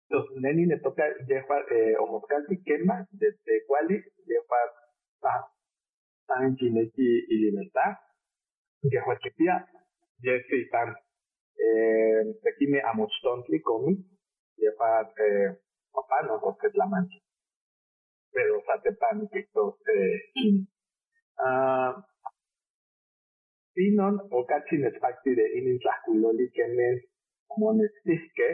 Entonces, 0.09 0.37
Neni 0.41 0.65
le 0.65 0.79
toca 0.79 1.03
Jefat, 1.27 1.71
eh, 1.71 1.95
Omoscanti 1.99 2.63
quema, 2.63 3.07
desde 3.11 3.65
Quali, 3.67 4.01
Jefat, 4.25 4.71
tan 6.27 6.55
kineki 6.55 7.25
y 7.27 7.35
libertad, 7.45 7.97
que 8.81 9.01
fue 9.01 9.17
que 9.19 9.31
pia, 9.31 9.67
Jesse 10.21 10.69
tan, 10.71 10.95
eh, 11.57 12.23
pekime 12.43 12.81
amochtontli 12.81 13.61
komi, 13.61 13.95
llevar 14.57 15.13
eh, 15.17 15.57
papanos 15.91 16.41
o 16.43 16.57
mancha 16.87 17.19
pero 18.31 18.61
satepan 18.65 19.27
tiktok 19.29 19.75
eh 19.87 20.15
ah 21.45 21.93
Sinon, 23.73 24.15
okachi 24.31 24.75
nespakti 24.81 25.35
de 25.35 25.45
inin 25.57 25.79
tlakuloli 25.79 26.47
keme 27.49 27.57
monestisque, 27.57 28.49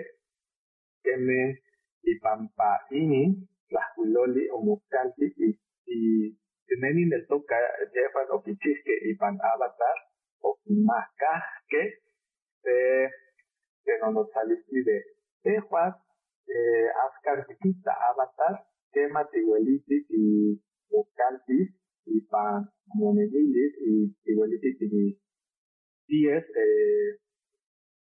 keme 1.04 1.60
ipampa 2.04 2.88
inin 2.92 3.48
tlakuloli 3.70 4.50
o 4.50 4.62
muscanti 4.62 5.26
y, 5.38 5.60
y 5.88 6.00
teneni 6.68 7.10
del 7.10 7.28
toca 7.28 7.56
llevan 7.94 8.28
o 8.32 8.42
pichisque 8.44 8.94
ipan 9.12 9.38
avatar 9.42 9.98
o 10.42 10.58
mascasque 10.68 11.84
de 12.64 13.10
que 13.84 13.92
no 14.02 14.12
nos 14.12 14.32
saliste 14.32 14.84
de 14.84 15.04
tejuas 15.44 15.96
eh, 16.48 16.90
ascar 17.06 17.46
avatar 18.10 18.66
quema 18.92 19.28
tigueliti 19.30 20.06
y 20.10 20.62
muscanti 20.90 21.60
y 22.06 22.22
pan 22.22 22.70
monedilis 22.94 23.74
y 23.82 24.16
igualitis 24.32 24.82
y 24.82 25.20
10 26.08 26.44
eh, 26.44 27.25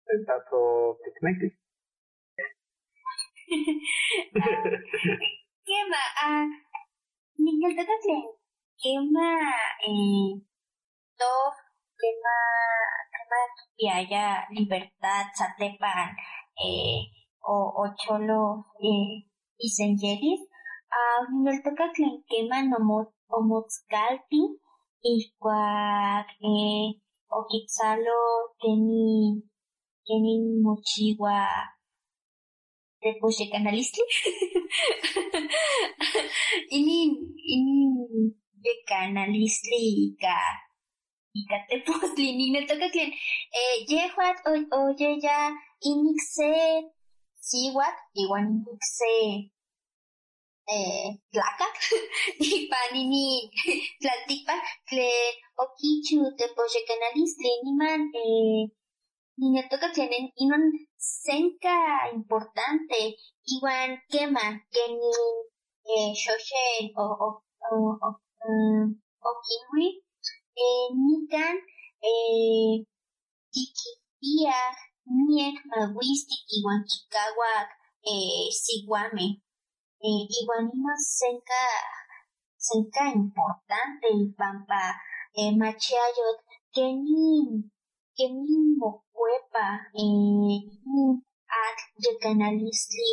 tentazo 0.06 0.98
techniques. 1.04 1.54
Kema, 5.66 6.02
ah, 6.26 6.46
Miguel 7.38 7.74
Tatatlen, 7.78 8.24
Kema, 8.82 9.30
eh, 9.88 10.32
to, 11.20 11.34
Kema, 12.00 12.38
Kema, 13.12 13.40
Piaya, 13.78 14.26
Libertad, 14.52 15.26
Satepan, 15.38 16.10
eh, 16.58 17.00
o, 17.46 17.56
o 17.82 17.84
Cholo, 17.96 18.66
eh, 18.82 19.24
y 19.58 19.68
Senyeris, 19.70 20.42
ah, 20.92 21.22
Miguel 21.32 21.62
Tatatlen, 21.64 22.24
Kema, 22.28 22.64
no 22.64 23.14
Omotzcalti, 23.30 24.42
Ixcuac, 25.04 26.28
eh, 26.42 26.88
Oquitzalo, 27.30 28.22
Teni, 28.60 29.42
Teni 30.06 30.34
Mochigua, 30.64 31.48
Tepoche 33.02 33.50
Canalistli. 33.52 34.04
inin, 36.78 37.12
inin, 37.56 37.94
de 38.64 38.74
Canalistli, 38.88 39.84
Ica, 40.08 40.38
Ica 41.36 41.58
Tepozli, 41.68 42.36
Nina 42.36 42.62
Tocaclen, 42.68 43.12
eh, 43.60 43.76
Yehuat, 43.90 44.38
oye 44.48 45.10
ya, 45.24 45.52
Inixe, 45.90 46.54
Siwat, 47.48 47.98
igual 48.16 48.46
Inixe, 48.48 49.16
eh, 50.68 51.08
tlaca, 51.32 51.68
y 52.40 52.68
panini, 52.72 53.52
tlaltipa, 54.00 54.56
tle, 54.88 55.12
okichu, 55.64 56.20
te 56.38 56.46
poche 56.56 56.82
canalistli, 56.88 57.52
niman, 57.66 58.02
eh, 58.16 58.83
niña 59.38 59.62
toca 59.70 59.92
tienen, 59.92 60.32
inon 60.44 60.64
senka 60.98 61.76
importante, 62.14 63.16
iguan 63.54 63.92
quema, 64.10 64.46
que 64.72 64.84
ni, 65.00 65.14
eh, 65.94 66.14
shoshen, 66.22 66.92
o, 66.96 67.04
o, 67.26 67.28
o, 67.72 67.76
o, 68.06 68.10
um, 68.48 69.02
o 69.28 69.30
kinwi, 69.46 69.88
eh, 70.64 70.88
nikan, 71.06 71.56
eh, 72.10 72.86
ikipia, 73.62 74.60
miek, 75.06 75.56
mawistik, 75.70 76.44
iguan 76.56 76.82
kikawak, 76.90 77.70
eh, 78.12 78.48
siguame, 78.64 79.28
eh, 80.06 80.24
iguanima 80.38 80.94
senka 81.18 81.64
senka 82.68 83.04
importante 83.22 84.10
pampa 84.38 84.84
eh, 85.40 85.52
machiayot 85.60 86.38
mocuepa 86.76 87.72
eh, 90.02 90.58
at 91.64 91.80
yekanalistli 92.04 93.12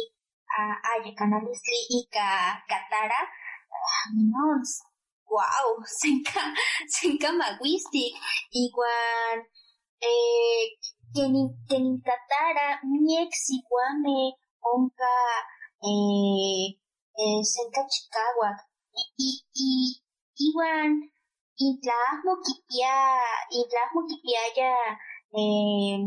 a 0.59 0.61
a 0.91 0.93
yekanalistli 1.05 1.79
ika 1.99 2.29
katara 2.69 3.21
non 4.33 4.61
wow 5.35 5.69
senka 6.01 6.43
senka 6.95 7.29
maguisti 7.41 8.05
igual 8.63 9.39
eh, 10.11 10.63
kenin 11.15 11.49
kenin 11.69 11.97
katara 12.07 12.69
miek 13.03 13.31
siguame 13.45 14.19
onka 14.73 15.15
eh, 15.89 16.77
eh, 17.21 17.43
Senka 17.45 17.83
Chicago, 17.89 18.49
y, 19.19 19.43
y, 19.55 20.01
iwan, 20.37 21.11
intlahmo 21.65 22.33
kipia, 22.45 22.97
intlahmo 23.59 24.01
kipia 24.09 24.43
ya, 24.59 24.73
eh, 25.39 25.99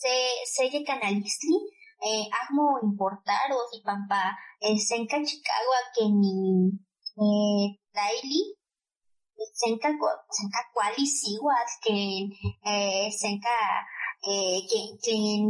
se, 0.00 0.14
se 0.44 0.84
canalistli, 0.88 1.56
eh, 2.00 2.24
ahmo 2.40 2.78
importaros 2.82 3.68
y 3.72 3.80
pampa, 3.82 4.22
eh, 4.60 4.78
Senka 4.78 5.16
Chicago 5.24 5.72
que 5.94 6.04
ni, 6.08 6.70
eh, 7.20 7.66
daily, 7.92 8.58
senka 9.60 9.88
senka 10.36 10.60
kuali 10.72 11.04
siwatl 11.18 11.74
ken 11.84 12.22
eh 12.72 13.06
senka 13.20 13.56
eh 14.30 14.58
ken 14.70 14.88
ken 15.04 15.42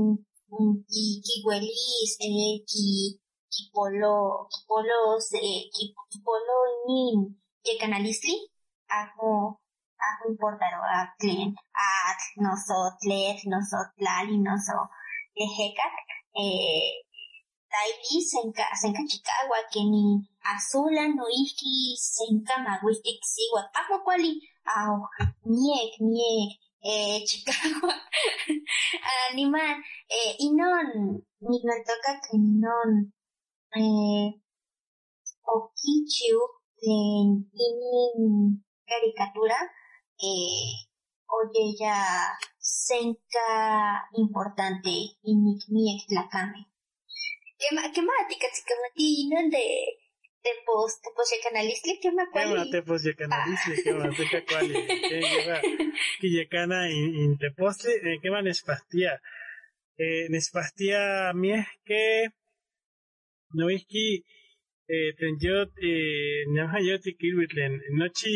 ki 0.90 1.04
kiwelis 1.24 2.12
eh 2.28 2.52
ki 2.70 2.86
kipolo 3.52 4.16
kipolo 4.52 5.00
se 5.30 5.40
kipolo 6.10 6.56
nin 6.86 7.16
yekanalistli 7.66 8.34
ajo 8.88 9.30
ajo 10.06 10.22
importaro 10.30 10.80
a 10.98 11.00
tlen 11.18 11.48
at 11.74 12.20
noso 12.42 12.78
tlet 13.00 13.38
noso 13.52 13.78
tlali 13.96 14.36
noso 14.46 14.76
ejekat 15.42 15.94
eh 16.42 16.90
taili 17.72 18.18
senka 18.30 18.64
senka 18.80 19.02
chikagua 19.10 19.60
que 19.72 19.82
ni 19.92 20.04
azula 20.52 21.04
no 21.16 21.24
iki 21.42 21.72
senka 22.14 22.54
maguistik 22.66 23.20
siwa 23.32 23.62
ajo 23.78 23.96
kuali 24.04 24.32
ajo 24.76 24.96
niek 25.52 25.92
niek 26.14 26.50
eh 26.90 27.18
chikagua 27.28 27.94
animan 29.28 29.76
eh 30.18 30.32
inon 30.46 30.88
toca 31.86 32.12
que 32.24 32.36
non 32.62 32.90
eh 33.80 34.26
okichiu 35.54 36.40
tlen 36.80 37.28
inin 37.66 38.18
caricatura 38.88 39.58
eh 40.30 40.72
oye 41.36 41.64
ya 41.82 41.96
senka 42.58 43.48
importante 44.22 44.94
inik 45.30 45.60
miek 45.74 46.00
tlakame 46.08 46.60
Kema, 47.58 47.82
kema 47.94 48.12
tikatzikamati 48.30 49.06
inon 49.22 49.46
de 49.50 49.64
tepos, 50.44 50.92
tepos 51.02 51.28
yekanalistli, 51.34 51.94
kema 52.02 52.24
kuali. 52.30 52.52
Kema 52.52 52.64
tepos 52.74 53.02
yekanalistli, 53.08 53.74
kema 53.84 54.06
teka 54.18 54.40
kuali. 54.48 54.74
Kema 55.10 55.56
kiyekana 56.20 56.78
in, 56.98 57.08
in 57.22 57.32
tepostli, 57.40 58.18
kema 58.22 58.42
nespastia. 58.46 59.12
Eh, 59.98 60.24
nespastia 60.30 61.00
miesque, 61.34 62.30
no 63.58 63.66
iski, 63.76 64.06
eh, 64.92 65.10
tenyot, 65.18 65.70
eh, 65.90 66.46
nyaha 66.54 66.78
yoti 66.88 67.10
kirwitlen, 67.18 67.74
nochi, 67.98 68.34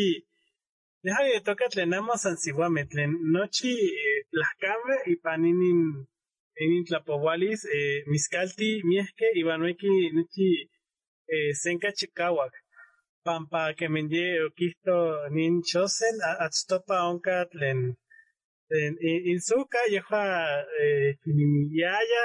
Deja 1.03 1.21
de 1.23 1.41
toca 1.41 1.67
tlenamos 1.67 2.25
ansihuame, 2.25 2.85
tlen 2.85 3.11
nochi 3.33 3.73
eh, 3.73 4.25
y 5.05 5.15
paninin 5.17 6.07
en 6.55 6.85
Tlapohualis, 6.85 7.65
eh, 7.65 8.03
Miscalti, 8.07 8.81
Miesque, 8.85 9.25
Ibanueki, 9.33 10.11
Nuchi, 10.13 10.69
eh, 11.27 11.53
Senka 11.55 11.91
Chicawak, 11.91 12.53
Pampa, 13.21 13.73
que 13.73 13.89
menye, 13.89 14.43
Oquisto, 14.43 15.27
Nin 15.29 15.61
Chosen, 15.61 16.15
Atstopa, 16.39 17.03
Onca, 17.09 17.47
Tlen, 17.51 17.97
Tlen, 18.69 18.95
Insuka, 19.01 19.79
Yeha, 19.89 20.63
eh, 20.79 21.17
Kinimiyaya, 21.21 22.23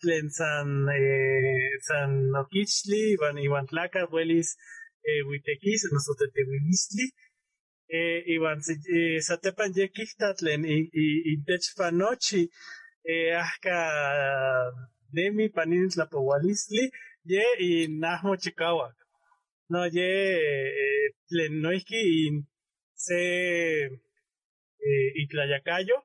Tlen 0.00 0.30
San, 0.30 0.88
eh, 0.88 1.78
San 1.80 2.34
Oquichli, 2.34 3.12
Iban, 3.12 3.38
Iban 3.38 3.66
Tlaca, 3.68 4.06
Huelis, 4.10 4.56
eh, 5.04 5.22
Huitequis, 5.22 5.88
nosotros 5.92 6.32
te 6.32 6.42
Huilistli, 6.42 7.12
eh, 7.88 8.22
Iban, 8.26 8.60
eh, 8.68 9.20
Satepan 9.20 9.72
Yequista, 9.72 10.34
Tlen, 10.34 10.64
y, 10.64 10.90
y, 10.92 11.32
y 11.32 11.44
Techpanochi, 11.44 12.50
eh, 13.04 13.34
ahka 13.34 14.72
Demi 15.10 15.48
Panin 15.48 15.88
Tlapowalistli, 15.88 16.90
ye 17.24 17.44
y 17.58 17.88
Nahmo 17.88 18.36
Chikawak. 18.36 18.96
No, 19.68 19.86
ye 19.86 21.12
Tlenoiski 21.28 21.96
y 21.96 22.44
se 22.94 23.90
y 25.14 25.26
Tlayacayo. 25.28 26.04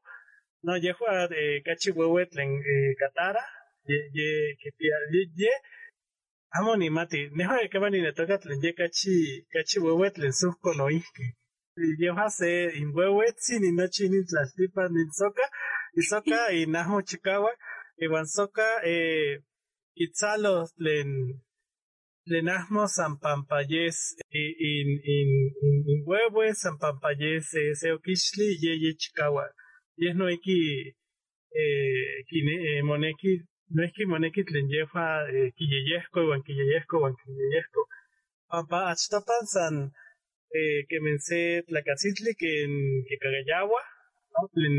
No, 0.64 0.78
ye 0.78 0.94
juega 0.94 1.26
eh, 1.36 1.62
Cachihuehue 1.64 2.26
Tlen 2.28 2.50
eh, 2.60 2.96
Catara. 3.00 3.44
ye 3.88 4.58
ye 5.36 5.52
amo 6.58 6.76
ni 6.76 6.90
mati 6.90 7.30
neho 7.36 7.56
que 7.72 7.80
van 7.80 7.92
ni 7.92 8.12
toca 8.14 8.38
tlen 8.38 8.62
ye 8.64 8.72
kachi 8.74 9.16
kachi 9.54 9.78
wewe 9.80 10.08
tlen 10.12 10.32
sufko 10.32 10.74
no 10.74 10.86
ye 12.00 12.10
hase 12.20 12.72
in 12.80 12.94
wewe 12.96 13.26
ni 13.60 13.72
no 13.72 13.88
chini 13.88 14.24
tlastipa 14.24 14.90
ni 14.90 15.04
soka 15.12 15.46
y 15.98 16.02
soka 16.02 16.52
y 16.52 16.66
naho 16.66 17.02
chikawa 17.02 17.52
y 17.98 18.08
van 18.08 18.26
soka 18.26 18.68
eh 18.84 19.40
itzalo 19.96 20.68
tlen 20.78 21.10
tlen 22.26 22.48
ahmo 22.50 22.88
san 22.88 23.20
pampayes 23.20 24.16
in 24.32 24.90
in 25.16 25.30
in 25.90 26.04
wewe 26.08 26.54
san 26.54 26.78
pampayes 26.78 27.52
se 27.80 27.88
okishli 27.92 28.48
ye 28.64 28.74
ye 28.84 28.92
chikawa 29.02 29.46
ye 29.98 30.14
no 30.14 30.30
iki 30.30 30.60
eh 31.62 32.24
kine 32.30 32.54
eh, 32.70 32.82
moneki 32.84 33.44
no 33.74 33.84
es 33.84 33.92
que 33.94 34.06
moneki 34.06 34.44
tlen 34.44 34.68
yefa 34.70 35.28
eh, 35.32 35.52
kiyeyesco 35.56 36.20
wan 36.30 36.42
kiyeyesco 36.44 36.96
wan 37.04 37.16
kiyeyesco 37.16 37.82
pampa 38.50 38.80
achtopan 38.92 39.46
san 39.54 39.76
eh, 40.60 40.86
que 40.90 40.98
mense 41.00 41.64
tlacacitli 41.68 42.36
que 42.36 42.52
en 42.64 42.74
que 43.08 43.16
cagayawa 43.24 43.82
no 44.34 44.48
tlen 44.54 44.76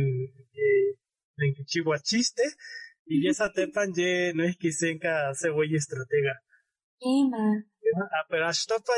eh, 0.64 0.88
tlen 1.36 1.54
kichiwa 1.56 1.98
chiste 2.08 2.44
y 3.06 3.28
esa 3.28 3.52
tepan 3.52 3.90
ye 3.96 4.32
no 4.34 4.44
es 4.44 4.56
que 4.56 4.70
senka 4.72 5.34
se 5.34 5.48
güey 5.50 5.74
estratega 5.74 6.34
ah 8.16 8.24
pero 8.28 8.46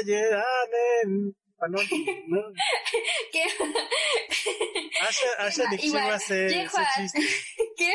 ye 0.08 0.20
ah 0.32 0.64
nen 0.72 1.10
no 1.68 1.78
no 2.32 2.40
¿Qué? 3.32 3.44
asha 5.08 5.28
asha 5.38 5.64
Igual, 5.82 6.20
se 6.20 6.48
se 6.50 7.18
¿Qué? 7.78 7.90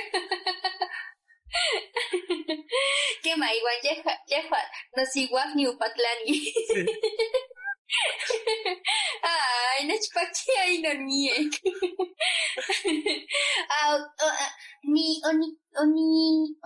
¿Qué 3.24 3.36
ma? 3.38 3.54
Igual 3.54 3.76
yeja, 3.84 4.20
yeja, 4.28 4.58
no 4.96 5.06
si 5.06 5.28
guap 5.28 5.56
ni 5.56 5.68
upatlani. 5.68 6.54
Sí. 6.74 6.86
Ay, 9.30 9.80
no 9.88 9.96
chpaki 10.04 10.52
ay 10.64 10.74
no 10.84 10.92
nie. 11.08 11.36
Ah, 13.70 13.98
ni 14.94 15.08
oni 15.30 15.48
oni 15.82 16.10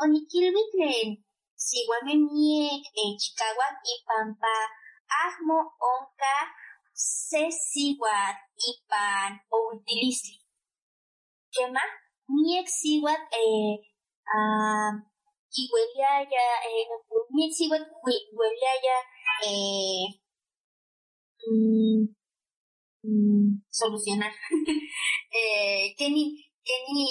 oni 0.03 0.19
kilmitlen. 0.31 1.07
Si 1.55 1.77
guan 1.87 2.07
nie 2.35 2.83
en 3.01 3.11
Chicago 3.21 3.67
y 3.91 3.95
Pampa. 4.07 4.55
Ahmo 5.23 5.59
onka 5.79 6.35
se 6.93 7.43
siwat 7.51 8.37
ipan 8.69 9.31
o 9.51 9.57
utilisli. 9.73 10.37
¿Qué 11.53 11.67
más? 11.71 11.91
Miek 12.27 12.67
siwat 12.67 13.21
eh 13.31 13.77
ah 14.35 14.91
iweliaya 15.61 16.45
eh 16.65 16.83
miek 17.35 17.51
siwat 17.57 17.83
iweliaya 18.31 18.97
eh 19.45 20.22
mm, 21.49 22.01
mm, 23.03 23.47
solucionar. 23.69 24.33
eh 25.37 25.93
Kenny 25.97 26.25
Kenny 26.67 27.07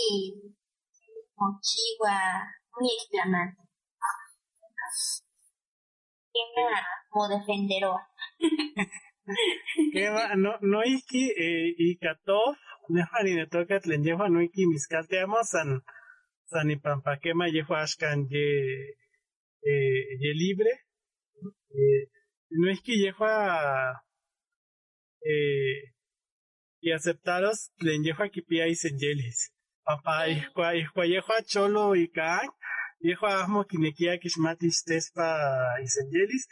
mochiwa 1.37 2.15
miek 2.81 3.01
flamante. 3.11 3.63
Kena 6.33 6.67
mo 7.13 7.23
defendero. 7.29 7.93
que 9.93 10.09
va 10.11 10.35
no 10.37 10.51
no 10.61 10.83
iki 10.85 11.31
eh, 11.37 11.75
y 11.79 11.97
katov 11.97 12.57
nefa 12.95 13.23
ni 13.23 13.35
ne 13.35 13.47
toca 13.47 13.81
tlen 13.81 14.05
yefa 14.05 14.29
no 14.29 14.41
iki 14.43 14.67
miskalteamo 14.67 15.39
san 15.45 15.81
san 16.51 16.69
ashkan 17.83 18.19
ye 18.33 18.47
eh, 19.71 20.03
ye 20.23 20.33
libre 20.43 20.73
eh, 21.79 22.03
no 22.51 22.71
es 22.71 22.81
que 22.83 22.95
yefa 23.05 23.33
eh, 25.25 25.93
y 26.81 26.91
aceptaros 26.93 27.71
tlen 27.79 28.05
yefa 28.05 28.29
kipia 28.29 28.67
y 28.67 28.75
senyelis 28.75 29.53
ihkua 30.81 31.07
yefa 31.07 31.43
cholo 31.43 31.95
y 31.97 32.09
kaan 32.09 32.49
yefa 33.01 33.43
asmo 33.43 33.65
kinekia 33.65 34.19
kishmatis 34.19 34.85
tespa 34.85 35.29
y 35.83 35.87
senyelis 35.87 36.49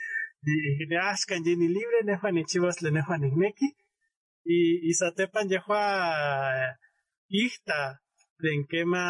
y 0.47 0.87
ne 0.91 0.99
ashkan 0.99 1.45
ye 1.45 1.57
ni 1.57 1.69
libre 1.69 2.01
nefa 2.05 2.31
ni 2.33 2.45
chivas 2.45 2.83
le 2.83 2.91
nefa 2.91 3.19
ni 3.19 3.31
neki 3.31 3.69
y 4.45 4.59
y 4.89 4.93
satepan 4.95 5.51
yefa 5.51 5.83
ihta 7.29 7.99
tlen 8.39 8.67
kema 8.71 9.05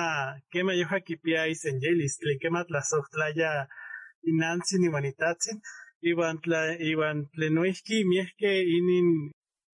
kema 0.52 0.72
yefa 0.74 1.00
kipia 1.00 1.46
y 1.46 1.54
senyelis 1.54 2.18
tlen 2.18 2.38
kema 2.38 2.64
tlasojtlaya 2.64 3.68
inantzin 4.30 4.84
iwan 4.88 5.04
itatzin 5.04 5.60
iwan 6.10 6.40
tla 6.40 6.60
iwan 6.92 7.28
tlen 7.32 7.54
noihki 7.54 8.04
miehke 8.04 8.52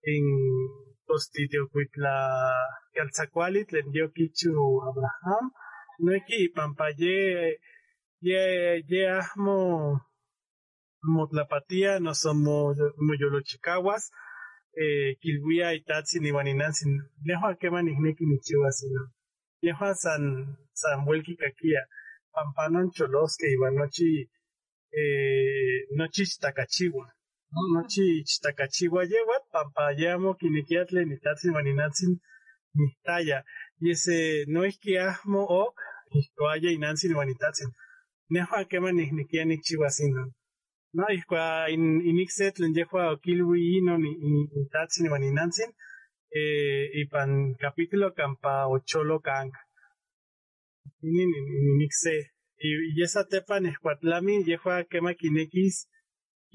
inin 0.07 0.27
in 0.27 0.27
postitiokuitla 1.07 2.15
kaltzakuali 2.95 3.65
tlen 3.69 3.87
yokichu 3.95 4.53
Abraham 4.89 5.45
noihki 6.05 6.37
ipampa 6.47 6.87
ye 6.99 7.17
ye 8.29 8.41
ye 8.91 9.03
ahmo 9.21 9.59
motlapatia 11.13 11.93
noso 12.05 12.31
mo 12.45 12.57
moyolochikawas 13.07 14.05
eh, 14.81 15.17
kilwia 15.21 15.73
itatzin 15.79 16.27
iwan 16.31 16.49
inantzin 16.53 16.93
neja 17.25 17.55
kema 17.61 17.83
nikneki 17.83 18.25
nichiuas 18.27 18.79
ino 18.87 19.05
neja 19.63 19.95
san 20.03 20.25
san 20.81 20.99
welki 21.09 21.35
kakia 21.37 21.83
pampanon 22.33 22.91
iwan 23.55 23.75
nochi 23.79 24.31
eh, 24.99 25.79
nochi 25.97 26.23
chtakachiwa 26.27 27.05
¿no? 27.07 27.16
Nochi 27.73 28.07
chtakachiwa 28.25 29.03
yewat 29.13 29.45
pampa 29.53 29.85
yamo 30.03 30.35
kinekia 30.35 30.85
tlen 30.85 31.13
itatzin 31.13 31.51
iwan 31.51 31.67
inantzin 31.67 32.13
nihtaya 32.75 33.39
y 33.81 33.91
ese 33.91 34.45
no 34.53 34.65
es 34.65 34.79
que 34.83 34.99
ahmo 35.01 35.43
ok 35.65 35.77
ihtoaya 36.19 36.71
inantzin 36.71 37.11
iwan 37.15 37.29
itatzin 37.35 37.71
neja 38.31 38.65
kema 38.71 38.93
niknekia 38.93 39.45
nikchiuas 39.45 40.01
ino 40.01 40.25
no, 40.97 41.05
ihkua 41.17 41.69
in, 41.75 42.01
inikse 42.11 42.51
tlen 42.53 42.73
yehua 42.77 43.11
okilui 43.11 43.63
inon 43.79 44.03
i- 44.07 44.19
i- 44.29 44.49
itatzin 44.63 45.07
iwan 45.07 45.23
inantzin, 45.23 45.71
eh, 46.39 46.89
ipan 47.03 47.55
capítulo 47.61 48.11
kampa 48.11 48.53
ocholo 48.75 49.19
kank. 49.21 49.55
Inin 51.03 51.31
in- 51.39 51.53
in- 51.57 51.69
inikse. 51.75 52.15
Y, 52.59 52.69
y 52.97 53.03
esa 53.05 53.25
tepan 53.25 53.67
ihkuatlami 53.67 54.35
yehua 54.51 54.85
kema 54.85 55.15
kinekis 55.15 55.77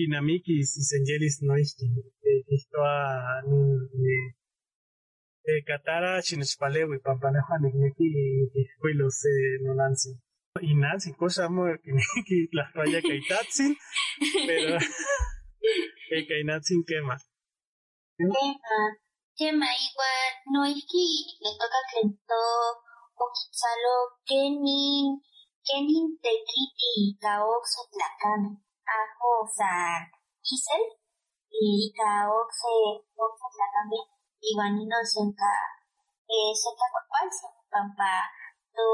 kinamikis 0.01 0.69
isenyelis 0.81 1.35
noihki. 1.47 1.85
Eh, 2.29 2.41
ihtoa 2.55 2.95
nin- 3.49 3.89
ni- 4.01 4.33
eh, 5.49 5.61
katara 5.67 6.11
chinechpalewi 6.25 6.97
pampa 7.05 7.27
nehua 7.33 7.55
nikneki 7.63 8.07
ihkuilos 8.61 9.19
eh, 9.29 9.61
nonantzin. 9.65 10.15
Inantzin, 10.71 11.13
cosa 11.21 11.45
amo 11.45 11.63
kineki 11.83 12.37
tlahtwaya 12.51 12.99
kaitatzin, 13.07 13.71
pero 14.47 14.75
el 16.13 16.23
kainatzin 16.29 16.81
quema. 16.87 17.15
Kema, 18.17 18.79
kema 19.37 19.69
igual 19.85 20.31
no 20.53 20.59
es 20.71 20.81
que 20.89 21.03
le 21.43 21.51
toca 21.59 21.79
klento 21.89 22.41
okitsalo 23.23 23.95
kenin 24.27 25.07
kenin 25.67 26.07
tekiti 26.23 26.91
kaokse 27.21 27.81
tlakame 27.91 28.51
ajo 28.97 29.31
san 29.57 30.01
isel 30.53 30.83
y 31.61 31.93
kaokse 31.97 32.73
okse 33.23 33.47
tlakame 33.53 33.99
igual 34.47 34.75
no 34.89 34.99
senka 35.13 35.53
eh 36.33 36.51
senka 36.61 36.85
kwakwalse 36.93 37.47
pampa 37.71 38.13
to 38.75 38.87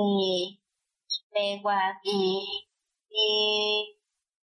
eh 0.00 0.44
pegua 1.32 1.80
eh 2.16 2.46
eh 3.22 3.80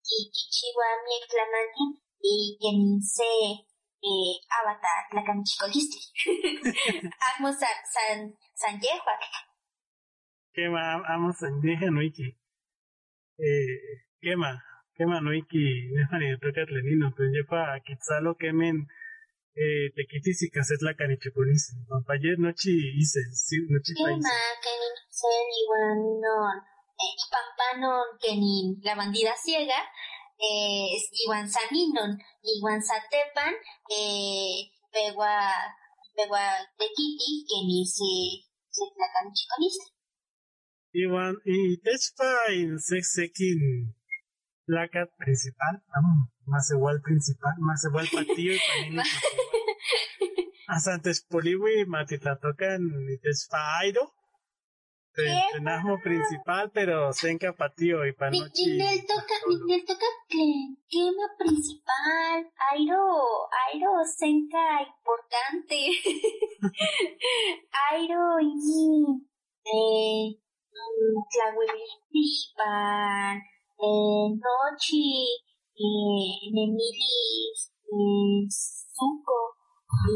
kichiwa 0.07 0.89
miek 1.05 1.25
tlamantin 1.31 1.91
y 2.23 2.57
kenin 2.61 3.01
se 3.15 3.33
eh, 4.03 4.35
avatar 4.59 5.05
la 5.13 5.23
canchicoliste. 5.25 5.99
Amo 7.29 7.53
san, 7.53 7.77
san, 7.93 8.33
san 8.55 8.81
yehuac. 8.81 9.23
Quema, 10.55 11.03
amo 11.09 11.33
sandeja 11.33 11.91
noiki. 11.91 12.37
Eh, 13.39 14.08
quema, 14.23 14.51
quema 14.97 15.21
noiki, 15.21 15.65
nefani 15.95 16.37
toca 16.43 16.63
tlenino, 16.67 17.13
pero 17.17 17.29
yepa 17.37 17.81
kitzalo 17.87 18.35
kemen 18.35 18.77
eh, 19.55 19.91
tequitis 19.95 20.43
y 20.43 20.51
caset 20.51 20.81
la 20.83 20.95
canichocolis. 20.95 21.75
Pampayer 21.89 22.39
nochi 22.39 22.75
hice, 22.99 23.23
sí, 23.33 23.57
Kema 23.67 23.79
país. 23.83 24.25
kenin 24.65 24.95
sen 25.21 25.47
iwan 25.63 25.99
non, 26.23 26.57
eh, 27.03 27.15
pampanon 27.33 28.07
kenin 28.23 28.67
la 28.85 28.95
bandida 28.95 29.35
ciega, 29.45 29.81
eh, 30.39 30.95
iwan 31.27 31.47
saninon, 31.49 32.11
iwan 32.55 32.81
satepan, 32.83 33.55
eh, 33.91 34.71
pegua, 34.93 35.35
pegua 36.17 36.45
tequiti 36.79 37.31
kenin 37.51 37.85
se, 37.87 38.13
se 38.71 38.85
la 39.01 39.09
canchicoliste. 39.15 39.87
Iwan, 40.93 41.37
y 41.45 41.77
Techpa 41.85 42.51
in 42.55 42.79
Sexekin 42.79 43.95
placa 44.69 45.09
principal, 45.17 45.81
ah, 45.97 46.29
más 46.45 46.71
igual 46.71 47.01
principal, 47.01 47.55
más 47.59 47.83
igual 47.89 48.07
patillo 48.13 48.53
y 48.53 48.59
panini. 48.69 49.03
Hasta 50.69 50.95
antes 50.95 51.25
Poliwi, 51.25 51.87
Matita 51.87 52.39
tocan 52.39 52.83
y 53.09 53.17
Techpa 53.19 53.79
Airo. 53.81 54.13
Tenasmo 55.53 55.99
principal, 56.01 56.71
pero 56.71 57.13
senka 57.13 57.53
patío 57.53 58.07
y 58.07 58.13
panochi. 58.13 58.67
Ninel 58.67 59.05
toca, 59.05 59.35
Ninel 59.49 59.85
toca 59.85 60.07
tema 60.29 61.27
principal, 61.37 62.49
Airo, 62.71 63.49
Airo 63.67 63.91
senka 64.17 64.81
importante. 64.87 65.91
Airo 67.91 68.39
y 68.41 69.25
eh 69.65 70.39
tlahueliltispan, 71.31 73.43
eh, 73.79 74.27
nochi, 74.43 75.07
eh, 75.79 76.51
nemilis, 76.55 77.61
eh, 77.87 78.43
suco, 78.51 79.41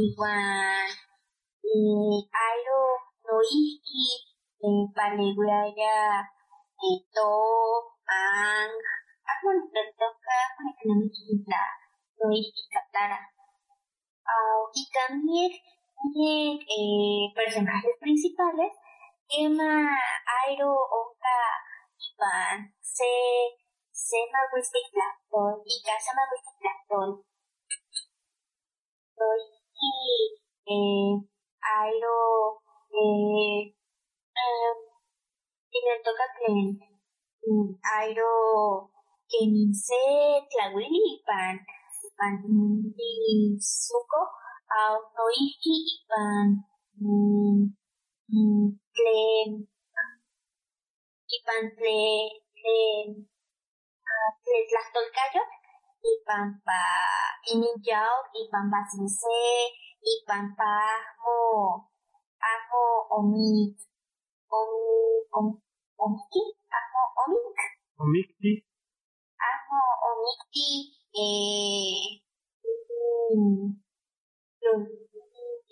igual, 0.03 0.91
eh, 1.63 2.19
airo, 2.47 2.83
noiki, 3.23 4.07
eh, 4.63 4.85
paleguaya, 4.95 6.27
eh, 6.83 6.99
to, 7.15 7.33
ang, 8.11 8.75
ako 9.31 9.47
nagtoka, 9.71 10.39
nakikita, 10.59 11.63
noiki 12.19 12.63
katara. 12.73 13.33
Uh, 14.23 14.71
y 14.73 14.87
también 14.95 15.51
eh, 16.15 17.33
personajes 17.35 17.91
principales 18.01 18.73
Emma, 19.29 19.89
Airo, 20.45 20.71
Oka, 20.71 21.41
Ivan, 22.23 22.59
se, 22.81 23.11
se 23.91 24.18
mawistik 24.33 24.89
lakton, 24.99 25.55
ika 25.75 25.95
sa 26.05 26.11
mawistik 26.18 26.59
lakton. 26.66 27.11
So, 29.16 29.27
iki, 29.59 29.95
eh, 30.70 31.14
Airo, 31.79 32.23
eh, 32.95 33.59
um, 34.43 34.79
tinatoka 35.70 36.27
tlen, 36.35 36.68
Airo, 37.97 38.35
keninse, 39.31 40.03
tlawili, 40.51 41.07
pan, 41.27 41.59
pan, 42.18 42.35
di, 42.97 43.11
suko, 43.59 44.23
au, 44.79 44.95
noiki, 45.16 45.77
pan, 46.09 46.47
mm, 47.03 47.83
ipan 51.37 51.62
tle 51.76 51.99
tlen 52.57 53.07
tlen 54.43 54.62
tlahtolkayo 54.68 55.43
ipan 56.12 56.47
pa 56.66 56.83
ininyaw 57.53 58.14
ipan 58.41 58.64
pa 58.72 58.80
sinse 58.91 59.39
ipan 60.12 60.45
pa 60.59 60.74
mo 61.22 61.39
amo 62.53 62.85
omik 63.16 63.74
omi 64.59 64.85
om 65.37 65.47
omiki 66.05 66.43
amo 66.78 67.03
omik 67.22 67.57
Omikti. 68.03 68.53
amo 69.51 69.80
omikti 70.11 70.68
eh 71.14 72.18
yung 74.62 74.83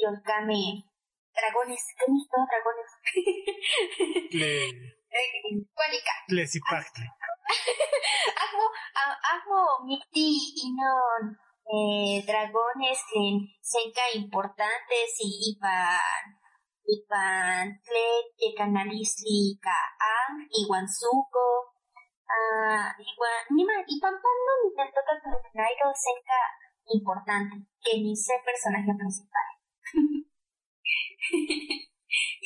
yung 0.01 0.19
kami 0.23 0.63
dragones, 1.41 1.85
¿qué? 1.97 2.07
Dragones. 2.31 2.93
Cuálica. 5.75 6.13
le 6.29 6.47
sipactle. 6.47 7.07
Amo, 8.43 8.65
amo, 9.35 9.61
mikti 9.87 10.29
inon 10.67 11.23
eh, 11.67 12.23
dragones 12.27 12.99
tlen 13.11 13.35
senka 13.61 14.05
importantes 14.15 15.11
y 15.19 15.31
ipan 15.51 16.23
ipan 16.95 17.65
tle 17.87 18.09
yekanalistli 18.43 19.59
ka 19.63 19.79
ang 19.99 20.35
iwan 20.63 20.87
suko 20.87 21.75
ah 22.27 22.91
iwan 23.11 23.41
nima 23.55 23.77
ipan 23.95 24.15
pano 24.23 24.53
ni 24.63 24.71
toca 24.75 25.15
nairo 25.59 25.89
senka 25.95 26.41
importante 26.97 27.55
que 27.83 27.93
ni 28.03 28.15
sé 28.15 28.35
personaje 28.47 28.91
principal 28.99 29.49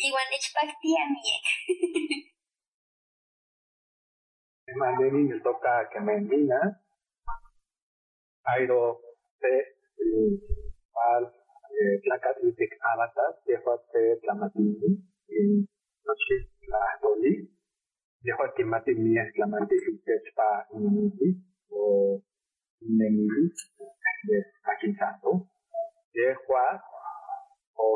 Iwan 0.04 0.28
ichpaktia 0.36 1.04
miek. 1.08 1.44
Mandeni 4.76 5.28
me 5.28 5.40
toca 5.40 5.88
que 5.90 6.00
me. 6.00 6.14
Airo 8.46 9.00
te 9.40 9.54
al 11.06 11.32
tlacatlitic 12.02 12.72
avatar, 12.92 13.30
dejo 13.46 13.78
te 13.92 14.02
tlamatini, 14.20 14.90
in 15.28 15.66
noche 16.04 16.36
la 16.68 16.98
doli, 17.02 17.34
dejo 18.22 18.44
que 18.54 18.64
mati 18.64 18.94
mi 18.94 19.18
exclamante 19.18 19.74
pa 20.34 20.66
initi, 20.72 21.28
o 21.70 22.20
nemili, 22.80 23.52
de 24.28 24.44
Aquinsanto, 24.70 25.48
dejo 26.12 26.54
o 27.76 27.86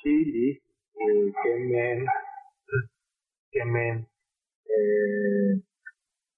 chili, 0.00 0.48
eh, 0.94 1.32
kemen, 1.42 2.06
kemen, 3.52 4.06
eh, 4.64 5.67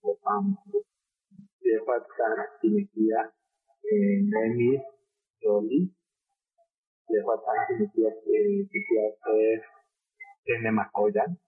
Popam, 0.00 0.56
de 1.60 1.80
Huatzcan, 1.80 2.36
Sinequia, 2.60 3.32
Nemi, 3.82 4.82
Sinequia, 5.40 5.92
que 7.06 8.68
quisiera 8.70 9.10
ser 9.24 9.62
Tenemacoyan, 10.44 11.38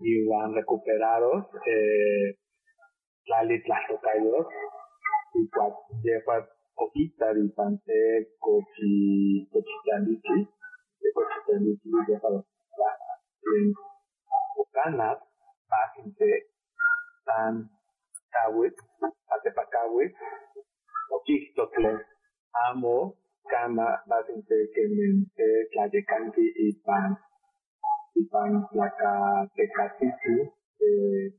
y 0.00 0.26
van 0.26 0.54
recuperados, 0.54 1.46
eh, 1.66 2.38
Lali 3.26 3.62
Tlaxocayos, 3.62 4.46
y 5.34 5.48
de 6.02 6.22
Okita 6.80 7.34
di 7.34 7.48
Pante 7.48 8.38
Kochi 8.38 9.48
Kochitaniki, 9.50 10.46
de 11.00 11.08
Kochitaniki 11.12 11.90
de 12.06 12.18
Palestina, 12.20 12.48
en 14.58 14.94
Okanat, 14.94 15.18
Paginte, 15.68 16.46
San 17.24 17.70
Kawit, 18.32 18.74
Atepakawit, 19.30 20.12
Okistotle, 21.12 22.00
Amo, 22.68 23.14
Kama, 23.50 24.02
Paginte, 24.08 24.56
Kemente, 24.74 25.68
Tlayekanki 25.72 26.52
y 26.56 26.72
Pan, 26.84 27.16
y 28.14 28.24
Pan, 28.24 28.66
Placa, 28.70 29.48
Tecatiti, 29.54 30.50
eh, 30.80 31.34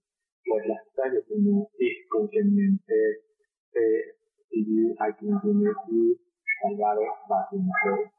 los 0.46 0.68
las 0.68 0.84
tallas 0.96 1.28
de 1.28 1.36
mi 1.38 1.68
hijo, 1.80 2.30
Kemente, 2.32 3.00
eh, 3.74 4.16
y 4.52 4.96
aquí 5.00 5.28
y 5.28 6.20
Alvaro 6.66 7.02
Basinto. 7.28 7.72
Kemenat 7.72 8.19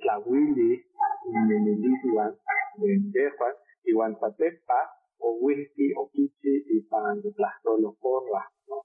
Tlahuili 0.00 0.84
y 1.26 1.32
Nenelisiwan 1.32 2.32
de 2.78 2.94
Endejuan 2.94 3.54
igual 3.84 4.18
Tatepa, 4.18 4.90
o 5.18 5.38
Whisky, 5.40 5.92
o 5.96 6.10
Kichi, 6.10 6.64
y 6.68 6.80
pan 6.88 7.22
Tlastolo 7.36 7.96
Porra, 8.00 8.50
¿no? 8.68 8.82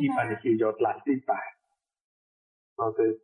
Y 0.00 0.08
pan 0.08 0.38
Tlastipa. 0.78 1.40
Entonces, 2.70 3.22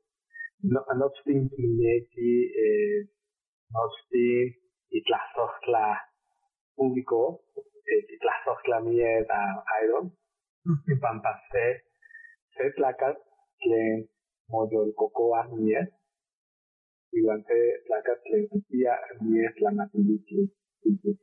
no, 0.63 0.85
no 0.97 1.11
stin 1.21 1.51
Mineki, 1.57 2.53
eh, 2.65 3.09
no 3.71 3.81
stin 4.05 4.55
y 4.91 5.03
Tlastosla 5.05 6.01
público, 6.75 7.43
eh, 7.57 8.19
Tlastosla 8.21 8.81
Mied 8.81 9.31
a 9.31 9.65
Iron, 9.85 10.13
y 10.65 10.95
pan 11.01 11.23
Pase, 11.23 11.85
se 12.57 12.71
tlacat, 14.49 14.69
que 14.69 14.77
modo 14.77 14.85
el 14.85 14.95
cocoa 14.95 15.49
Mied, 15.49 15.89
durante 17.11 17.55
la 17.89 18.03
tlectia 18.03 18.93
ni 19.21 19.45
es 19.45 19.61
la 19.61 19.71
matiliki 19.71 20.53
Que. 20.83 21.15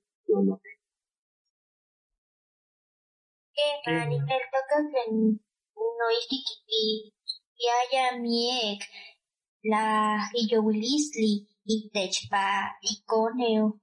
Manifestó 3.88 4.58
que 4.92 5.12
no 5.12 6.12
istikipi 6.20 7.14
yaya 7.58 8.18
miek 8.20 8.82
la 9.64 9.86
iyowilisli 10.34 11.48
itechpa 11.66 12.76
ikoneo 12.82 13.80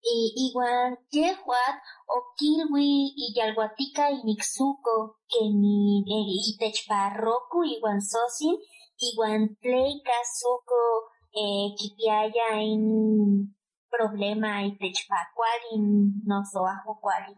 iwan 0.00 0.32
iwan 0.44 0.90
yehuat 1.12 1.76
okilwi 2.16 3.12
iyalhuatika 3.24 4.10
iniksuko 4.10 5.20
keni 5.30 6.04
itechpa 6.50 7.20
roku 7.20 7.58
iwan 7.64 8.00
sosin 8.00 8.56
Igual 9.00 9.48
Tleika 9.64 10.20
Suko 10.28 11.08
eh, 11.32 11.72
kipiaya 11.72 12.60
in 12.60 13.48
problema 13.88 14.60
y 14.60 14.76
techpacuali 14.76 15.80
no 16.28 16.44
soajo 16.44 17.00
cuali 17.00 17.32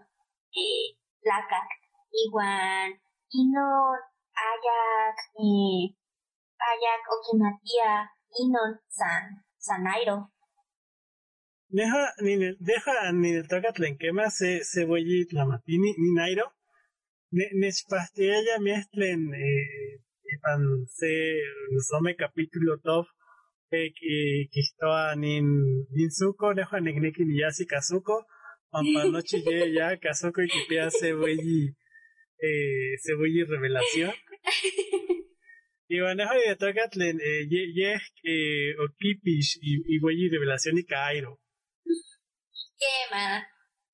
eh, 0.59 0.99
laca 1.23 1.63
igual 2.11 2.91
ino 3.31 3.95
ayak 4.35 5.19
eh, 5.39 5.95
ayak 6.59 7.03
okimatia 7.15 8.11
inon 8.43 8.75
san 8.91 9.47
sanairo 9.55 10.32
deja 11.73 12.13
ni 12.21 12.37
deja 12.61 13.13
ni 13.13 13.43
toca 13.49 13.73
tlenquema 13.73 14.31
se 14.31 14.63
se 14.65 14.85
voy 14.85 15.27
la 15.31 15.45
matini 15.47 15.91
ni 15.99 16.11
nairo. 16.19 16.47
Ne 17.31 17.45
nespastella 17.61 18.59
miestlen 18.61 19.21
eh 19.35 20.01
pan 20.43 20.63
se 20.99 21.13
some 21.89 22.15
capítulo 22.15 22.79
top 22.85 23.07
eh, 23.71 23.91
que 23.97 24.49
a 24.83 25.17
nin 25.17 25.47
nin 25.97 26.11
suko 26.11 26.55
dejo 26.55 26.77
negneki 26.81 27.25
ni 27.25 27.41
yasi 27.41 27.65
kazuko. 27.67 28.27
Pampa 28.71 29.05
noche 29.13 29.39
ya 29.77 29.97
kazuko 29.97 30.43
y 30.43 30.49
que 30.49 30.91
se 30.91 31.15
voy 31.15 31.75
eh 32.39 33.15
voy 33.19 33.45
revelación. 33.45 34.13
Y 35.89 36.01
bueno 36.01 36.25
de 36.47 36.57
tocatlen 36.57 37.19
eh 37.21 37.47
ye 37.49 37.97
eh 38.25 38.75
okipish 38.85 39.59
y 39.63 39.99
voy 40.01 40.29
revelación 40.29 40.77
y 40.79 40.85
cairo 40.85 41.42
quema 42.83 43.25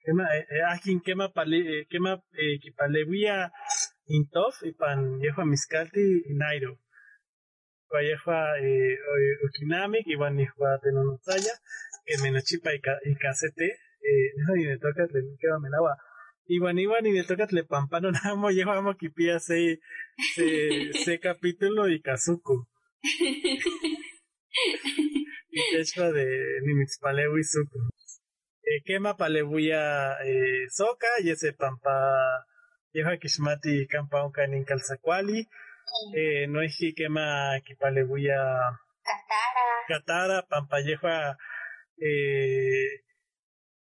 quema 0.02 0.24
eh 0.36 0.64
akin 0.72 0.98
quema 1.04 1.26
pale 1.36 1.86
quema 1.90 2.12
eh 2.42 2.56
que 2.62 2.70
palewia 2.78 3.50
Intof 4.10 4.62
y 4.62 4.72
pan 4.72 5.20
yefa 5.20 5.44
miskalti 5.44 6.24
nairo. 6.28 6.78
Kwa 7.88 8.02
yefa 8.02 8.58
eh, 8.58 8.98
okinamik 9.44 10.06
y 10.06 10.16
van 10.16 10.38
yefa 10.38 10.78
tenonotzaya, 10.82 11.52
que 12.06 12.16
menochipa 12.22 12.70
y 12.74 12.80
casete, 13.16 13.66
eh, 13.66 14.32
no 14.36 14.56
y 14.56 14.64
me 14.64 14.78
toca 14.78 15.06
le 15.12 15.36
queda 15.38 15.58
menagua. 15.58 15.96
Iban 16.46 16.78
iban 16.78 17.06
y 17.06 17.12
le 17.12 17.24
toca 17.24 17.46
le 17.50 17.64
pampano 17.64 18.10
namo 18.24 18.50
llevamos 18.50 18.96
kipia 18.96 19.38
se 19.40 19.80
se 20.34 20.92
se 21.04 21.20
capítulo 21.20 21.88
y 21.90 22.00
kazuko. 22.00 22.66
y 25.50 25.60
techo 25.70 26.12
de 26.12 26.60
Nimixpalewi 26.62 27.44
suko. 27.44 27.78
Eh, 28.68 28.82
quema 28.84 29.16
palebuya 29.16 30.18
eh, 30.24 30.68
soca 30.68 31.08
y 31.24 31.30
ese 31.30 31.52
pampa 31.54 31.94
Yeha 32.94 33.16
kishmati 33.16 33.86
kampa 33.86 34.24
unka 34.26 34.46
nin 34.46 34.64
kalsakwali. 34.64 35.48
Eh, 36.14 36.46
no 36.48 36.60
es 36.60 36.76
que 36.78 36.92
quema 36.92 37.54
a 37.54 37.60
Katara. 39.88 40.42
Pampa 40.50 40.80
yeha 40.80 41.36
eh, 41.96 42.90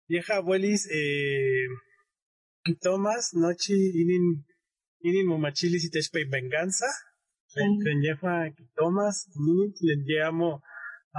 yeha 0.07 0.36
abuelis 0.38 0.88
eh, 0.91 1.67
Thomas, 2.82 3.34
nochi 3.34 3.73
inin 4.01 4.45
inin 5.01 5.27
mumachilis 5.27 5.86
y 5.86 5.89
tespei 5.89 6.25
venganza. 6.25 6.88
Tren 7.53 8.01
yeha 8.03 8.51
Thomas, 8.77 9.27
nin 9.36 9.73
len 9.82 10.05
lleamo 10.07 10.61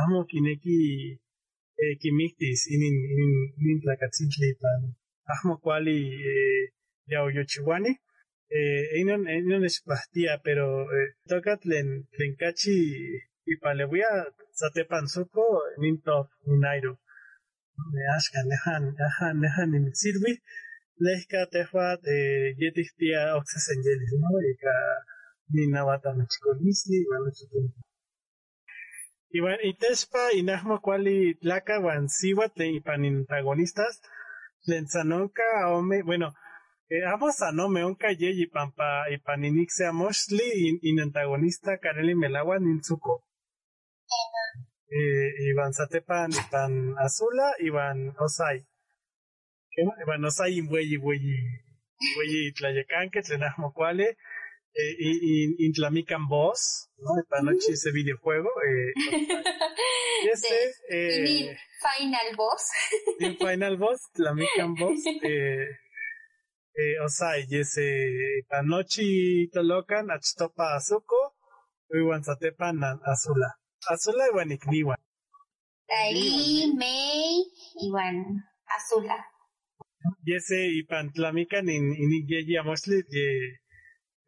amo 0.01 0.25
kineki 0.25 1.19
kimiktis 2.01 2.61
inin 2.75 2.97
inin 3.13 3.35
inin 3.61 3.79
tlacatzintli 3.83 4.51
pan. 4.61 4.81
Ahmo 5.33 5.55
kwali 5.63 5.99
eh, 6.33 6.63
Yaoyochiwani. 7.13 7.93
Eh, 8.51 8.85
Einon, 8.97 9.23
Einon 9.29 9.65
es 9.65 9.81
pastilla, 9.87 10.41
pero 10.43 10.67
eh, 10.97 11.09
toca 11.31 11.57
tlen, 11.63 11.89
tlenkachi 12.13 12.79
y 13.51 13.57
palewia 13.63 14.11
satepanzuko 14.59 15.45
ninto 15.79 16.17
ninairo. 16.47 16.93
Me 17.93 18.03
ashkan 18.17 18.47
nehan, 18.51 18.85
nehan, 18.99 19.37
nehan 19.43 19.71
ni 19.85 19.91
sirvi. 20.01 20.33
Lehka 21.05 21.47
tehuat 21.53 22.03
eh, 22.17 22.53
yetis 22.61 22.91
tía 22.99 23.37
oxes 23.39 23.65
angelis, 23.73 24.13
¿no? 24.23 24.31
Y 24.51 24.53
ka 24.63 24.75
ninawata 25.55 26.11
machikolisli, 26.19 26.99
bueno, 27.09 27.31
bueno, 29.39 29.59
y 29.63 29.75
tespa 29.75 30.33
y 30.33 30.43
nahmo 30.43 30.81
cuali 30.81 31.37
tlaca 31.37 31.79
siwa 32.09 32.51
y 32.57 32.81
pan 32.81 33.05
antagonistas, 33.05 34.03
lenzanonka 34.67 35.69
ome, 35.69 36.03
bueno, 36.03 36.35
eh, 36.89 37.05
amos 37.07 37.41
a 37.43 37.53
no 37.53 37.69
me 37.69 37.85
onka 37.85 38.11
ye 38.11 38.33
y 38.35 38.47
pampa 38.47 39.09
y 39.09 39.19
paninik 39.19 39.71
sea 39.71 39.93
mostly 39.93 40.81
in, 40.83 40.99
antagonista 40.99 41.79
kareli 41.79 42.17
melawa 42.17 42.59
ninzuko. 42.59 43.23
Eh, 44.89 45.31
Iban 45.51 45.73
Satepan, 45.73 46.33
Iban 46.33 46.99
Azula, 46.99 47.55
Iban 47.61 48.17
Osai. 48.19 48.67
¿Qué? 49.71 49.83
Iban 50.03 50.25
Osai 50.25 50.59
y 50.59 50.63
Buey 50.63 50.95
y 50.95 50.97
Buey 50.97 51.21
y 52.27 52.53
Tlayecan, 52.55 53.11
que 53.11 53.23
tenemos 53.23 53.73
cuale. 53.73 54.17
Eh, 54.73 54.97
y, 54.99 55.67
y, 55.67 55.73
Tlamican 55.73 56.29
Boss, 56.29 56.91
¿no? 56.99 57.21
Esta 57.21 57.43
noche 57.43 57.73
ese 57.73 57.91
videojuego. 57.91 58.49
Eh, 58.49 58.93
y 60.25 60.29
este. 60.29 60.73
Eh, 60.91 61.57
Final 61.81 62.37
Boss. 62.37 62.71
Final 63.39 63.77
Boss, 63.77 64.01
Tlamican 64.15 64.75
Boss. 64.75 65.01
Eh, 65.23 65.67
eh, 66.81 66.97
osai 67.05 67.45
yese 67.51 67.85
panochi 68.49 69.51
tolokan 69.53 70.07
achtopa 70.11 70.65
azuko 70.77 71.21
iwan 71.99 72.23
satepan 72.23 72.77
azula 73.13 73.49
azula 73.93 74.25
iwan 74.31 74.55
ikniwan 74.57 75.01
Ahí, 75.91 76.73
May, 76.79 77.43
Iwan, 77.83 78.17
Azula. 78.71 79.19
Yese 80.23 80.71
ipan 80.79 81.11
tlamikan 81.11 81.67
in 81.69 81.85
in 82.03 82.11
yeyi 82.31 82.55
amosli 82.61 83.03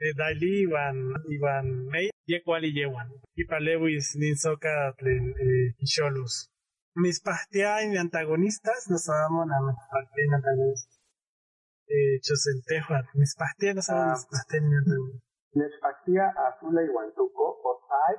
ye 0.02 0.10
daili 0.18 0.52
iwan 0.66 0.96
iwan 1.36 1.66
May 1.92 2.06
ye 2.30 2.38
kuali 2.44 2.70
yewan. 2.78 3.08
Ipalewis 3.42 4.06
nin 4.20 4.36
soka 4.44 4.74
tlen 4.98 5.24
kisholus. 5.78 6.34
Mis 7.02 7.18
pastia 7.26 7.70
antagonistas, 8.04 8.80
nos 8.90 9.06
vamos 9.08 9.48
a 9.54 9.58
mis 9.66 9.80
pastia 9.92 10.24
antagonistas. 10.36 11.02
chosentejuan, 12.26 13.04
mis 13.14 13.34
pastillas 13.36 13.76
no 13.76 13.82
saben 13.82 14.10
mis 14.10 14.26
pastillas. 14.30 14.84
Les 15.54 15.72
pastilla 15.80 16.32
azul 16.46 16.76
y 16.80 16.88
guantuco, 16.88 17.60
o 17.62 17.72
sai, 17.86 18.16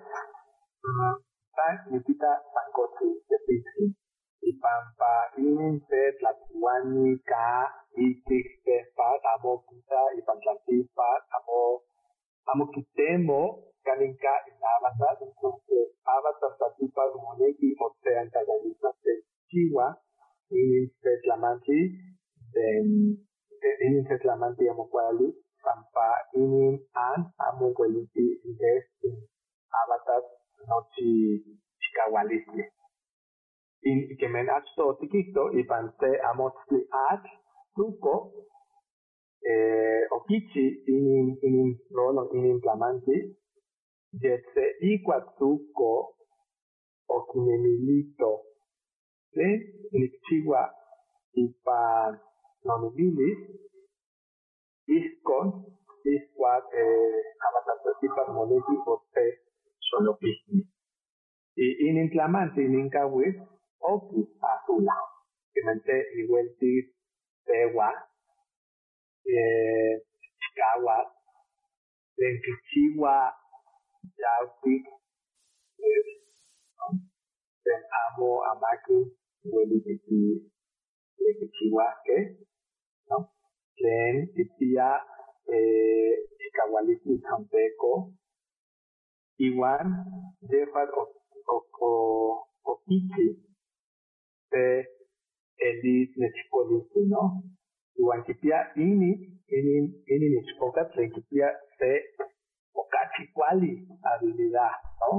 sai, 1.55 1.75
nipita 1.91 2.29
sancochi, 2.53 3.09
de 3.29 3.37
pizzi. 3.47 4.02
Y 4.43 4.51
pampa, 4.59 5.13
inin 5.37 5.79
set, 5.87 6.21
la 6.21 6.33
tiwani, 6.35 7.15
ka, 7.23 7.71
iti, 7.95 8.39
kepa, 8.65 9.07
amo 9.33 9.63
kita, 9.67 10.01
y 10.17 10.21
pantlantipa, 10.27 11.09
amo, 11.37 11.59
amo 12.51 12.63
kitemo, 12.73 13.41
kaninka, 13.83 14.33
y 14.47 14.51
avatar, 14.59 15.15
entonces, 15.23 15.95
avatar, 16.03 16.51
tatipa, 16.59 17.03
moneki, 17.23 17.73
o 17.79 17.95
sea, 18.03 18.21
antagonistas 18.21 18.95
de 19.03 19.13
chiwa, 19.47 19.87
inin 20.51 20.91
set, 21.01 21.23
la 21.25 21.37
manchi, 21.37 21.79
de 22.53 23.71
inin 23.85 24.05
tetlamanti 24.07 24.69
amo 24.69 24.85
kuali 24.91 25.27
pampa 25.63 26.07
inin 26.41 26.75
an 26.93 27.19
amo 27.47 27.65
kualiti 27.77 28.25
indes 28.47 28.85
avatar 29.81 30.21
nochi 30.67 31.09
chikawalistli 31.79 32.63
in 33.89 33.99
que 34.19 34.27
men 34.27 34.49
achto 34.49 34.93
tikito 34.99 35.43
ipan 35.61 35.85
te 35.99 36.09
amotzli 36.29 36.79
at 37.09 37.23
tuko 37.75 38.15
eh, 39.51 40.03
okichi 40.17 40.65
inin 40.95 41.27
inin 41.47 41.71
rolon 41.95 42.27
inin 42.37 42.61
tlamanti 42.63 43.17
yetse 44.23 44.63
ikuatsuko 44.91 45.91
okinemilito. 47.15 48.31
Tlen 49.33 49.59
nikchiua 49.99 50.61
ipan 51.43 52.19
nomibilis 52.65 53.39
ijkon 54.97 55.47
ijkuak 56.13 56.65
eh, 56.81 57.23
amatatotipan 57.47 58.29
moneki 58.35 58.75
ote 58.93 59.25
xolopijki 59.87 60.57
y 61.63 61.65
inin 61.87 62.09
tlamanti 62.13 62.61
inin 62.65 62.89
kawitl 62.89 63.52
oki 63.91 64.19
azula 64.51 64.97
kemente 65.53 65.95
iuelti 66.19 66.71
pewa 67.45 67.89
eh, 69.33 69.93
chikawak 70.39 71.07
tlen 72.15 72.35
kichiua 72.43 73.15
yautik 74.21 74.83
eh, 75.83 76.05
tlen 77.63 77.83
amo 78.01 78.29
amakin 78.51 79.03
uelitiki 79.51 80.21
tlen 81.15 81.35
kichiuaskej 81.39 82.23
¿no? 83.09 83.17
tlen 83.77 84.15
kipia 84.33 84.89
eh, 85.53 86.13
chikaualistli 86.37 87.15
tzonteko 87.23 87.91
iwan 89.47 89.87
yejuan 90.49 90.89
okichi 92.71 93.25
te 94.53 94.65
elit 95.67 96.11
nechpolistli, 96.21 97.03
¿no? 97.09 97.23
Iwan 97.99 98.23
kipia 98.27 98.59
ini, 98.75 99.11
ini, 99.57 99.75
ini 100.13 100.27
nechpoka 100.35 100.85
tlen 100.93 101.09
kipia 101.15 101.49
se 101.77 101.91
okachi 102.81 103.23
kuali 103.33 103.73
habilidad, 104.05 104.77
¿no? 105.01 105.11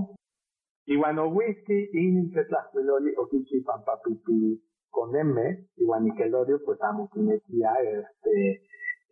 Iwan 0.95 1.19
owihki 1.19 1.79
ini 2.03 2.23
tetlajkuiloli 2.35 3.11
okichi 3.23 3.65
pampapipi 3.67 4.39
con 4.95 5.17
M, 5.17 5.37
iwan 5.83 6.05
Nickelodeon 6.05 6.61
pues 6.65 6.81
amo 6.83 7.09
este 7.11 8.37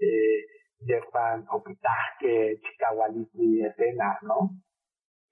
eh, 0.07 0.39
yejuan 0.87 1.47
okitahke 1.57 2.61
chikaualistli 2.63 3.65
escenas, 3.67 4.23
¿no? 4.23 4.39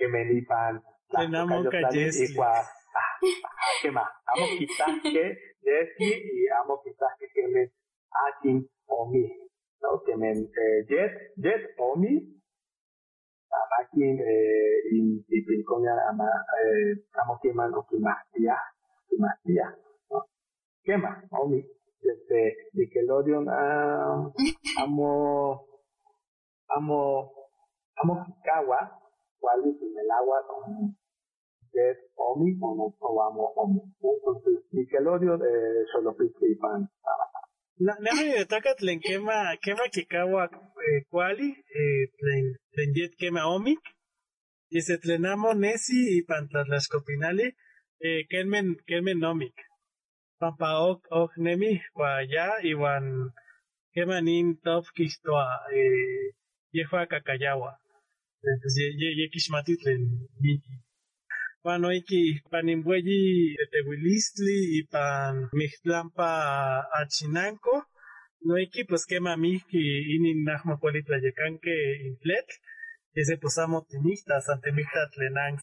que 0.00 0.08
me 0.08 0.24
lipan 0.24 0.82
¿qué 3.82 3.90
más? 3.90 4.08
amo 4.26 4.46
quizás 4.58 5.02
que 5.02 5.38
Jessie 5.62 6.22
y 6.32 6.48
amo 6.60 6.80
quizás 6.82 7.12
que 7.34 7.48
me 7.48 7.70
Akin 8.10 8.68
Omi 8.86 9.28
¿no? 9.82 10.02
que 10.04 10.16
me 10.16 10.32
eh, 10.32 10.86
Jet 10.88 11.32
Jet 11.36 11.74
Omi 11.78 12.40
Akin 13.80 14.18
eh, 14.20 14.80
y 14.92 15.24
y 15.28 15.42
Pincoña 15.44 15.92
ama 16.08 16.28
eh, 16.64 17.04
amo 17.14 17.38
que 17.42 17.52
man 17.52 17.74
o 17.74 17.86
que 17.86 17.98
más 17.98 18.24
tía 18.32 18.56
que 19.08 19.16
más 19.18 19.36
tía 19.42 19.76
¿no? 20.10 20.24
¿qué 20.82 20.96
más? 20.96 21.24
Omi 21.30 21.64
desde 22.00 22.70
Nickelodeon 22.72 23.46
ah, 23.50 24.30
amo 24.82 25.66
amo 26.68 27.32
amo 27.96 28.24
Kikawa 28.24 28.98
cuál 29.38 29.60
es 29.68 29.82
el 29.82 30.10
agua 30.10 30.42
con 31.70 31.80
Jet 31.80 31.98
Omi 32.16 32.58
o 32.60 32.74
no 32.76 32.96
o 33.00 33.22
amo 33.22 33.52
Omi 33.56 33.80
entonces 34.02 34.64
Nickelodeon 34.72 35.40
eh, 35.42 35.84
solo 35.92 36.16
y 36.20 36.54
pan 36.56 36.88
Na- 37.78 37.96
Nami 37.98 38.32
de 38.32 38.44
toca 38.44 38.74
tlen 38.74 39.00
quema, 39.00 39.56
quema 39.62 39.88
kikawa 39.90 40.50
eh, 40.86 41.04
kuali, 41.08 41.48
eh, 41.50 42.10
tlen, 42.18 42.56
tlen 42.72 42.92
yet 42.94 43.14
quema 43.16 43.46
omic, 43.46 43.80
y 44.68 44.82
se 44.82 44.98
tlenamo 44.98 45.54
nesi 45.54 46.18
y 46.18 46.22
pantlatlascopinali, 46.22 47.54
eh, 48.00 48.26
kenmen, 48.28 48.76
kenmen 48.86 49.24
omic. 49.24 49.54
Pampa 50.38 50.78
ok, 50.80 51.06
ok 51.10 51.32
nemi, 51.38 51.80
kwa 51.94 52.22
ya, 52.22 52.60
iwan 52.62 53.30
quema 53.94 54.20
nin 54.20 54.60
top 54.60 54.84
kistoa, 54.94 55.60
eh, 55.74 56.34
yehua 56.72 57.06
kakayawa. 57.06 57.78
Entonces, 58.44 58.76
ye, 58.76 58.88
ye, 59.00 59.22
ye 59.22 59.28
kishmati 59.32 59.76
tlen 59.76 60.28
miki. 60.40 60.74
Pan 61.64 61.84
oiki 61.84 62.40
panimbueyi 62.50 63.20
tetehuilistli 63.58 64.58
y 64.78 64.80
pan 64.92 65.34
mixtlampa 65.58 66.30
achinanco. 67.00 67.74
Noiki 68.48 68.84
pues 68.88 69.04
quema 69.10 69.36
miki 69.36 69.84
inin 70.14 70.38
nahma 70.48 70.74
kuali 70.80 71.02
tlayecanque 71.04 71.74
intlet. 72.08 72.48
Ese 73.20 73.36
pues 73.36 73.58
amo 73.58 73.78
tinistas 73.90 74.48
ante 74.48 74.72
mixta 74.72 75.02
tlenan. 75.12 75.54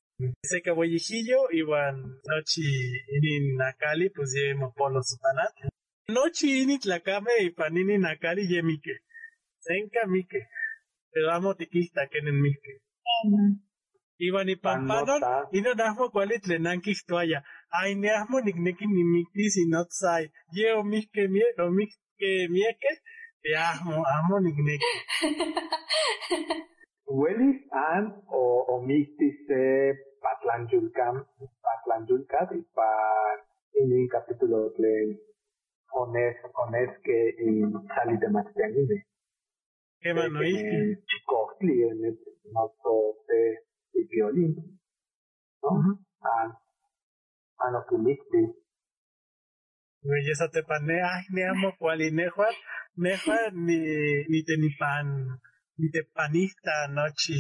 Ese 0.44 0.62
caboyijillo 0.66 1.40
iwan 1.62 1.96
nochi 2.28 2.68
inin 3.16 3.46
nakali 3.58 4.08
pues 4.16 4.32
ye 4.38 4.54
mopolo 4.54 5.02
supanat. 5.10 5.56
Nochi 6.16 6.62
ini 6.62 6.78
tlacame 6.84 7.34
y 7.48 7.50
pan 7.58 7.78
inin 7.82 8.02
nakali 8.02 8.44
ye 8.52 8.62
mike. 8.62 8.96
Senka 9.66 10.06
mike. 10.14 10.42
Pero 11.12 11.28
amo 11.32 11.50
tiquista 11.60 12.02
kenen 12.12 12.38
mike. 12.46 12.74
Iwan 14.20 14.50
ipampanon, 14.50 15.22
Panota. 15.22 15.50
ino 15.54 15.74
nahmo 15.74 16.10
kuali 16.10 16.40
tlenan 16.40 16.82
kihtoaya. 16.82 17.44
Ay, 17.70 17.96
neahmo 17.96 18.42
nikneki 18.42 18.86
nimiktis 18.88 19.58
inotzay. 19.62 20.24
Ye 20.52 20.74
omihke 20.74 21.28
mie, 21.28 21.46
omihke 21.60 22.32
mieke, 22.50 22.92
te 23.42 23.50
ahmo, 23.56 24.02
ahmo 24.02 24.40
nikneki. 24.40 24.92
Huelis 27.08 27.62
an 27.72 28.04
o 28.28 28.42
omistis 28.76 29.36
se 29.48 29.94
Patlanjulcam, 30.22 31.24
Patlanjulcat 31.64 32.52
y 32.52 32.62
pan 32.76 33.38
en 33.74 34.08
capítulo 34.08 34.74
tlen 34.76 35.20
ones, 35.94 36.36
ones 36.54 36.90
que 37.04 37.30
en 37.38 37.72
sali 37.88 38.18
de 38.18 38.30
Mastianime. 38.30 39.06
Kema 40.02 40.28
no 40.28 40.44
iski. 40.44 41.00
Chicostli 41.06 41.84
en 41.84 42.06
el 42.06 42.20
noto 42.52 43.24
de 43.28 43.67
de 43.94 44.02
violín. 44.10 44.80
¿No? 45.64 45.70
An, 46.22 46.50
an 47.60 47.76
okimistis. 47.76 48.50
Belleza 50.04 50.48
te 50.50 50.62
pane, 50.64 51.02
ay, 51.02 51.24
neahmo 51.34 51.72
kuali 51.78 52.12
nehua, 52.12 52.48
nehua 52.98 53.50
ni, 53.52 53.78
ni 54.30 54.44
te 54.44 54.56
ni 54.58 54.70
pan, 54.80 55.08
ni 55.78 55.90
te 55.92 56.04
panista 56.16 56.88
nochi, 56.88 57.40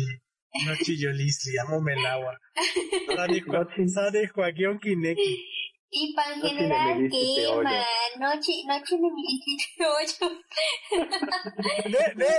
nochi 0.65 0.93
yolisli, 1.01 1.59
amo 1.59 1.79
melawa. 1.81 2.33
Nochi- 3.07 3.87
Sade 3.89 4.27
Joaquín 4.35 4.79
Kineki. 4.79 5.33
Y 5.89 6.13
para 6.13 6.35
No 6.35 6.41
general 6.41 7.01
de 7.01 7.09
quema, 7.09 7.85
noche, 8.19 8.51
noche 8.67 8.97
de 8.97 9.09
de 9.77 9.85
hoyo. 9.85 10.41
De, 11.85 12.13
de, 12.15 12.33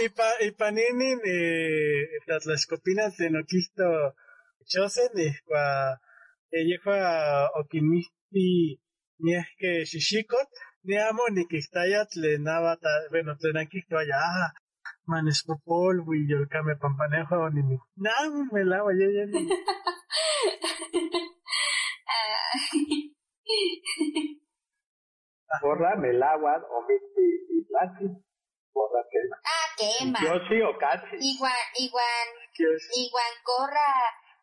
y, 0.00 0.04
y, 0.04 0.08
pa, 0.10 0.28
y 0.40 0.50
panini, 0.52 1.12
eh, 1.24 2.06
tlatlascopinas 2.26 3.16
de 3.16 3.30
noquisto 3.30 3.84
chosen, 4.66 5.08
y 5.16 5.32
cua, 5.46 5.98
ella 6.50 7.48
okimisti, 7.54 8.78
ni 9.18 9.34
es 9.34 9.46
que 9.58 9.84
shishikot, 9.86 10.48
ni 10.82 10.96
amo 10.98 11.22
ni 11.32 11.46
que 11.46 11.56
estaya 11.58 12.04
tlenaba, 12.04 12.76
ta- 12.76 13.08
bueno, 13.10 13.34
tlenanki 13.38 13.82
toya, 13.88 14.16
ah, 14.20 14.52
manespopol, 15.06 16.04
y 16.14 16.30
yo 16.30 16.46
kame 16.50 16.76
pampanejo, 16.76 17.48
ni 17.50 17.62
mi, 17.62 17.78
no, 17.96 18.44
me 18.52 18.64
lavo, 18.64 18.90
ya, 18.90 19.06
ya, 19.06 19.24
ni. 19.26 19.48
Borra, 25.62 25.96
Melawad, 25.96 26.62
Omisti 26.70 27.26
y 27.50 27.64
Tlachi. 27.66 28.06
Borra, 28.74 29.02
quema. 29.10 29.36
Ah, 29.44 29.68
quema. 29.78 30.20
Yoshi 30.20 30.62
o 30.62 30.76
Kachi. 30.78 31.16
Igual, 31.20 31.62
igual, 31.78 32.28
igual 32.94 33.32
corra 33.44 33.92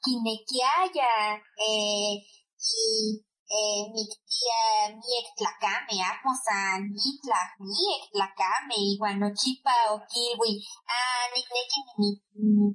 kinekiaya, 0.06 1.42
eh, 1.58 2.22
y, 2.58 3.26
eh, 3.50 3.84
mi 3.94 4.04
tía 4.30 4.62
miek 5.02 5.28
tlacame, 5.38 5.96
akmosan, 6.12 6.80
yitlak, 6.94 7.52
miek 7.60 8.04
tlacame, 8.14 8.78
igual 8.94 9.16
no 9.20 9.30
chipa 9.40 9.76
o 9.94 9.96
kiwi, 10.12 10.52
ah, 10.90 11.26
nikneki 11.34 11.80
mi, 12.00 12.10
mi, 12.34 12.70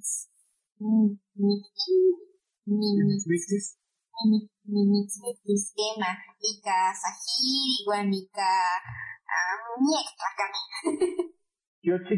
mi, 0.80 1.00
mi, 1.36 1.52
mi, 2.66 2.80
mi, 3.26 3.79
Quema, 5.76 6.10
ika 6.50 6.76
sahir, 6.92 7.68
igual 7.80 8.12
ika, 8.12 8.52
ah, 9.32 9.56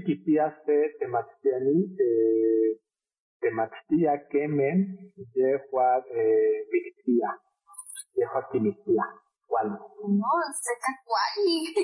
kipiaste 0.07 0.77
temachtiani, 0.99 1.79
temachtia 3.41 4.15
kemen, 4.31 4.79
yehuad, 5.35 6.03
eh, 6.11 6.66
victia. 6.73 7.31
Mi 8.61 8.73
tía. 8.85 9.05
¿Cuál? 9.47 9.69
No, 9.69 10.33
seca 10.61 10.93
cuali. 11.05 11.74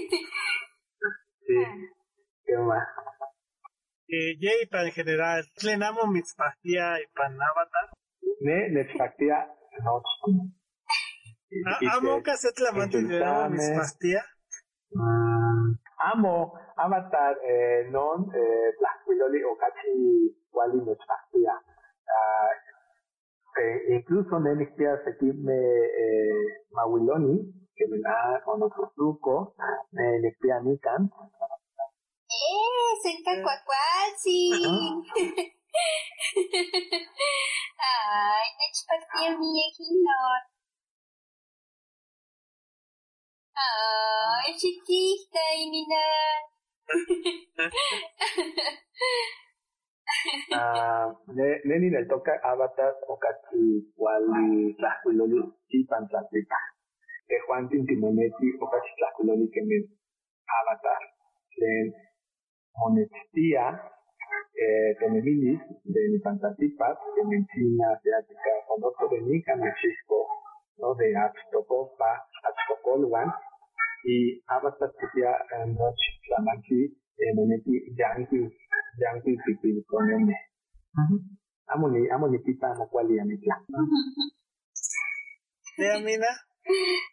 Sí. 1.47 1.55
¿Qué 2.45 2.57
más? 2.59 2.87
Eh, 4.09 4.37
en 4.41 4.93
general, 4.93 5.45
Tlenamo 5.55 6.07
Mitzpahtia 6.07 7.01
y 7.01 7.07
Panavatar. 7.15 7.91
Ne, 8.41 8.69
Nechpactia, 8.71 9.49
no. 9.85 10.03
Ah, 11.67 11.97
Amo 11.97 12.21
Casetlamante 12.23 13.03
de 13.03 13.19
Mitzpahtia. 13.51 14.23
Mm, 14.95 15.75
amo 16.13 16.53
avatar 16.77 17.37
eh, 17.45 17.89
non 17.91 18.29
eh, 18.33 18.75
Tlaxcuiloli 18.79 19.43
o 19.43 19.57
cachi 19.57 20.33
wali 20.51 20.81
Nechpactia. 20.85 21.53
Ah, 22.09 22.53
eh, 23.61 23.95
incluso 23.95 24.39
ne 24.39 24.55
Nechpia 24.55 25.01
Sekime 25.05 25.57
eh, 25.57 26.65
Mawiloni, 26.73 27.69
que 27.75 27.87
me 27.89 27.99
da 28.01 28.41
con 28.45 28.63
otro 28.63 28.93
truco, 28.95 29.55
ne 29.91 30.21
Nechpia 30.21 30.61
Nikan, 30.61 31.11
¡Eh! 32.29 33.01
¡Senka 33.03 33.33
cuacuachi! 33.43 34.53
¡Ay, 37.79 38.47
nechpactia 38.59 39.29
mi 39.39 39.51
ejilor! 39.69 40.41
¡Ay, 43.55 44.55
chiquita 44.57 45.41
y 45.57 45.71
nina! 45.71 46.05
Ah, 50.55 51.07
ne- 51.37 51.61
neni 51.65 51.91
le 51.91 52.07
toca 52.07 52.33
avatar 52.43 52.95
o 53.09 53.19
cachi 53.19 53.93
wali 53.97 54.75
Tlaxcuiloli 54.79 55.41
y 55.69 55.85
Pantlatica. 55.85 56.57
Que 57.29 57.37
Juan 57.47 57.69
Tintimoneti 57.69 58.49
o 58.61 58.65
cachi 58.71 58.93
Tlaxcuiloli 58.97 59.51
que 59.53 59.63
me 59.69 59.77
avatar. 60.61 61.03
Len 61.61 61.93
Monetia, 62.75 63.65
eh, 64.55 64.97
Tenemilis, 64.99 65.61
de 65.85 66.01
mi 66.11 66.19
Pantatipas, 66.19 66.99
de 67.17 67.25
Medicina 67.25 67.93
Asiática, 67.93 68.53
o 68.69 68.81
doctor 68.81 69.11
de 69.11 69.21
Nica 69.23 69.57
Mechisco, 69.57 70.29
¿no? 70.79 70.95
De 70.95 71.17
Axtocopa, 71.17 72.27
Axtocolwan, 72.43 73.33
y 74.05 74.43
Avatar 74.47 74.91
Tipia 74.99 75.33
Noche 75.67 76.09
Flamanchi, 76.25 76.85
eh, 77.19 77.35
Moneti 77.35 77.95
Yankee, 77.97 78.49
Yankee 78.99 79.37
Pipiliconeme. 79.45 80.35
Amo 81.67 81.89
ni, 81.89 82.09
amo 82.09 82.29
ni 82.29 82.39
pita 82.39 82.75
mo 82.75 82.87
kwali 82.87 83.21
amitla. 83.21 83.61
¿De 85.77 85.93
Amina? 85.93 86.31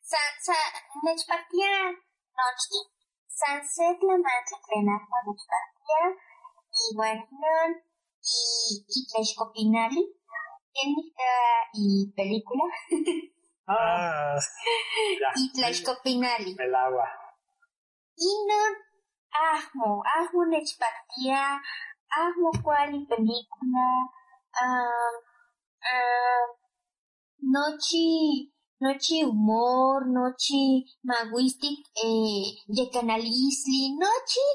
Sa, 0.01 0.21
sa, 0.39 0.57
nechpactia 1.03 1.91
nochi. 1.91 2.79
Sunset 3.27 3.99
la 4.01 4.15
madre 4.15 4.55
plena 4.63 4.95
con 6.93 6.97
nechpactia. 6.97 7.81
Y 8.21 8.85
y, 8.85 8.85
y 8.87 9.07
Tlexcopinali. 9.07 10.03
Técnica 10.73 11.31
y 11.73 12.11
película. 12.15 12.63
Ah, 13.67 14.35
Ya, 15.19 15.31
Y 15.35 15.51
Tlexcopinali. 15.53 16.55
el 16.59 16.75
agua. 16.75 17.09
Inon, 18.15 18.73
ahmo, 19.31 20.03
ahmo 20.05 20.45
nechpactia. 20.45 21.59
Ahmo 22.11 22.51
cual 22.63 22.93
y 22.93 23.05
película. 23.07 23.87
Ah, 24.61 25.15
ah, 25.81 26.45
nochi, 27.41 28.53
nochi 28.81 29.23
humor, 29.23 30.05
nochi 30.07 30.85
maguistic, 31.03 31.87
eh, 32.03 32.61
yecanalisli, 32.67 33.97
nochi, 33.97 34.45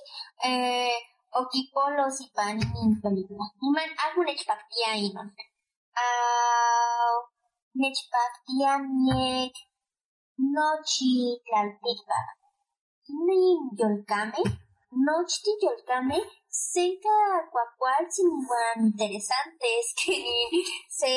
eh, 0.45 0.93
okipolos 1.33 2.21
y 2.21 2.31
panini 2.35 3.01
película. 3.03 3.45
Iman, 3.63 3.91
ahmo 4.05 4.25
nechpactia 4.25 4.97
inon. 4.97 5.29
Ah, 5.97 7.17
nechpactia 7.75 8.79
miek, 8.79 9.55
nochi 10.39 11.41
tlaltikpak. 11.47 12.27
Nin 13.27 13.71
yolkame, 13.79 14.43
nochti 15.07 15.51
yolkame, 15.63 16.19
senka 16.49 17.17
cuacualtzin 17.53 18.31
iuan 18.43 18.79
interesantes 18.87 19.95
que 19.99 20.17
se 20.99 21.15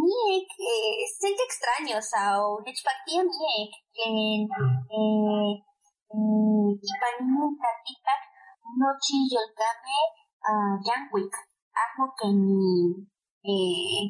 miek, 0.00 0.48
eh, 0.72 1.04
senka 1.20 1.42
extraños 1.44 2.08
ao 2.14 2.60
nechpactia 2.64 3.22
miek, 3.24 3.70
que 3.94 4.08
eh, 4.96 5.54
eh, 6.14 6.70
ipan 6.92 7.16
nin 7.20 7.52
tlaltikpak 7.58 8.27
nochi 8.76 9.16
yolkame 9.32 9.98
ah, 10.48 10.74
yankuik, 10.86 11.34
amo 11.80 12.04
que 12.18 12.28
ni 12.28 13.08
eh, 13.44 14.02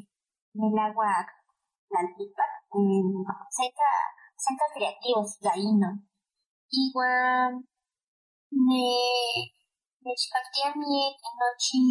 nelahuac 0.59 1.29
tlaltikpak, 1.89 2.53
eh, 2.75 3.03
senka, 3.57 3.91
senka 4.43 4.67
creativos 4.75 5.39
gaino. 5.45 5.91
Igual 6.71 7.53
me 8.67 8.85
nechpactia 10.05 10.69
miek 10.81 11.17
nochi 11.39 11.85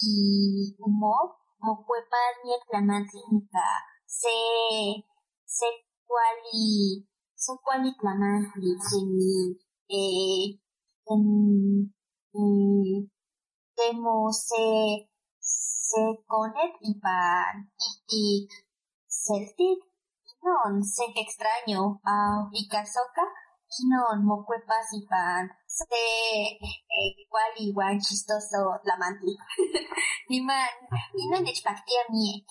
y 0.00 0.76
humor, 0.78 1.36
mocuepa 1.60 2.20
miek 2.44 2.62
tlamantli 2.68 3.20
ika 3.38 3.68
se, 4.18 4.36
se 5.56 5.68
kuali, 6.06 6.70
se 7.42 7.52
kuali 7.64 7.90
tlamantli 7.98 8.70
keni, 8.86 9.34
eh, 9.98 10.44
en, 11.12 11.24
en, 12.34 13.10
demo 13.76 14.16
se 14.32 14.64
se 15.40 16.04
conet 16.26 16.74
y 16.80 16.92
pan 17.00 17.54
y 18.08 18.46
celtic 19.08 19.78
non 20.44 20.82
se 20.84 21.04
extraño 21.16 22.00
a 22.04 22.48
y 22.52 22.68
casoca 23.68 24.16
non 24.16 24.24
mocuepas 24.24 24.92
y 24.92 25.06
pan. 25.06 25.50
Se 25.66 25.84
eh, 25.84 26.58
igual 27.24 27.52
igual 27.56 28.00
chistoso 28.00 28.80
la 28.84 28.96
manti 28.96 29.36
ni 30.28 30.40
man 30.48 30.68
ni 31.14 31.28
no 31.28 31.38
nechpactia 31.40 32.02
miek 32.10 32.46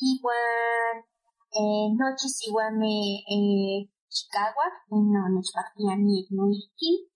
igual 0.00 1.04
eh, 1.52 1.88
noches 1.98 2.46
igual 2.48 2.72
me 2.78 3.22
eh, 3.28 3.90
Chicago 4.08 4.62
no 4.90 5.28
nechpactia 5.34 5.96
miek 5.96 6.26
no 6.30 6.48
iki 6.48 7.12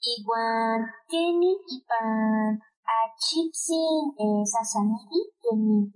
Igual 0.00 0.86
Kenny 1.08 1.58
y 1.68 1.80
pan 1.82 2.62
a 2.86 2.96
Chipsin 3.18 4.14
eh, 4.16 4.46
Sasanidi, 4.46 5.20
que 5.42 5.56
mi 5.56 5.90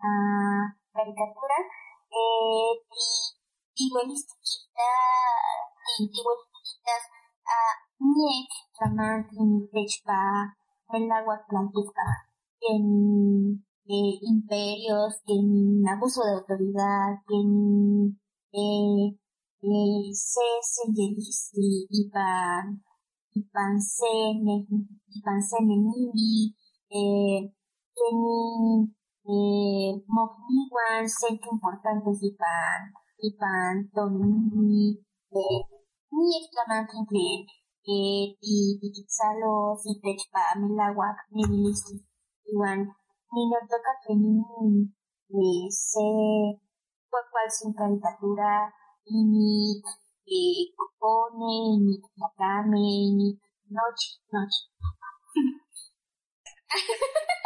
a 0.00 0.74
caricatura, 0.92 1.58
eh, 2.10 2.80
ti, 3.74 3.84
igualistiquita, 3.86 4.90
ti, 5.84 6.02
igualistiquitas 6.18 7.04
a 7.54 7.58
Niek, 8.00 8.50
Raman, 8.78 9.20
Techpa, 9.72 10.22
el 10.94 11.10
agua 11.10 11.36
atlántica, 11.36 12.06
en 12.60 13.64
eh, 13.86 14.14
imperios, 14.22 15.20
en 15.26 15.86
abuso 15.88 16.24
de 16.24 16.32
autoridad, 16.38 17.18
en 17.28 18.18
eh, 18.52 19.18
eh, 19.62 20.10
se 20.12 20.40
y, 21.54 21.86
y 21.90 22.10
pan 22.10 22.84
ipan 23.34 23.80
se 23.80 24.12
ne 24.44 24.54
ipan 25.16 25.40
se 25.48 25.58
nenili 25.68 26.54
eh 27.00 27.40
keni 27.96 28.40
eh 29.26 29.90
centro 31.20 31.48
importantes 31.56 32.18
ipan 32.30 32.80
ipan 33.28 33.74
tonili 33.94 34.84
eh 35.40 35.60
ni 36.16 36.26
exclamante 36.38 36.98
que 37.10 37.26
eh 37.94 38.24
y 38.42 38.56
milawak 40.60 41.16
nililisti 41.34 41.94
iwan 42.52 42.80
ni 43.32 43.42
no 43.50 43.58
toca 43.70 43.92
que 44.02 44.12
ni 44.22 45.70
se 45.70 46.08
cual 47.30 47.48
sin 47.56 47.72
caricatura 47.78 48.52
ni 49.10 49.82
eh, 50.26 50.72
ni 51.84 51.94
Nakame, 52.18 52.86
ni 53.18 53.28
Noche, 53.70 54.08
Noche. 54.32 54.62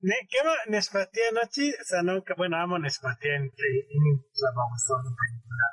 Ne, 0.00 0.14
¿Qué 0.30 0.38
va? 0.46 0.54
Nespatia 0.68 1.30
nochi, 1.32 1.70
o 1.72 1.84
sea, 1.84 2.02
no, 2.02 2.22
que- 2.22 2.34
bueno, 2.36 2.56
amo 2.56 2.78
Nespatia 2.78 3.34
en 3.36 3.42
en 3.42 4.04
la 4.42 4.50
mamazón 4.58 5.02
película. 5.18 5.66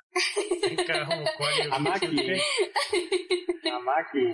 En 1.61 1.73
Amaki. 1.73 2.07
Amaki. 3.77 4.25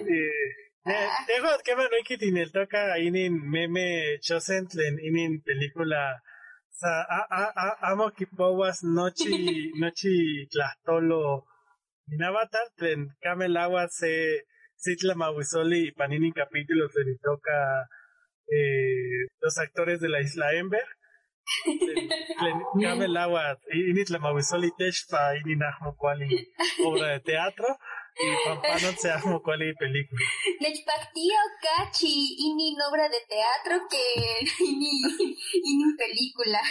Eh, 0.86 1.07
Dejo 1.27 1.45
va 1.45 1.84
no 1.84 2.18
tiene 2.18 2.41
el 2.41 2.52
toca 2.52 2.98
inin 2.99 3.34
meme 3.49 4.18
chosentlen 4.22 4.98
inin 4.99 5.41
película 5.44 6.22
sa 6.72 7.02
a 7.02 7.19
a 7.30 7.44
a 7.64 7.91
amo 7.91 8.11
que 8.11 8.26
powas 8.26 8.81
nochi 8.84 9.72
nochi 9.81 10.48
tlastolo 10.49 11.45
in 12.07 12.23
avatar 12.23 12.68
tlen 12.77 13.10
camel 13.22 13.57
agua 13.57 13.88
se 13.90 14.45
sitla 14.76 15.14
mawisoli 15.15 15.90
y 15.90 15.91
panini 15.91 16.31
capítulos 16.31 16.91
le 16.95 17.18
toca 17.22 17.57
eh, 18.51 19.27
los 19.41 19.57
actores 19.57 19.99
de 19.99 20.09
la 20.09 20.21
isla 20.21 20.53
Ember 20.53 20.84
Tlen- 21.65 22.09
tlen 22.38 22.57
camel 22.84 23.17
agua 23.17 23.57
inin 23.73 24.05
la 24.09 24.19
mawisoli 24.19 24.69
teshpa 24.77 25.35
inin 25.39 25.63
ahmo 25.63 25.95
kuali 25.97 26.27
obra 26.85 27.07
de 27.13 27.19
teatro 27.21 27.67
y 28.21 28.27
pampanon 28.45 28.95
se 28.97 29.09
ahmo 29.11 29.41
kuali 29.41 29.73
película 29.76 30.19
Nechpactía 30.59 31.38
Okachi, 31.47 32.35
ini 32.47 32.76
obra 32.88 33.09
de 33.09 33.21
teatro 33.27 33.88
que 33.89 34.05
ini, 34.69 34.91
ini 35.69 35.85
película. 35.97 36.61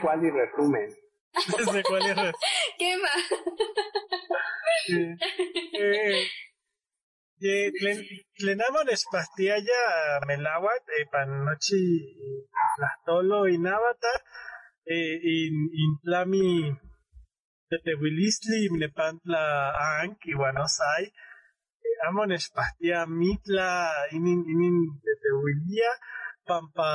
Cuál 0.00 0.24
y 0.24 0.30
resumen. 0.30 0.88
Es 1.34 1.66
¿Qué 2.78 2.96
más? 2.98 3.22
eh, 5.72 6.26
eh, 7.42 7.70
tlen 7.76 7.98
tlenamon 8.38 8.88
espastiaya 8.96 9.82
melawat 10.28 10.84
eh, 10.98 11.06
panochi 11.12 11.84
tlastolo 12.74 13.40
inavata 13.56 14.14
eh, 14.94 15.16
in 15.22 15.54
in 15.82 15.92
plami 16.02 16.48
tetewilistli 17.68 18.60
nepantla 18.80 19.42
ank 20.00 20.18
iwan 20.32 20.56
osai 20.66 21.04
eh, 21.86 21.98
amon 22.08 22.32
espastia 22.38 22.98
mitla 23.20 23.70
inin 24.16 24.40
inin 24.52 24.76
tetewilia 25.04 25.90
pampa 26.48 26.90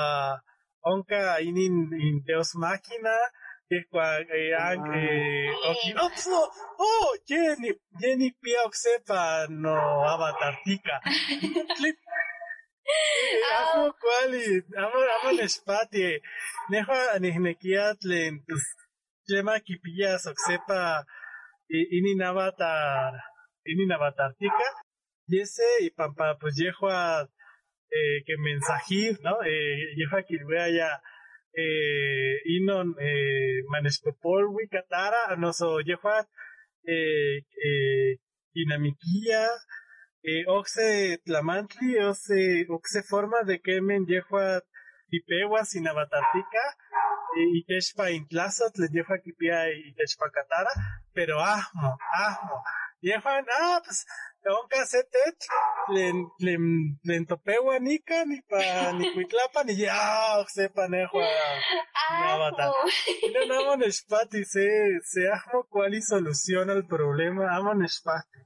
onka 0.91 1.21
inin 1.49 1.75
in 2.07 2.15
deus 2.27 2.51
máquina 2.61 3.15
cua 3.89 4.19
eh, 4.21 4.53
ank 4.69 4.87
eh, 4.95 5.49
oki 5.69 5.89
oh, 5.97 6.11
oh, 6.37 6.49
oh 6.79 7.09
Jenny 7.27 7.71
Jenny 7.99 8.29
pia 8.41 8.61
sepa 8.71 9.47
no 9.49 9.75
avatartica 10.13 10.99
Clip. 11.77 11.97
Eh, 12.83 13.39
Amo 13.63 13.93
kuali, 13.95 14.59
amo 14.75 14.99
amo 15.15 15.29
nespati. 15.39 16.19
Nejo 16.69 16.91
anihnekia 17.15 17.95
tlen 17.95 18.43
tus 18.47 18.63
tlema 19.25 19.55
kipillas 19.63 20.27
oksepa 20.27 21.05
i- 21.71 21.87
inin 21.97 22.21
avatar, 22.27 23.13
inin 23.71 23.91
avatartica. 23.91 24.67
Y 25.31 25.39
ese 25.39 25.63
y 25.79 25.89
pampa 25.91 26.35
pues 26.39 26.55
yehua 26.59 27.23
eh, 27.89 28.17
que 28.25 28.35
mensajir, 28.37 29.17
¿no? 29.23 29.39
Eh, 29.45 29.95
yehua 29.95 30.21
kilwea 30.27 30.67
ya 30.67 31.01
eh, 31.55 32.35
inon 32.57 32.95
eh, 32.99 33.61
manespopol 33.69 34.49
wikatara, 34.55 35.35
no 35.37 35.53
so 35.53 35.79
yehua 35.81 36.25
eh, 36.85 37.37
eh, 37.67 38.17
dinamiquía, 38.53 39.47
eh, 40.23 40.43
oxe 40.47 41.19
tlamantli, 41.25 41.99
oxe, 41.99 42.65
oxe 42.69 43.03
forma 43.09 43.43
de 43.43 43.59
que 43.61 43.81
men 43.81 44.05
yehua 44.07 44.61
tipehua 45.09 45.65
sin 45.65 45.87
avatartica, 45.87 46.65
eh, 47.37 47.49
y 47.57 47.63
techpa 47.65 48.11
intlazot, 48.11 48.77
le 48.77 48.87
yehua 48.91 49.17
kipia 49.23 49.69
y 49.69 49.93
techpa 49.93 50.29
katara, 50.31 50.71
pero 51.13 51.39
ahmo, 51.39 51.97
ahmo. 52.13 52.63
Yehuan, 53.03 53.45
ah, 53.51 53.81
pues, 53.83 54.05
onka 54.45 54.85
setet, 54.85 55.39
len, 55.95 56.15
len, 56.39 56.63
len 57.07 57.25
topewa 57.25 57.79
nika, 57.79 58.25
ni 58.25 58.41
pa, 58.49 58.91
ni 58.97 59.13
kuitlapa, 59.13 59.63
ni 59.63 59.73
ya, 59.81 60.37
oxe 60.41 60.69
panehua. 60.75 61.27
Avatar. 62.33 62.67
Ajo. 62.69 62.83
No, 63.33 63.45
no, 63.47 63.53
amo 63.61 63.75
Nespati, 63.77 64.43
se, 64.45 64.65
se 65.03 65.21
amo 65.31 65.63
cuál 65.69 65.93
y 65.95 66.01
soluciona 66.01 66.73
el 66.73 66.85
problema, 66.85 67.55
amo 67.55 67.73
Nespati. 67.73 68.39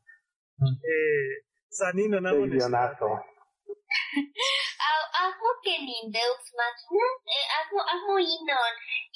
Eh, 0.62 1.46
Sanino, 1.70 2.20
no 2.22 2.30
amo 2.30 2.44
El 2.46 2.52
Nespati. 2.52 2.72
guionazo. 2.72 3.06
Au- 4.88 5.10
Ajo 5.26 5.50
que 5.64 5.76
nin 5.80 6.12
Deus 6.12 6.46
Machina, 6.58 7.08
eh, 7.26 7.48
ajo, 7.60 7.78
ajo 7.94 8.20
inon, 8.20 8.74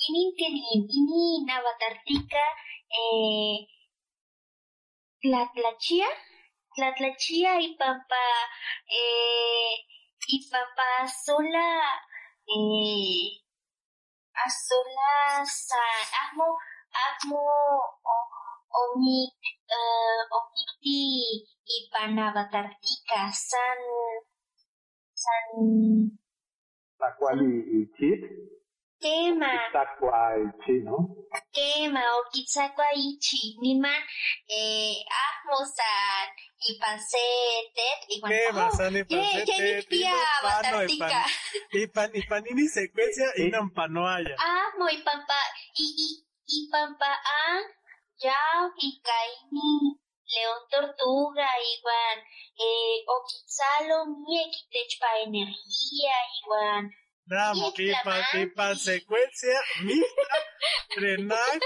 inin 0.07 0.29
que 0.37 0.47
nin, 0.49 0.81
inin 0.89 1.49
avatartica, 1.49 2.43
eh, 2.89 3.67
tlatlachia, 6.75 7.59
tlatlachia 7.59 7.61
y 7.61 7.75
pampa, 7.75 8.25
eh, 8.87 9.75
y 10.27 10.49
pampa 10.49 11.07
sola, 11.07 11.81
eh, 12.47 13.41
a 14.33 14.49
sola 14.49 15.45
san, 15.45 16.07
ajo, 16.23 16.57
ajo, 16.91 17.39
o, 18.03 18.95
oni, 18.95 19.27
eh, 19.67 20.21
okiti, 20.31 21.45
y 21.65 21.89
panavatartica, 21.91 23.31
san, 23.31 23.79
san, 25.13 26.17
La 26.99 27.15
cual 27.17 27.41
y, 27.41 27.81
y 27.81 27.91
chip. 27.93 28.21
tema, 28.99 29.65
Está 29.67 29.95
cual 29.99 30.53
y 30.55 30.65
chi, 30.65 30.79
¿no? 30.83 31.21
tema, 31.51 32.01
o 32.17 32.29
quizá 32.31 32.73
ichi, 32.95 33.57
niman, 33.61 34.01
eh, 34.47 35.03
ahmosan, 35.23 36.29
y 36.67 36.77
pancetet, 36.77 37.99
y 38.07 38.19
bueno, 38.21 38.35
¿Qué 38.35 38.49
oh, 38.49 38.53
más, 38.53 38.79
Ani? 38.79 39.03
ye, 39.07 39.45
ye, 39.45 39.83
pia, 39.83 40.13
avatartica. 40.41 41.25
Y 41.71 41.87
pan, 41.87 42.11
y 42.13 42.21
panini 42.23 42.67
secuencia 42.67 43.25
y 43.35 43.49
no 43.49 43.71
panoaya. 43.73 44.35
Ahmo 44.37 44.89
y 44.89 44.97
pampa, 45.01 45.39
y, 45.75 45.85
y, 45.97 46.25
y 46.45 46.69
pampa, 46.69 47.07
ah, 47.07 47.59
ya, 48.17 48.37
y 48.77 49.01
caini, 49.01 49.99
león 50.25 50.59
tortuga, 50.69 51.47
igual, 51.77 52.19
eh, 52.57 53.03
o 53.07 53.23
quizá 53.27 53.87
lo 53.87 54.05
mie, 54.05 54.51
quitechpa 54.51 55.19
energía, 55.25 56.13
igual, 56.43 56.89
Namo, 57.25 57.71
y 57.77 57.91
pan, 58.03 58.23
y 58.33 58.45
pan 58.47 58.75
secuencia, 58.75 59.59
mitra, 59.83 60.37
trenak, 60.95 61.61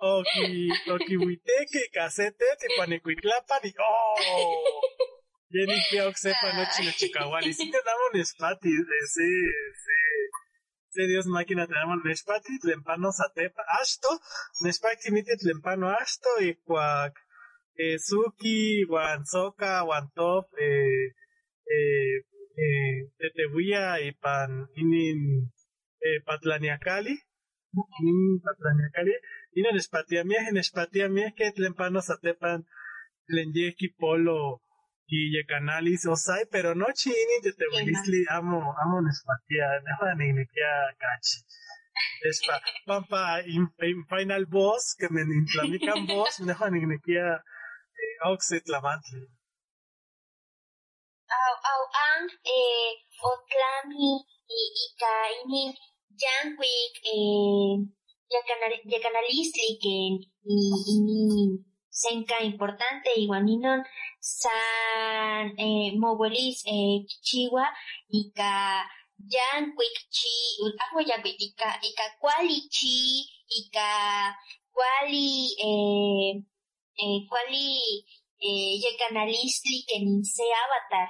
o 0.00 0.22
ki, 0.22 0.68
o 0.90 0.98
ki 0.98 1.16
huiteque, 1.16 1.88
casete, 1.92 2.44
y 2.44 2.78
panicuitlapan, 2.78 3.60
y 3.64 3.74
oh. 3.78 4.80
Jenny 5.48 5.80
Pia 5.90 6.08
Oxepa 6.08 6.52
Noche 6.52 6.84
de 6.84 6.92
Chicahuali. 6.92 7.54
Sí 7.54 7.70
te 7.70 7.78
damos 7.84 8.10
Nespati, 8.12 8.68
ese, 8.68 9.22
ese, 9.22 9.98
ese 10.90 11.06
Dios 11.06 11.26
máquina 11.26 11.66
tenemos 11.66 11.98
Nespati, 12.04 12.58
Tlempano 12.58 13.12
Satepa, 13.12 13.62
Ashto, 13.80 14.08
Nespati 14.62 15.10
mite 15.12 15.36
Tlempano 15.36 15.88
Ashto, 15.88 16.28
y 16.40 16.56
cuac, 16.56 17.14
eh, 17.76 17.98
Suki, 17.98 18.84
Wanzoka, 18.84 19.84
Wantop, 19.84 20.52
eh, 20.58 21.14
eh, 21.64 22.22
eh, 22.56 23.10
Tetehuia 23.18 24.00
y 24.00 24.12
Pan, 24.12 24.68
Inin, 24.74 25.52
eh, 26.00 26.20
Patlaniacali, 26.24 27.18
Inin 28.00 28.40
Patlaniacali, 28.40 29.12
Ina 29.52 29.72
Nespatia 29.72 30.24
Mía, 30.24 30.50
Nespatia 30.52 31.08
Mía, 31.08 31.32
que 31.36 31.52
Tlempano 31.52 32.00
Satepan, 32.00 32.66
Tlenyeki 33.26 33.88
Polo, 33.98 34.62
y 35.08 35.36
Yekanalis 35.36 36.06
Osai, 36.06 36.46
pero 36.50 36.74
no 36.74 36.86
chini 36.92 37.40
de 37.42 37.52
Tewilisli, 37.52 38.24
amo, 38.28 38.74
amo 38.82 39.00
Nespatia, 39.02 39.66
no 39.84 40.14
ni 40.16 40.32
ni 40.32 40.44
kia 40.46 40.72
cachi. 40.98 41.44
Espa, 42.28 42.60
pampa, 42.86 43.40
in, 43.46 43.68
in 43.82 44.04
final 44.06 44.46
boss, 44.46 44.96
que 44.98 45.08
me 45.08 45.22
intlamican 45.22 46.06
boss, 46.06 46.40
no 46.40 46.70
ni 46.70 46.86
ni 46.86 46.98
kia 47.00 47.42
Oxet 48.24 48.66
Lamantli. 48.68 49.35
Au, 51.28 51.54
au, 51.72 51.82
an, 52.08 52.28
eh, 52.44 52.90
otlami, 53.22 54.24
y, 54.48 54.60
y 54.82 54.86
caini, 55.00 55.64
yanquik, 56.22 56.94
eh, 57.04 57.96
que, 59.80 60.18
y, 60.44 61.00
ni, 61.00 61.64
senka 61.90 62.42
importante, 62.42 63.10
iguaninon, 63.16 63.82
san, 64.20 65.54
eh, 65.58 65.92
moguelis, 65.96 66.62
eh, 66.66 67.06
chiwa, 67.22 67.64
y 68.08 68.32
ca, 68.34 68.86
yanquik 69.18 69.96
chi, 70.10 70.34
ajo 70.84 71.00
yanquik, 71.00 71.36
y 71.38 71.54
ca, 71.54 71.78
y 71.82 71.94
ca, 71.94 72.04
cuali 72.20 72.68
chi, 72.68 73.26
y 73.48 73.70
ca, 73.70 74.36
cuali, 74.72 75.56
eh, 75.58 76.42
eh, 76.98 77.26
cuali, 77.28 78.04
eh, 78.40 78.72
yacanalisli, 78.84 79.76
que 79.88 79.98
ni 80.04 80.24
se 80.24 80.44
avatar, 80.64 81.08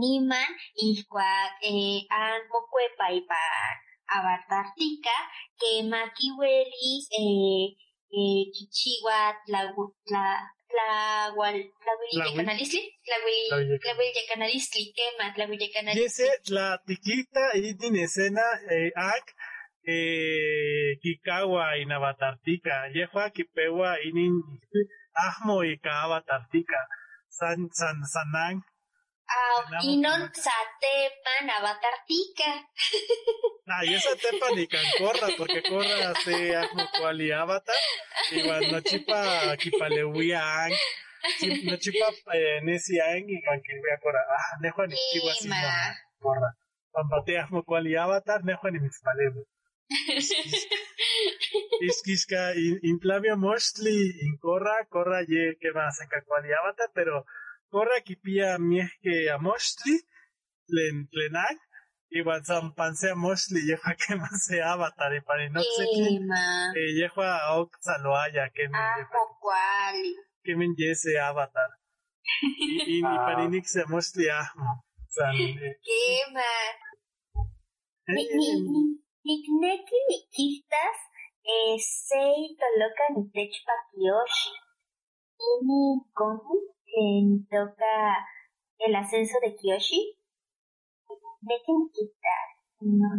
niman 0.00 0.50
ihkuak 0.86 1.52
eh, 1.62 2.00
anmokuepaipan 2.20 3.76
avatartika 4.16 5.16
kema 5.60 6.00
kiuelis 6.16 7.04
eh, 7.20 7.66
eh, 8.18 8.42
kichiua 8.54 9.34
tlagu- 9.46 9.94
tla- 10.06 10.46
tlaual- 10.70 11.68
tlauilikanalistli 11.82 12.82
Tlaui- 13.06 13.78
tlauilikanalistli 13.82 14.84
kema 14.96 15.24
Y 15.30 15.32
tlauilikanalistli 15.34 16.04
ese, 16.26 16.28
la 16.54 16.78
tiquita 16.86 17.44
y 17.54 17.74
din 17.80 17.96
escena, 17.96 18.42
eh, 18.70 18.90
ac, 18.94 19.26
eh, 19.84 20.98
kikawa 21.02 21.76
y 21.78 21.84
navatartica, 21.86 22.88
yehua 22.94 23.30
kipewa 23.30 24.00
inin, 24.04 24.34
ahmo 25.14 25.64
y 25.64 25.78
ka 25.78 26.02
avatartica, 26.02 26.78
san, 27.28 27.68
san, 27.72 27.96
sanang, 28.04 28.62
Ah, 29.30 29.62
inon 29.86 30.26
satepan 30.34 31.46
avatartika 31.54 32.50
ah, 33.70 33.84
y 33.86 33.94
esa 33.94 34.16
tepa 34.18 34.50
ni 34.56 34.66
can 34.66 34.82
corra, 34.98 35.28
porque 35.38 35.62
corra 35.62 36.12
se 36.24 36.56
ahmo 36.56 36.82
cual 36.98 37.22
y 37.22 37.30
avatar, 37.30 37.76
igual 38.32 38.72
no 38.72 38.80
chipa 38.80 39.54
kipaleuian, 39.56 40.72
chi- 41.38 41.62
no 41.62 41.76
chipa 41.76 42.06
eh, 42.34 42.58
nesian 42.64 43.22
y 43.30 43.40
can 43.42 43.62
que 43.62 43.72
vea 43.78 43.98
corra, 44.02 44.18
ah, 44.34 44.58
nejo 44.62 44.84
ni 44.88 44.96
no, 45.46 45.54
corra, 46.18 46.50
pampate 46.90 47.38
ahmo 47.38 47.62
cual 47.62 47.86
y 47.86 47.94
avatar, 47.94 48.42
nejo 48.44 48.68
ni 48.70 48.80
mis 48.80 48.98
palebos. 49.00 49.46
Iskishka 51.88 52.54
in, 52.54 52.78
inflavia 52.84 53.36
mostly 53.36 53.98
in 54.22 54.38
corra, 54.40 54.86
corra 54.88 55.22
ye 55.26 55.56
que 55.60 55.72
más 55.72 56.00
en 56.00 56.08
cacuali 56.08 56.52
avatar, 56.52 56.90
pero 56.94 57.24
corra 57.70 58.00
kipia 58.04 58.58
mieh 58.58 58.88
que 59.02 59.30
a 59.30 59.38
mostly, 59.38 59.96
len 60.68 61.08
plenak, 61.10 61.58
igual 62.10 62.44
san 62.44 62.74
pansea 62.74 63.14
mostly 63.14 63.60
yeja 63.66 63.94
que 64.00 64.14
más 64.16 64.44
se 64.46 64.62
avatar 64.62 65.14
y 65.14 65.20
para 65.22 65.48
no 65.48 65.60
sé 65.62 65.84
qué, 65.94 66.18
eh, 66.80 66.92
yeja 66.98 67.54
ok 67.58 67.76
saloaya 67.80 68.50
que 68.54 68.68
me, 68.68 68.78
Ajo 68.78 69.38
cuali. 69.40 70.14
que 70.44 70.56
me 70.56 70.66
yese 70.76 71.18
avatar. 71.18 71.70
Y, 72.42 72.96
y, 72.96 72.98
y 72.98 73.02
Ah. 73.04 73.24
para 73.26 73.48
nix 73.48 73.72
se 73.72 73.84
mostly 73.86 74.28
ahmo. 74.28 74.84
San, 75.08 75.34
eh, 75.34 75.76
Eh, 79.20 79.26
Ni, 79.26 79.36
ni, 79.36 79.42
eh, 79.42 79.52
ni, 79.52 79.68
nikneki 79.68 79.96
nikistas 80.08 80.98
eh, 81.44 81.76
sei 81.78 82.56
toloka 82.58 83.04
nitechpa 83.14 83.72
Kiyoshi. 83.90 84.52
Ini 85.38 86.00
komu 86.14 86.56
que 86.86 87.04
toca 87.50 88.26
el 88.78 88.94
ascenso 88.96 89.38
de 89.44 89.56
Kiyoshi. 89.56 90.16
Neki 91.42 91.72
nikistas. 91.72 92.48
No. 92.80 93.10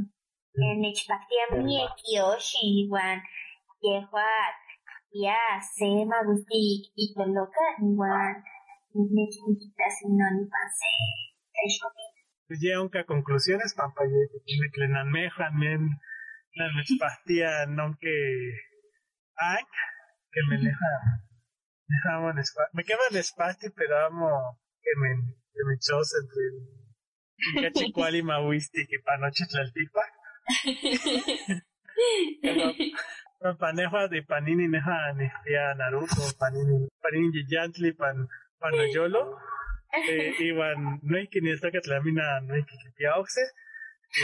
Eh, 0.58 0.76
Nechpaktia 0.82 1.46
mie 1.64 1.88
Kiyoshi 1.98 2.60
iwan 2.82 3.22
yehua 3.82 4.30
ya 5.14 5.62
se 5.62 6.06
magusti 6.06 6.92
itoloka 6.96 7.66
iwan 7.82 8.44
neki 8.96 9.40
nikistas 9.48 9.96
no 10.18 10.26
nipanse. 10.36 10.90
Teshkoki. 11.54 12.11
Ya 12.60 12.82
unca 12.82 13.06
conclusiones 13.06 13.74
pampa 13.76 14.04
ye 14.04 14.28
que 14.32 14.40
tiene 14.46 14.68
que 14.72 14.82
lenan 14.82 15.10
mejan 15.12 15.54
men 15.56 15.84
la 16.58 16.66
mechpastía 16.76 17.66
non 17.68 17.96
que 18.02 18.16
que 20.32 20.42
me 20.50 20.58
deja 20.58 20.92
dejamos 21.88 22.36
me 22.74 22.84
quedan 22.84 23.16
espasti 23.16 23.70
pero 23.78 24.06
amo 24.08 24.60
que 24.84 24.92
me 25.00 25.10
que 25.54 25.62
me 25.68 25.76
chos 25.80 26.10
entre 26.20 26.44
Cachi 27.62 27.92
cual 27.92 28.16
y 28.16 28.22
mawisti 28.22 28.86
que 28.88 29.00
panoche 29.00 29.46
tlaltipa 29.48 30.04
paneja 33.60 34.08
de 34.08 34.22
panini 34.24 34.68
neja 34.68 34.98
ya 35.50 35.74
Naruto 35.74 36.22
panini 36.38 36.88
panini 37.02 37.46
yantli 37.50 37.92
pan 37.94 38.28
panoyolo 38.60 39.40
iban 40.40 41.00
no 41.04 41.18
hay 41.18 41.28
que 41.28 41.42
ni 41.42 41.52
esta 41.52 41.72
que 41.72 41.82
tlamina 41.82 42.40
no 42.42 42.54
hay 42.54 42.64
que 42.64 42.76
kipiauxe 42.78 43.42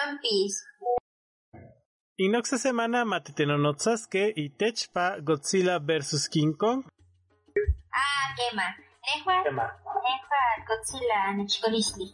One 0.00 0.18
Piece. 0.22 0.62
Inoxa 2.18 2.56
semana 2.58 3.04
matitenonotsaske 3.04 4.32
y 4.36 4.50
techpa 4.50 5.18
Godzilla 5.20 5.78
vs 5.80 6.28
King 6.28 6.52
Kong 6.56 6.84
Ah, 7.92 8.34
quema. 8.36 8.76
Nejua, 9.06 9.42
¿Qué 9.44 9.50
más? 9.50 9.72
nejua 10.06 10.42
Godzilla 10.68 11.32
nechikolisli. 11.36 12.06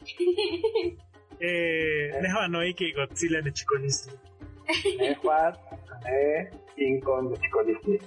eh 1.40 2.10
neha 2.20 2.48
no 2.48 2.60
hay 2.60 2.74
que 2.74 2.92
Godzilla 2.92 3.40
de 3.42 3.52
Chicolisli 3.52 4.12
Nehuat, 4.98 5.56
eh, 6.06 6.50
King 6.76 7.00
Kong 7.00 7.30
Disney. 7.66 8.00